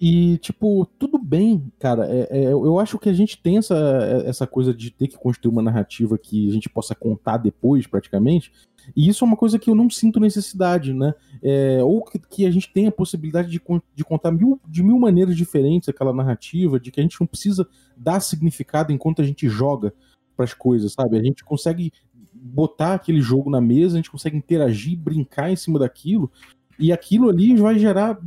E, 0.00 0.38
tipo, 0.38 0.86
tudo 0.98 1.18
bem, 1.18 1.72
cara. 1.78 2.06
É, 2.08 2.28
é, 2.30 2.44
eu 2.52 2.78
acho 2.78 2.98
que 2.98 3.08
a 3.08 3.12
gente 3.12 3.40
tem 3.42 3.58
essa, 3.58 3.76
essa 4.24 4.46
coisa 4.46 4.72
de 4.72 4.90
ter 4.90 5.08
que 5.08 5.18
construir 5.18 5.50
uma 5.50 5.62
narrativa 5.62 6.16
que 6.16 6.48
a 6.48 6.52
gente 6.52 6.68
possa 6.68 6.94
contar 6.94 7.38
depois, 7.38 7.86
praticamente. 7.86 8.52
E 8.94 9.08
isso 9.08 9.24
é 9.24 9.26
uma 9.26 9.36
coisa 9.36 9.58
que 9.58 9.68
eu 9.68 9.74
não 9.74 9.90
sinto 9.90 10.20
necessidade, 10.20 10.94
né? 10.94 11.12
É, 11.42 11.82
ou 11.82 12.04
que, 12.04 12.18
que, 12.18 12.46
a 12.46 12.50
gente 12.50 12.72
tenha 12.72 12.88
a 12.88 12.92
possibilidade 12.92 13.50
de, 13.50 13.60
de 13.94 14.04
contar 14.04 14.30
mil, 14.30 14.60
de 14.66 14.82
mil 14.82 14.98
maneiras 14.98 15.36
diferentes 15.36 15.88
aquela 15.88 16.12
narrativa, 16.12 16.78
de 16.78 16.90
que 16.90 17.00
a 17.00 17.02
gente 17.02 17.20
não 17.20 17.26
precisa 17.26 17.68
dar 17.96 18.20
significado 18.20 18.92
enquanto 18.92 19.20
a 19.20 19.24
gente 19.24 19.48
joga 19.48 19.92
para 20.36 20.44
as 20.44 20.54
coisas, 20.54 20.92
sabe? 20.92 21.18
A 21.18 21.22
gente 21.22 21.44
consegue 21.44 21.92
botar 22.32 22.94
aquele 22.94 23.20
jogo 23.20 23.50
na 23.50 23.60
mesa, 23.60 23.94
a 23.94 23.98
gente 23.98 24.10
consegue 24.10 24.36
interagir, 24.36 24.96
brincar 24.96 25.50
em 25.50 25.56
cima 25.56 25.78
daquilo, 25.78 26.30
e 26.78 26.92
aquilo 26.92 27.28
ali 27.28 27.56
vai 27.56 27.78
gerar 27.78 28.18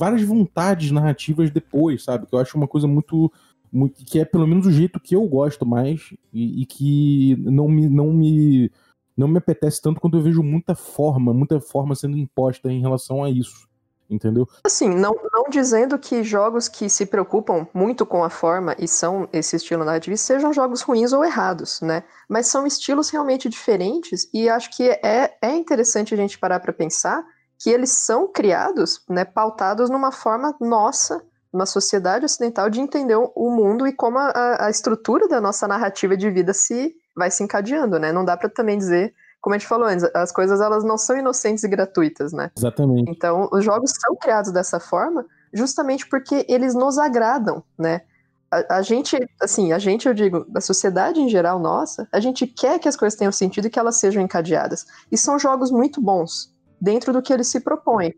várias 0.00 0.22
vontades 0.22 0.90
narrativas 0.90 1.50
depois, 1.50 2.02
sabe? 2.02 2.26
Que 2.26 2.34
eu 2.34 2.38
acho 2.38 2.56
uma 2.56 2.66
coisa 2.66 2.88
muito, 2.88 3.30
muito 3.70 4.02
que 4.02 4.18
é 4.18 4.24
pelo 4.24 4.46
menos 4.46 4.66
o 4.66 4.72
jeito 4.72 4.98
que 4.98 5.14
eu 5.14 5.22
gosto 5.28 5.66
mais 5.66 6.14
e, 6.32 6.62
e, 6.62 6.66
que 6.66 7.36
não 7.38 7.68
me 7.68 7.86
não 7.86 8.10
me 8.10 8.72
não 9.14 9.28
me 9.28 9.36
apetece 9.36 9.82
tanto 9.82 10.00
quando 10.00 10.16
eu 10.16 10.22
vejo 10.22 10.42
muita 10.42 10.74
forma, 10.74 11.34
muita 11.34 11.60
forma 11.60 11.94
sendo 11.94 12.16
imposta 12.16 12.72
em 12.72 12.80
relação 12.80 13.22
a 13.22 13.28
isso. 13.28 13.68
Entendeu? 14.08 14.48
Assim, 14.64 14.88
não, 14.88 15.14
não 15.32 15.44
dizendo 15.48 15.96
que 15.96 16.24
jogos 16.24 16.66
que 16.66 16.88
se 16.88 17.06
preocupam 17.06 17.68
muito 17.72 18.04
com 18.04 18.24
a 18.24 18.30
forma 18.30 18.74
e 18.76 18.88
são 18.88 19.28
esse 19.32 19.54
estilo 19.54 19.84
narrativo 19.84 20.16
sejam 20.16 20.52
jogos 20.52 20.80
ruins 20.80 21.12
ou 21.12 21.24
errados, 21.24 21.80
né? 21.80 22.02
Mas 22.28 22.48
são 22.48 22.66
estilos 22.66 23.10
realmente 23.10 23.48
diferentes 23.48 24.28
e 24.34 24.48
acho 24.48 24.74
que 24.74 24.88
é, 24.88 25.36
é 25.40 25.54
interessante 25.54 26.12
a 26.12 26.16
gente 26.16 26.38
parar 26.40 26.58
para 26.58 26.72
pensar 26.72 27.22
que 27.60 27.68
eles 27.68 27.90
são 27.90 28.26
criados, 28.26 29.02
né, 29.08 29.22
pautados 29.22 29.90
numa 29.90 30.10
forma 30.10 30.56
nossa, 30.58 31.22
uma 31.52 31.66
sociedade 31.66 32.24
ocidental, 32.24 32.70
de 32.70 32.80
entender 32.80 33.16
o 33.16 33.50
mundo 33.50 33.86
e 33.86 33.92
como 33.92 34.18
a, 34.18 34.64
a 34.64 34.70
estrutura 34.70 35.28
da 35.28 35.42
nossa 35.42 35.68
narrativa 35.68 36.16
de 36.16 36.30
vida 36.30 36.54
se 36.54 36.94
vai 37.14 37.30
se 37.30 37.42
encadeando, 37.42 37.98
né? 37.98 38.12
Não 38.12 38.24
dá 38.24 38.36
para 38.36 38.48
também 38.48 38.78
dizer, 38.78 39.12
como 39.42 39.54
a 39.54 39.58
gente 39.58 39.68
falou 39.68 39.86
antes, 39.86 40.08
as 40.14 40.32
coisas 40.32 40.60
elas 40.60 40.84
não 40.84 40.96
são 40.96 41.18
inocentes 41.18 41.62
e 41.62 41.68
gratuitas, 41.68 42.32
né? 42.32 42.50
Exatamente. 42.56 43.10
Então, 43.10 43.48
os 43.52 43.62
jogos 43.62 43.92
são 44.00 44.16
criados 44.16 44.52
dessa 44.52 44.80
forma 44.80 45.26
justamente 45.52 46.08
porque 46.08 46.46
eles 46.48 46.74
nos 46.74 46.96
agradam, 46.96 47.62
né? 47.76 48.02
A, 48.50 48.76
a, 48.76 48.82
gente, 48.82 49.18
assim, 49.42 49.72
a 49.72 49.78
gente, 49.78 50.08
eu 50.08 50.14
digo, 50.14 50.46
da 50.48 50.62
sociedade 50.62 51.20
em 51.20 51.28
geral 51.28 51.58
nossa, 51.58 52.08
a 52.10 52.20
gente 52.20 52.46
quer 52.46 52.78
que 52.78 52.88
as 52.88 52.96
coisas 52.96 53.18
tenham 53.18 53.32
sentido 53.32 53.66
e 53.66 53.70
que 53.70 53.78
elas 53.78 53.96
sejam 53.96 54.22
encadeadas. 54.22 54.86
E 55.12 55.18
são 55.18 55.38
jogos 55.38 55.70
muito 55.70 56.00
bons 56.00 56.58
dentro 56.80 57.12
do 57.12 57.22
que 57.22 57.32
ele 57.32 57.44
se 57.44 57.60
propõe. 57.60 58.14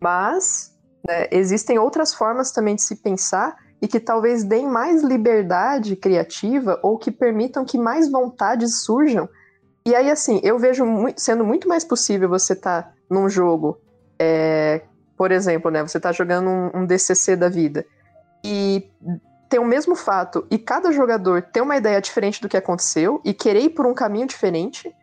Mas 0.00 0.74
né, 1.06 1.28
existem 1.30 1.78
outras 1.78 2.14
formas 2.14 2.52
também 2.52 2.74
de 2.74 2.82
se 2.82 2.96
pensar 2.96 3.56
e 3.80 3.88
que 3.88 4.00
talvez 4.00 4.44
deem 4.44 4.66
mais 4.66 5.02
liberdade 5.02 5.96
criativa 5.96 6.78
ou 6.82 6.96
que 6.96 7.10
permitam 7.10 7.64
que 7.64 7.76
mais 7.76 8.10
vontades 8.10 8.82
surjam. 8.82 9.28
E 9.86 9.94
aí, 9.94 10.10
assim, 10.10 10.40
eu 10.42 10.58
vejo 10.58 10.84
sendo 11.16 11.44
muito 11.44 11.68
mais 11.68 11.84
possível 11.84 12.28
você 12.28 12.54
estar 12.54 12.82
tá 12.82 12.92
num 13.10 13.28
jogo, 13.28 13.78
é, 14.18 14.82
por 15.16 15.30
exemplo, 15.30 15.70
né, 15.70 15.82
você 15.82 15.98
está 15.98 16.12
jogando 16.12 16.48
um, 16.48 16.70
um 16.74 16.86
DCC 16.86 17.36
da 17.36 17.48
vida 17.48 17.84
e 18.42 18.90
tem 19.48 19.60
o 19.60 19.64
mesmo 19.64 19.94
fato 19.94 20.46
e 20.50 20.58
cada 20.58 20.90
jogador 20.90 21.42
tem 21.42 21.62
uma 21.62 21.76
ideia 21.76 22.00
diferente 22.00 22.40
do 22.40 22.48
que 22.48 22.56
aconteceu 22.56 23.20
e 23.24 23.32
querer 23.32 23.60
ir 23.60 23.70
por 23.70 23.86
um 23.86 23.94
caminho 23.94 24.26
diferente 24.26 24.94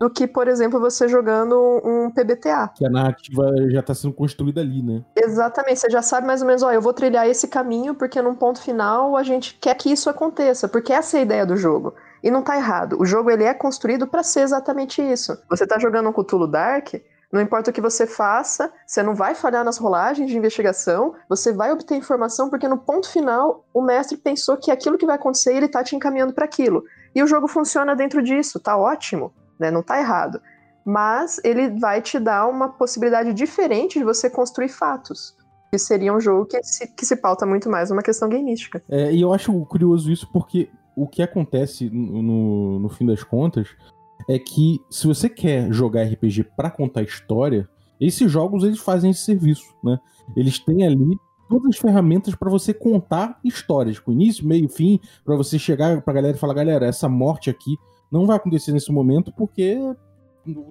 do 0.00 0.08
que, 0.08 0.26
por 0.26 0.48
exemplo, 0.48 0.80
você 0.80 1.06
jogando 1.06 1.54
um 1.84 2.10
PBTA. 2.10 2.68
Que 2.74 2.86
a 2.86 2.90
narrativa 2.90 3.52
já 3.68 3.80
está 3.80 3.94
sendo 3.94 4.14
construída 4.14 4.62
ali, 4.62 4.82
né? 4.82 5.04
Exatamente, 5.14 5.78
você 5.78 5.90
já 5.90 6.00
sabe 6.00 6.26
mais 6.26 6.40
ou 6.40 6.46
menos, 6.46 6.62
ó, 6.62 6.72
eu 6.72 6.80
vou 6.80 6.94
trilhar 6.94 7.28
esse 7.28 7.46
caminho 7.46 7.94
porque 7.94 8.22
num 8.22 8.34
ponto 8.34 8.62
final 8.62 9.14
a 9.14 9.22
gente 9.22 9.58
quer 9.60 9.74
que 9.74 9.92
isso 9.92 10.08
aconteça, 10.08 10.66
porque 10.66 10.90
essa 10.90 11.18
é 11.18 11.20
a 11.20 11.22
ideia 11.22 11.44
do 11.44 11.54
jogo. 11.54 11.92
E 12.22 12.30
não 12.30 12.42
tá 12.42 12.56
errado. 12.56 12.96
O 12.98 13.04
jogo 13.04 13.30
ele 13.30 13.44
é 13.44 13.52
construído 13.52 14.06
para 14.06 14.22
ser 14.22 14.40
exatamente 14.40 15.02
isso. 15.02 15.38
Você 15.50 15.66
tá 15.66 15.78
jogando 15.78 16.08
um 16.08 16.12
Cthulhu 16.12 16.46
Dark, 16.46 16.94
não 17.30 17.40
importa 17.40 17.70
o 17.70 17.72
que 17.72 17.80
você 17.80 18.06
faça, 18.06 18.72
você 18.86 19.02
não 19.02 19.14
vai 19.14 19.34
falhar 19.34 19.64
nas 19.64 19.76
rolagens 19.76 20.30
de 20.30 20.36
investigação, 20.36 21.14
você 21.28 21.52
vai 21.52 21.72
obter 21.72 21.94
informação 21.94 22.48
porque 22.48 22.66
no 22.66 22.78
ponto 22.78 23.08
final 23.08 23.66
o 23.72 23.82
mestre 23.82 24.16
pensou 24.16 24.56
que 24.56 24.70
aquilo 24.70 24.96
que 24.96 25.06
vai 25.06 25.16
acontecer 25.16 25.54
ele 25.54 25.68
tá 25.68 25.84
te 25.84 25.94
encaminhando 25.94 26.32
para 26.32 26.46
aquilo. 26.46 26.84
E 27.14 27.22
o 27.22 27.26
jogo 27.26 27.46
funciona 27.46 27.94
dentro 27.94 28.22
disso, 28.22 28.58
tá 28.58 28.76
ótimo 28.76 29.32
né? 29.60 29.70
Não 29.70 29.82
tá 29.82 30.00
errado. 30.00 30.40
Mas 30.84 31.40
ele 31.44 31.78
vai 31.78 32.00
te 32.00 32.18
dar 32.18 32.48
uma 32.48 32.70
possibilidade 32.70 33.34
diferente 33.34 33.98
de 33.98 34.04
você 34.04 34.30
construir 34.30 34.70
fatos. 34.70 35.36
Que 35.70 35.78
seria 35.78 36.12
um 36.12 36.20
jogo 36.20 36.46
que 36.46 36.60
se, 36.62 36.86
que 36.88 37.06
se 37.06 37.14
pauta 37.14 37.46
muito 37.46 37.68
mais 37.68 37.90
numa 37.90 38.02
questão 38.02 38.28
gameística. 38.28 38.82
É, 38.88 39.12
e 39.12 39.20
eu 39.20 39.32
acho 39.32 39.52
curioso 39.66 40.10
isso 40.10 40.28
porque 40.32 40.68
o 40.96 41.06
que 41.06 41.22
acontece 41.22 41.88
no, 41.90 42.80
no 42.80 42.88
fim 42.88 43.06
das 43.06 43.22
contas 43.22 43.68
é 44.28 44.38
que 44.38 44.80
se 44.90 45.06
você 45.06 45.28
quer 45.28 45.72
jogar 45.72 46.04
RPG 46.04 46.44
para 46.56 46.70
contar 46.70 47.02
história, 47.02 47.68
esses 48.00 48.30
jogos 48.30 48.64
eles 48.64 48.78
fazem 48.78 49.10
esse 49.10 49.22
serviço, 49.22 49.74
né? 49.84 49.98
Eles 50.36 50.58
têm 50.58 50.86
ali 50.86 51.16
todas 51.48 51.70
as 51.70 51.76
ferramentas 51.76 52.34
para 52.34 52.48
você 52.48 52.72
contar 52.72 53.38
histórias, 53.44 53.98
com 53.98 54.12
início, 54.12 54.46
meio, 54.46 54.68
fim, 54.68 55.00
para 55.24 55.36
você 55.36 55.58
chegar 55.58 56.00
pra 56.00 56.14
galera 56.14 56.36
e 56.36 56.40
falar, 56.40 56.54
galera, 56.54 56.86
essa 56.86 57.08
morte 57.08 57.50
aqui 57.50 57.76
não 58.10 58.26
vai 58.26 58.36
acontecer 58.36 58.72
nesse 58.72 58.90
momento 58.92 59.32
porque 59.32 59.78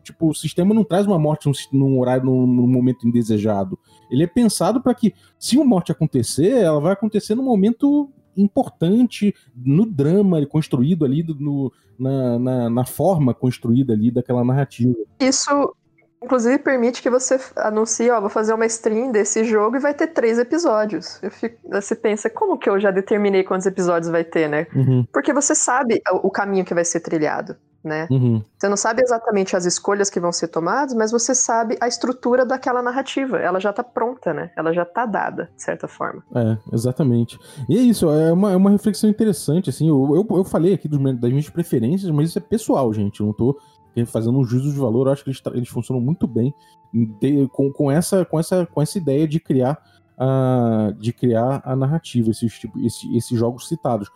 tipo, 0.01 0.29
o 0.29 0.33
sistema 0.33 0.73
não 0.73 0.83
traz 0.83 1.05
uma 1.05 1.19
morte 1.19 1.49
num, 1.71 1.99
horário, 1.99 2.25
num, 2.25 2.45
num, 2.45 2.67
momento 2.67 3.07
indesejado. 3.07 3.77
Ele 4.09 4.23
é 4.23 4.27
pensado 4.27 4.81
para 4.81 4.93
que, 4.95 5.13
se 5.37 5.57
uma 5.57 5.65
morte 5.65 5.91
acontecer, 5.91 6.49
ela 6.49 6.79
vai 6.79 6.93
acontecer 6.93 7.35
num 7.35 7.43
momento 7.43 8.09
importante, 8.35 9.33
no 9.55 9.85
drama 9.85 10.43
construído 10.45 11.05
ali, 11.05 11.23
no, 11.23 11.71
na, 11.97 12.39
na, 12.39 12.69
na, 12.69 12.85
forma 12.85 13.33
construída 13.33 13.93
ali 13.93 14.11
daquela 14.11 14.43
narrativa. 14.43 14.95
Isso, 15.19 15.75
Inclusive 16.21 16.59
permite 16.59 17.01
que 17.01 17.09
você 17.09 17.39
anuncie, 17.55 18.09
ó, 18.11 18.19
vou 18.19 18.29
fazer 18.29 18.53
uma 18.53 18.65
stream 18.65 19.11
desse 19.11 19.43
jogo 19.45 19.77
e 19.77 19.79
vai 19.79 19.93
ter 19.93 20.07
três 20.07 20.37
episódios. 20.37 21.17
Eu 21.23 21.31
fico, 21.31 21.57
você 21.69 21.95
pensa, 21.95 22.29
como 22.29 22.57
que 22.57 22.69
eu 22.69 22.79
já 22.79 22.91
determinei 22.91 23.43
quantos 23.43 23.65
episódios 23.65 24.11
vai 24.11 24.23
ter, 24.23 24.49
né? 24.49 24.67
Uhum. 24.75 25.05
Porque 25.13 25.33
você 25.33 25.55
sabe 25.55 26.01
o 26.21 26.29
caminho 26.29 26.65
que 26.65 26.73
vai 26.73 26.83
ser 26.83 26.99
trilhado, 26.99 27.55
né? 27.81 28.05
Uhum. 28.11 28.43
Você 28.57 28.67
não 28.67 28.75
sabe 28.75 29.01
exatamente 29.01 29.55
as 29.55 29.65
escolhas 29.65 30.09
que 30.09 30.19
vão 30.19 30.33
ser 30.33 30.49
tomadas, 30.49 30.93
mas 30.93 31.09
você 31.09 31.33
sabe 31.33 31.77
a 31.79 31.87
estrutura 31.87 32.45
daquela 32.45 32.81
narrativa. 32.81 33.37
Ela 33.37 33.59
já 33.61 33.71
tá 33.71 33.81
pronta, 33.83 34.33
né? 34.33 34.51
Ela 34.57 34.73
já 34.73 34.83
tá 34.83 35.05
dada, 35.05 35.49
de 35.55 35.63
certa 35.63 35.87
forma. 35.87 36.21
É, 36.35 36.57
exatamente. 36.73 37.39
E 37.69 37.77
é 37.77 37.81
isso, 37.81 38.09
é 38.09 38.33
uma, 38.33 38.51
é 38.51 38.57
uma 38.57 38.71
reflexão 38.71 39.09
interessante, 39.09 39.69
assim. 39.69 39.87
Eu, 39.87 40.15
eu, 40.15 40.37
eu 40.37 40.43
falei 40.43 40.73
aqui 40.73 40.89
dos, 40.89 40.99
das 41.17 41.29
minhas 41.31 41.49
preferências, 41.49 42.11
mas 42.11 42.29
isso 42.29 42.39
é 42.39 42.41
pessoal, 42.41 42.93
gente. 42.93 43.21
Eu 43.21 43.27
não 43.27 43.33
tô 43.33 43.57
fazendo 44.05 44.39
um 44.39 44.43
juízo 44.43 44.71
de 44.71 44.79
valor, 44.79 45.09
acho 45.09 45.23
que 45.23 45.29
eles, 45.29 45.41
eles 45.53 45.69
funcionam 45.69 46.03
muito 46.03 46.27
bem 46.27 46.53
de, 46.93 47.47
com, 47.49 47.71
com, 47.71 47.91
essa, 47.91 48.25
com, 48.25 48.39
essa, 48.39 48.65
com 48.65 48.81
essa 48.81 48.97
ideia 48.97 49.27
de 49.27 49.39
criar 49.39 49.81
a, 50.17 50.93
de 50.97 51.13
criar 51.13 51.61
a 51.63 51.75
narrativa, 51.75 52.29
esses, 52.29 52.53
tipo, 52.59 52.79
esses, 52.79 53.37
jogos 53.37 53.67
citados. 53.67 54.09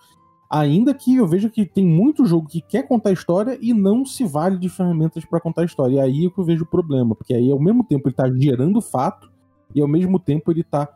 Ainda 0.50 0.94
que 0.94 1.16
eu 1.16 1.28
veja 1.28 1.50
que 1.50 1.66
tem 1.66 1.86
muito 1.86 2.26
jogo 2.26 2.48
que 2.48 2.62
quer 2.62 2.88
contar 2.88 3.12
história 3.12 3.58
e 3.60 3.74
não 3.74 4.06
se 4.06 4.24
vale 4.24 4.58
de 4.58 4.70
ferramentas 4.70 5.26
para 5.26 5.40
contar 5.40 5.64
história. 5.64 5.96
E 5.96 6.00
aí 6.00 6.26
é 6.26 6.30
que 6.30 6.40
eu 6.40 6.44
vejo 6.44 6.64
o 6.64 6.68
problema, 6.68 7.16
porque 7.16 7.34
aí 7.34 7.50
ao 7.50 7.60
mesmo 7.60 7.84
tempo 7.84 8.08
ele 8.08 8.16
tá 8.16 8.30
gerando 8.30 8.82
fato 8.82 9.32
e 9.74 9.82
ao 9.82 9.88
mesmo 9.88 10.20
tempo 10.20 10.52
ele 10.52 10.64
tá 10.64 10.88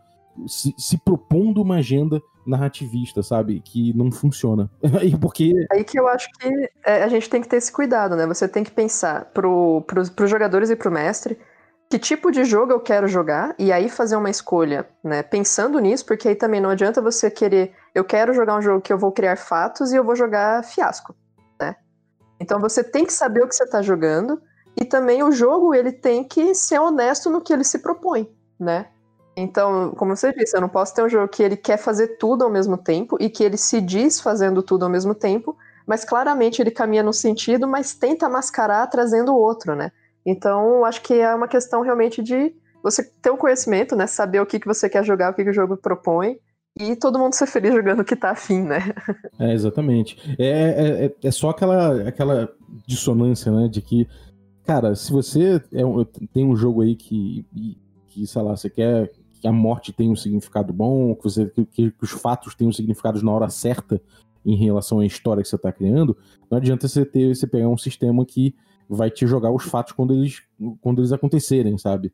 se, 0.45 0.73
se 0.77 0.97
propondo 0.97 1.61
uma 1.61 1.77
agenda 1.77 2.21
narrativista, 2.45 3.21
sabe? 3.23 3.61
Que 3.61 3.95
não 3.95 4.11
funciona. 4.11 4.69
porque. 5.21 5.53
Aí 5.71 5.83
que 5.83 5.99
eu 5.99 6.07
acho 6.07 6.29
que 6.39 6.69
é, 6.85 7.03
a 7.03 7.07
gente 7.07 7.29
tem 7.29 7.41
que 7.41 7.47
ter 7.47 7.57
esse 7.57 7.71
cuidado, 7.71 8.15
né? 8.15 8.25
Você 8.27 8.47
tem 8.47 8.63
que 8.63 8.71
pensar 8.71 9.25
pro, 9.33 9.81
pro, 9.87 10.09
pros 10.11 10.29
jogadores 10.29 10.69
e 10.69 10.75
pro 10.75 10.91
mestre 10.91 11.37
que 11.89 11.97
tipo 11.97 12.31
de 12.31 12.43
jogo 12.43 12.71
eu 12.73 12.79
quero 12.79 13.07
jogar 13.07 13.55
e 13.57 13.71
aí 13.71 13.87
fazer 13.87 14.17
uma 14.17 14.29
escolha, 14.29 14.87
né? 15.03 15.23
Pensando 15.23 15.79
nisso, 15.79 16.05
porque 16.05 16.27
aí 16.27 16.35
também 16.35 16.59
não 16.59 16.69
adianta 16.69 17.01
você 17.01 17.31
querer, 17.31 17.73
eu 17.95 18.03
quero 18.03 18.33
jogar 18.33 18.57
um 18.57 18.61
jogo 18.61 18.81
que 18.81 18.91
eu 18.91 18.97
vou 18.97 19.11
criar 19.11 19.37
fatos 19.37 19.91
e 19.91 19.95
eu 19.95 20.03
vou 20.03 20.15
jogar 20.15 20.63
fiasco, 20.63 21.15
né? 21.59 21.75
Então 22.39 22.59
você 22.59 22.83
tem 22.83 23.05
que 23.05 23.13
saber 23.13 23.43
o 23.43 23.47
que 23.47 23.55
você 23.55 23.63
está 23.63 23.81
jogando 23.81 24.41
e 24.79 24.83
também 24.83 25.23
o 25.23 25.31
jogo 25.31 25.73
ele 25.73 25.91
tem 25.91 26.23
que 26.23 26.53
ser 26.53 26.79
honesto 26.79 27.29
no 27.29 27.41
que 27.41 27.53
ele 27.53 27.63
se 27.63 27.79
propõe, 27.79 28.29
né? 28.59 28.87
Então, 29.39 29.91
como 29.91 30.15
você 30.15 30.33
disse, 30.33 30.57
eu 30.57 30.61
não 30.61 30.67
posso 30.67 30.95
ter 30.95 31.03
um 31.03 31.09
jogo 31.09 31.27
que 31.27 31.43
ele 31.43 31.55
quer 31.55 31.77
fazer 31.77 32.17
tudo 32.17 32.43
ao 32.43 32.49
mesmo 32.49 32.75
tempo 32.75 33.17
e 33.19 33.29
que 33.29 33.43
ele 33.43 33.55
se 33.55 33.79
diz 33.79 34.19
fazendo 34.19 34.63
tudo 34.63 34.83
ao 34.83 34.89
mesmo 34.89 35.13
tempo, 35.13 35.55
mas 35.85 36.03
claramente 36.03 36.59
ele 36.59 36.71
caminha 36.71 37.03
no 37.03 37.13
sentido, 37.13 37.67
mas 37.67 37.93
tenta 37.93 38.27
mascarar 38.27 38.87
trazendo 38.87 39.31
o 39.31 39.39
outro, 39.39 39.75
né? 39.75 39.91
Então, 40.25 40.83
acho 40.83 41.03
que 41.03 41.13
é 41.13 41.35
uma 41.35 41.47
questão 41.47 41.81
realmente 41.81 42.23
de 42.23 42.51
você 42.81 43.03
ter 43.21 43.29
o 43.29 43.35
um 43.35 43.37
conhecimento, 43.37 43.95
né? 43.95 44.07
Saber 44.07 44.41
o 44.41 44.45
que, 44.45 44.59
que 44.59 44.65
você 44.65 44.89
quer 44.89 45.05
jogar, 45.05 45.31
o 45.31 45.35
que, 45.35 45.43
que 45.43 45.51
o 45.51 45.53
jogo 45.53 45.77
propõe, 45.77 46.39
e 46.79 46.95
todo 46.95 47.19
mundo 47.19 47.33
ser 47.33 47.45
feliz 47.45 47.75
jogando 47.75 47.99
o 47.99 48.05
que 48.05 48.15
tá 48.15 48.31
afim, 48.31 48.63
né? 48.63 48.79
É, 49.39 49.53
exatamente. 49.53 50.17
É, 50.39 50.47
é, 50.47 51.05
é, 51.05 51.15
é 51.23 51.31
só 51.31 51.49
aquela, 51.49 52.07
aquela 52.07 52.49
dissonância, 52.87 53.51
né? 53.51 53.67
De 53.67 53.83
que, 53.83 54.07
cara, 54.65 54.95
se 54.95 55.11
você 55.11 55.61
é 55.71 55.85
um, 55.85 56.03
tem 56.03 56.43
um 56.43 56.55
jogo 56.55 56.81
aí 56.81 56.95
que, 56.95 57.45
que, 58.07 58.25
sei 58.25 58.41
lá, 58.41 58.57
você 58.57 58.67
quer 58.67 59.09
que 59.09 59.26
a 59.47 59.51
morte 59.51 59.93
tenha 59.93 60.11
um 60.11 60.15
significado 60.15 60.73
bom, 60.73 61.15
que, 61.15 61.23
você, 61.23 61.45
que, 61.47 61.65
que 61.91 61.93
os 62.01 62.11
fatos 62.11 62.55
tenham 62.55 62.71
significados 62.71 63.23
na 63.23 63.31
hora 63.31 63.49
certa 63.49 64.01
em 64.45 64.55
relação 64.55 64.99
à 64.99 65.05
história 65.05 65.43
que 65.43 65.49
você 65.49 65.55
está 65.55 65.71
criando, 65.71 66.15
não 66.49 66.57
adianta 66.57 66.87
você 66.87 67.05
ter 67.05 67.35
você 67.35 67.45
pegar 67.45 67.67
um 67.67 67.77
sistema 67.77 68.25
que 68.25 68.55
vai 68.89 69.11
te 69.11 69.27
jogar 69.27 69.51
os 69.51 69.63
fatos 69.63 69.91
quando 69.91 70.13
eles, 70.13 70.41
quando 70.79 71.01
eles 71.01 71.11
acontecerem, 71.11 71.77
sabe? 71.77 72.13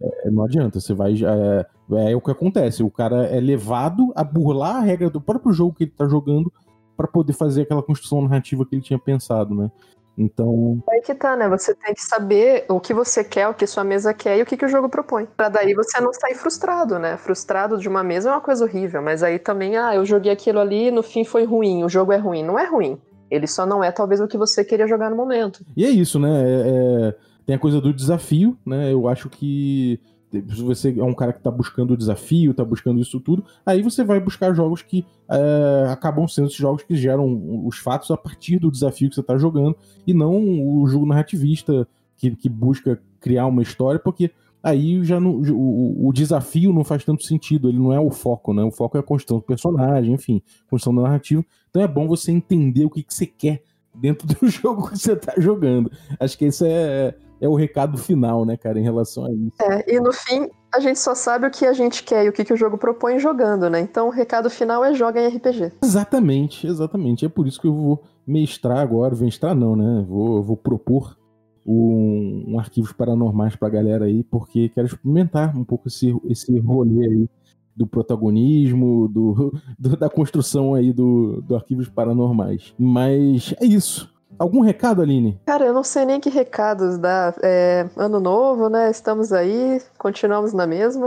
É, 0.00 0.30
não 0.30 0.44
adianta, 0.44 0.80
você 0.80 0.94
vai. 0.94 1.14
É, 1.14 1.66
é, 2.10 2.16
o 2.16 2.20
que 2.20 2.30
acontece, 2.30 2.82
o 2.82 2.90
cara 2.90 3.26
é 3.26 3.40
levado 3.40 4.12
a 4.14 4.24
burlar 4.24 4.76
a 4.76 4.80
regra 4.80 5.10
do 5.10 5.20
próprio 5.20 5.52
jogo 5.52 5.74
que 5.74 5.84
ele 5.84 5.90
está 5.90 6.08
jogando 6.08 6.52
para 6.96 7.08
poder 7.08 7.32
fazer 7.32 7.62
aquela 7.62 7.82
construção 7.82 8.22
narrativa 8.22 8.64
que 8.64 8.76
ele 8.76 8.82
tinha 8.82 8.98
pensado, 8.98 9.54
né? 9.54 9.70
Então. 10.16 10.82
Aí 10.90 11.00
que 11.00 11.14
tá, 11.14 11.36
né? 11.36 11.48
Você 11.48 11.74
tem 11.74 11.94
que 11.94 12.02
saber 12.02 12.64
o 12.68 12.80
que 12.80 12.92
você 12.92 13.24
quer, 13.24 13.48
o 13.48 13.54
que 13.54 13.66
sua 13.66 13.82
mesa 13.82 14.12
quer 14.12 14.38
e 14.38 14.42
o 14.42 14.46
que, 14.46 14.56
que 14.56 14.64
o 14.64 14.68
jogo 14.68 14.88
propõe. 14.88 15.26
Pra 15.36 15.48
daí 15.48 15.74
você 15.74 16.00
não 16.00 16.12
sair 16.12 16.34
frustrado, 16.34 16.98
né? 16.98 17.16
Frustrado 17.16 17.78
de 17.78 17.88
uma 17.88 18.02
mesa 18.02 18.28
é 18.28 18.32
uma 18.32 18.40
coisa 18.40 18.64
horrível, 18.64 19.02
mas 19.02 19.22
aí 19.22 19.38
também, 19.38 19.76
ah, 19.76 19.94
eu 19.94 20.04
joguei 20.04 20.30
aquilo 20.30 20.60
ali 20.60 20.90
no 20.90 21.02
fim 21.02 21.24
foi 21.24 21.44
ruim, 21.44 21.84
o 21.84 21.88
jogo 21.88 22.12
é 22.12 22.18
ruim. 22.18 22.42
Não 22.44 22.58
é 22.58 22.66
ruim. 22.66 23.00
Ele 23.30 23.46
só 23.46 23.64
não 23.64 23.82
é 23.82 23.90
talvez 23.90 24.20
o 24.20 24.28
que 24.28 24.36
você 24.36 24.62
queria 24.62 24.86
jogar 24.86 25.08
no 25.08 25.16
momento. 25.16 25.64
E 25.74 25.84
é 25.84 25.88
isso, 25.88 26.18
né? 26.18 26.42
É, 26.42 27.08
é... 27.08 27.14
Tem 27.46 27.56
a 27.56 27.58
coisa 27.58 27.80
do 27.80 27.92
desafio, 27.92 28.56
né? 28.64 28.92
Eu 28.92 29.08
acho 29.08 29.28
que 29.28 29.98
se 30.32 30.62
você 30.62 30.98
é 30.98 31.04
um 31.04 31.14
cara 31.14 31.32
que 31.32 31.40
está 31.40 31.50
buscando 31.50 31.92
o 31.92 31.96
desafio, 31.96 32.52
está 32.52 32.64
buscando 32.64 33.00
isso 33.00 33.20
tudo, 33.20 33.44
aí 33.66 33.82
você 33.82 34.02
vai 34.02 34.18
buscar 34.18 34.54
jogos 34.54 34.82
que 34.82 35.04
é, 35.30 35.86
acabam 35.90 36.26
sendo 36.26 36.46
esses 36.46 36.56
jogos 36.56 36.82
que 36.82 36.96
geram 36.96 37.66
os 37.66 37.78
fatos 37.78 38.10
a 38.10 38.16
partir 38.16 38.58
do 38.58 38.70
desafio 38.70 39.08
que 39.08 39.14
você 39.14 39.20
está 39.20 39.36
jogando, 39.36 39.76
e 40.06 40.14
não 40.14 40.36
o 40.80 40.86
jogo 40.86 41.06
narrativista 41.06 41.86
que, 42.16 42.34
que 42.34 42.48
busca 42.48 43.00
criar 43.20 43.46
uma 43.46 43.62
história, 43.62 44.00
porque 44.00 44.30
aí 44.62 45.04
já 45.04 45.18
não, 45.18 45.32
o, 45.32 46.08
o, 46.08 46.12
desafio 46.12 46.72
não 46.72 46.84
faz 46.84 47.04
tanto 47.04 47.24
sentido, 47.24 47.68
ele 47.68 47.78
não 47.78 47.92
é 47.92 48.00
o 48.00 48.10
foco, 48.10 48.54
né? 48.54 48.62
O 48.62 48.70
foco 48.70 48.96
é 48.96 49.00
a 49.00 49.02
construção 49.02 49.38
do 49.38 49.44
personagem, 49.44 50.14
enfim, 50.14 50.40
construção 50.70 50.94
da 50.94 51.02
narrativa. 51.02 51.44
Então 51.68 51.82
é 51.82 51.88
bom 51.88 52.06
você 52.06 52.30
entender 52.30 52.84
o 52.84 52.90
que, 52.90 53.02
que 53.02 53.12
você 53.12 53.26
quer 53.26 53.62
dentro 53.94 54.26
do 54.38 54.48
jogo 54.48 54.88
que 54.88 54.98
você 54.98 55.12
está 55.12 55.34
jogando. 55.36 55.90
Acho 56.18 56.38
que 56.38 56.44
esse 56.44 56.66
é, 56.66 57.14
é 57.42 57.48
o 57.48 57.56
recado 57.56 57.98
final, 57.98 58.44
né, 58.44 58.56
cara, 58.56 58.78
em 58.78 58.84
relação 58.84 59.26
a 59.26 59.32
isso. 59.32 59.60
É, 59.60 59.96
e 59.96 59.98
no 59.98 60.12
fim, 60.12 60.48
a 60.72 60.78
gente 60.78 61.00
só 61.00 61.12
sabe 61.12 61.48
o 61.48 61.50
que 61.50 61.66
a 61.66 61.72
gente 61.72 62.04
quer 62.04 62.24
e 62.24 62.28
o 62.28 62.32
que, 62.32 62.44
que 62.44 62.52
o 62.52 62.56
jogo 62.56 62.78
propõe 62.78 63.18
jogando, 63.18 63.68
né? 63.68 63.80
Então 63.80 64.06
o 64.06 64.10
recado 64.10 64.48
final 64.48 64.84
é 64.84 64.94
joga 64.94 65.20
em 65.20 65.26
RPG. 65.26 65.72
Exatamente, 65.82 66.68
exatamente. 66.68 67.26
É 67.26 67.28
por 67.28 67.48
isso 67.48 67.60
que 67.60 67.66
eu 67.66 67.74
vou 67.74 68.04
mestrar 68.24 68.78
agora, 68.78 69.16
mestrar 69.16 69.56
não, 69.56 69.74
né? 69.74 70.06
Vou, 70.08 70.40
vou 70.40 70.56
propor 70.56 71.18
um, 71.66 72.44
um 72.46 72.58
arquivos 72.60 72.92
paranormais 72.92 73.56
pra 73.56 73.68
galera 73.68 74.04
aí, 74.04 74.22
porque 74.22 74.68
quero 74.68 74.86
experimentar 74.86 75.56
um 75.56 75.64
pouco 75.64 75.88
esse, 75.88 76.16
esse 76.28 76.56
rolê 76.60 77.04
aí 77.04 77.28
do 77.74 77.88
protagonismo, 77.88 79.08
do, 79.08 79.52
do, 79.76 79.96
da 79.96 80.08
construção 80.08 80.74
aí 80.74 80.92
do, 80.92 81.42
do 81.42 81.56
arquivos 81.56 81.88
paranormais. 81.88 82.72
Mas 82.78 83.52
é 83.60 83.66
isso. 83.66 84.11
Algum 84.38 84.60
recado, 84.60 85.02
Aline? 85.02 85.40
Cara, 85.46 85.64
eu 85.64 85.72
não 85.72 85.84
sei 85.84 86.04
nem 86.04 86.20
que 86.20 86.30
recados 86.30 86.98
dar. 86.98 87.34
É, 87.42 87.86
ano 87.96 88.20
novo, 88.20 88.68
né? 88.68 88.90
Estamos 88.90 89.32
aí, 89.32 89.80
continuamos 89.98 90.52
na 90.52 90.66
mesma. 90.66 91.06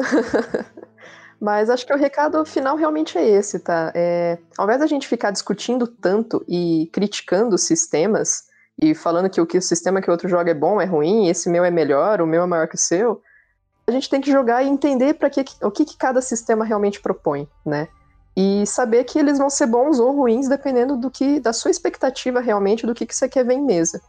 Mas 1.39 1.69
acho 1.69 1.85
que 1.85 1.93
o 1.93 1.97
recado 1.97 2.43
final 2.45 2.75
realmente 2.75 3.17
é 3.17 3.27
esse, 3.27 3.59
tá? 3.59 3.91
É, 3.93 4.37
ao 4.57 4.65
invés 4.65 4.79
da 4.79 4.87
gente 4.87 5.07
ficar 5.07 5.31
discutindo 5.31 5.85
tanto 5.85 6.43
e 6.47 6.89
criticando 6.93 7.57
sistemas 7.57 8.45
e 8.81 8.95
falando 8.95 9.29
que 9.29 9.39
o 9.39 9.45
que 9.45 9.57
o 9.57 9.61
sistema 9.61 10.01
que 10.01 10.09
o 10.09 10.11
outro 10.11 10.27
joga 10.27 10.51
é 10.51 10.53
bom, 10.53 10.79
é 10.79 10.85
ruim, 10.85 11.27
esse 11.27 11.49
meu 11.49 11.63
é 11.63 11.71
melhor, 11.71 12.21
o 12.21 12.27
meu 12.27 12.43
é 12.43 12.45
maior 12.45 12.67
que 12.67 12.75
o 12.75 12.79
seu, 12.79 13.21
a 13.87 13.91
gente 13.91 14.09
tem 14.09 14.19
que 14.19 14.31
jogar 14.31 14.63
e 14.63 14.67
entender 14.67 15.13
para 15.15 15.29
que, 15.29 15.45
o 15.61 15.71
que, 15.71 15.85
que 15.85 15.97
cada 15.97 16.21
sistema 16.21 16.65
realmente 16.65 16.99
propõe, 16.99 17.47
né? 17.65 17.87
E 18.35 18.65
saber 18.65 19.05
que 19.05 19.17
eles 19.17 19.37
vão 19.37 19.49
ser 19.49 19.67
bons 19.67 19.99
ou 19.99 20.13
ruins 20.13 20.49
dependendo 20.49 20.97
do 20.97 21.09
que 21.09 21.39
da 21.39 21.53
sua 21.53 21.71
expectativa 21.71 22.39
realmente 22.39 22.85
do 22.85 22.93
que, 22.93 23.05
que 23.05 23.15
você 23.15 23.29
quer 23.29 23.45
ver 23.45 23.53
em 23.53 23.65
mesa. 23.65 24.01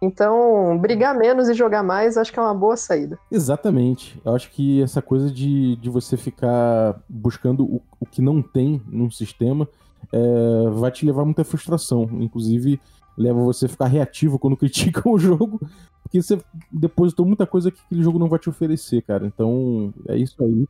Então, 0.00 0.76
brigar 0.78 1.16
menos 1.16 1.48
e 1.48 1.54
jogar 1.54 1.82
mais, 1.82 2.16
acho 2.16 2.32
que 2.32 2.38
é 2.38 2.42
uma 2.42 2.54
boa 2.54 2.76
saída. 2.76 3.18
Exatamente. 3.30 4.20
Eu 4.24 4.34
acho 4.34 4.50
que 4.50 4.82
essa 4.82 5.00
coisa 5.00 5.30
de, 5.30 5.76
de 5.76 5.88
você 5.88 6.16
ficar 6.16 7.00
buscando 7.08 7.64
o, 7.64 7.82
o 8.00 8.06
que 8.06 8.20
não 8.20 8.42
tem 8.42 8.82
num 8.86 9.10
sistema 9.10 9.68
é, 10.12 10.70
vai 10.70 10.90
te 10.90 11.06
levar 11.06 11.24
muita 11.24 11.44
frustração. 11.44 12.08
Inclusive, 12.20 12.80
leva 13.16 13.40
você 13.40 13.66
a 13.66 13.68
ficar 13.68 13.86
reativo 13.86 14.38
quando 14.38 14.56
critica 14.58 15.08
o 15.08 15.18
jogo, 15.18 15.60
porque 16.02 16.20
você 16.20 16.38
depositou 16.70 17.24
muita 17.24 17.46
coisa 17.46 17.70
que 17.70 17.80
aquele 17.86 18.02
jogo 18.02 18.18
não 18.18 18.28
vai 18.28 18.38
te 18.38 18.50
oferecer, 18.50 19.02
cara. 19.02 19.26
Então, 19.26 19.92
é 20.08 20.16
isso 20.16 20.42
aí 20.42 20.66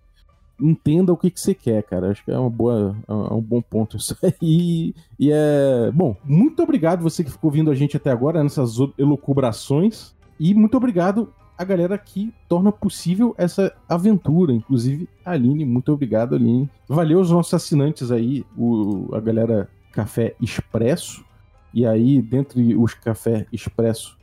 entenda 0.60 1.12
o 1.12 1.16
que, 1.16 1.30
que 1.30 1.40
você 1.40 1.54
quer, 1.54 1.82
cara. 1.82 2.10
Acho 2.10 2.24
que 2.24 2.30
é 2.30 2.38
uma 2.38 2.50
boa, 2.50 2.96
é 3.08 3.12
um 3.12 3.40
bom 3.40 3.60
ponto 3.60 3.96
isso 3.96 4.16
aí. 4.22 4.94
E 5.18 5.30
é. 5.30 5.90
Bom, 5.92 6.16
muito 6.24 6.62
obrigado 6.62 7.02
você 7.02 7.24
que 7.24 7.30
ficou 7.30 7.50
vindo 7.50 7.70
a 7.70 7.74
gente 7.74 7.96
até 7.96 8.10
agora 8.10 8.42
nessas 8.42 8.76
elucubrações. 8.98 10.14
E 10.38 10.54
muito 10.54 10.76
obrigado 10.76 11.32
a 11.56 11.64
galera 11.64 11.96
que 11.96 12.32
torna 12.48 12.72
possível 12.72 13.34
essa 13.38 13.72
aventura. 13.88 14.52
Inclusive, 14.52 15.08
Aline, 15.24 15.64
muito 15.64 15.92
obrigado, 15.92 16.34
Aline. 16.34 16.68
Valeu 16.88 17.20
os 17.20 17.30
nossos 17.30 17.54
assinantes 17.54 18.10
aí, 18.10 18.44
o, 18.56 19.08
a 19.14 19.20
galera 19.20 19.68
Café 19.92 20.34
Expresso. 20.40 21.24
E 21.72 21.86
aí, 21.86 22.20
dentre 22.20 22.74
os 22.76 22.94
Café 22.94 23.46
Expresso, 23.52 24.18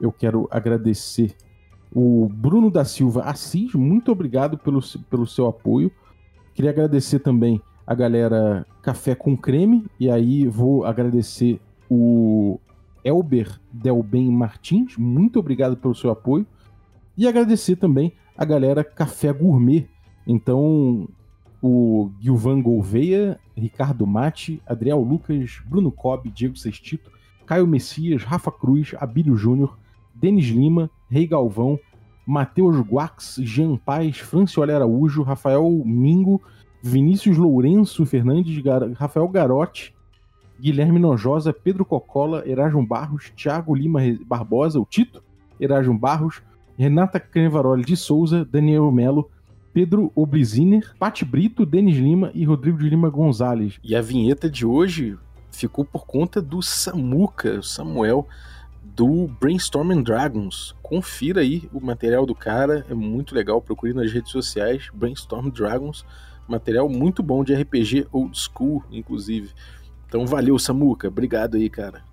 eu 0.00 0.10
quero 0.10 0.48
agradecer 0.50 1.34
o 1.94 2.28
Bruno 2.28 2.70
da 2.70 2.84
Silva 2.84 3.22
Assis, 3.24 3.74
muito 3.74 4.10
obrigado 4.10 4.56
pelo, 4.56 4.80
pelo 5.10 5.26
seu 5.26 5.46
apoio. 5.46 5.90
Queria 6.54 6.70
agradecer 6.70 7.18
também 7.18 7.60
a 7.86 7.94
galera 7.94 8.66
Café 8.82 9.14
com 9.14 9.36
Creme, 9.36 9.86
e 10.00 10.10
aí 10.10 10.46
vou 10.46 10.84
agradecer 10.84 11.60
o 11.90 12.58
Elber 13.04 13.60
Delben 13.70 14.30
Martins, 14.30 14.96
muito 14.96 15.38
obrigado 15.38 15.76
pelo 15.76 15.94
seu 15.94 16.10
apoio. 16.10 16.46
E 17.16 17.26
agradecer 17.28 17.76
também 17.76 18.12
a 18.36 18.44
galera 18.44 18.82
Café 18.82 19.32
Gourmet. 19.32 19.86
Então, 20.26 21.06
o 21.60 22.10
Gilvan 22.18 22.62
Gouveia, 22.62 23.38
Ricardo 23.54 24.06
Mate, 24.06 24.62
Adriel 24.66 25.00
Lucas, 25.00 25.60
Bruno 25.66 25.92
Cobb, 25.92 26.30
Diego 26.30 26.56
Sextito, 26.56 27.10
Caio 27.44 27.66
Messias, 27.66 28.22
Rafa 28.22 28.50
Cruz, 28.50 28.94
Abílio 28.98 29.36
Júnior, 29.36 29.78
Denis 30.14 30.46
Lima, 30.46 30.90
Rei 31.08 31.26
Galvão, 31.26 31.78
Matheus 32.26 32.78
Guax, 32.80 33.36
Jean 33.42 33.76
Paz, 33.76 34.18
Francioli 34.18 34.72
Araújo, 34.72 35.22
Rafael 35.22 35.82
Mingo, 35.84 36.40
Vinícius 36.82 37.36
Lourenço 37.36 38.04
Fernandes, 38.06 38.56
Gar 38.58 38.90
Rafael 38.92 39.28
Garotti, 39.28 39.94
Guilherme 40.60 40.98
Nojosa, 40.98 41.52
Pedro 41.52 41.84
Cocola, 41.84 42.48
Erasmo 42.48 42.86
Barros, 42.86 43.32
Thiago 43.36 43.74
Lima 43.74 44.00
Barbosa, 44.24 44.78
o 44.78 44.86
Tito, 44.86 45.22
Erasmo 45.60 45.98
Barros, 45.98 46.42
Renata 46.76 47.18
Canevaroli 47.18 47.84
de 47.84 47.96
Souza, 47.96 48.44
Daniel 48.44 48.90
Melo, 48.90 49.28
Pedro 49.72 50.12
Obliziner, 50.14 50.94
Pati 50.98 51.24
Brito, 51.24 51.64
Denis 51.64 51.96
Lima 51.96 52.30
e 52.34 52.44
Rodrigo 52.44 52.78
de 52.78 52.88
Lima 52.88 53.08
Gonzalez. 53.08 53.78
E 53.82 53.96
a 53.96 54.02
vinheta 54.02 54.48
de 54.48 54.66
hoje 54.66 55.18
ficou 55.50 55.84
por 55.84 56.06
conta 56.06 56.40
do 56.40 56.62
Samuca, 56.62 57.62
Samuel, 57.62 58.26
do 58.94 59.26
Brainstorming 59.40 60.02
Dragons. 60.02 60.74
Confira 60.82 61.40
aí 61.40 61.68
o 61.72 61.80
material 61.80 62.26
do 62.26 62.34
cara, 62.34 62.84
é 62.88 62.94
muito 62.94 63.34
legal. 63.34 63.60
Procure 63.60 63.94
nas 63.94 64.12
redes 64.12 64.30
sociais, 64.30 64.88
Brainstorm 64.92 65.48
Dragons. 65.50 66.04
Material 66.46 66.88
muito 66.88 67.22
bom 67.22 67.42
de 67.42 67.54
RPG 67.54 68.06
old 68.12 68.38
school, 68.38 68.84
inclusive. 68.90 69.50
Então 70.06 70.26
valeu, 70.26 70.58
Samuca. 70.58 71.08
Obrigado 71.08 71.56
aí, 71.56 71.70
cara. 71.70 72.04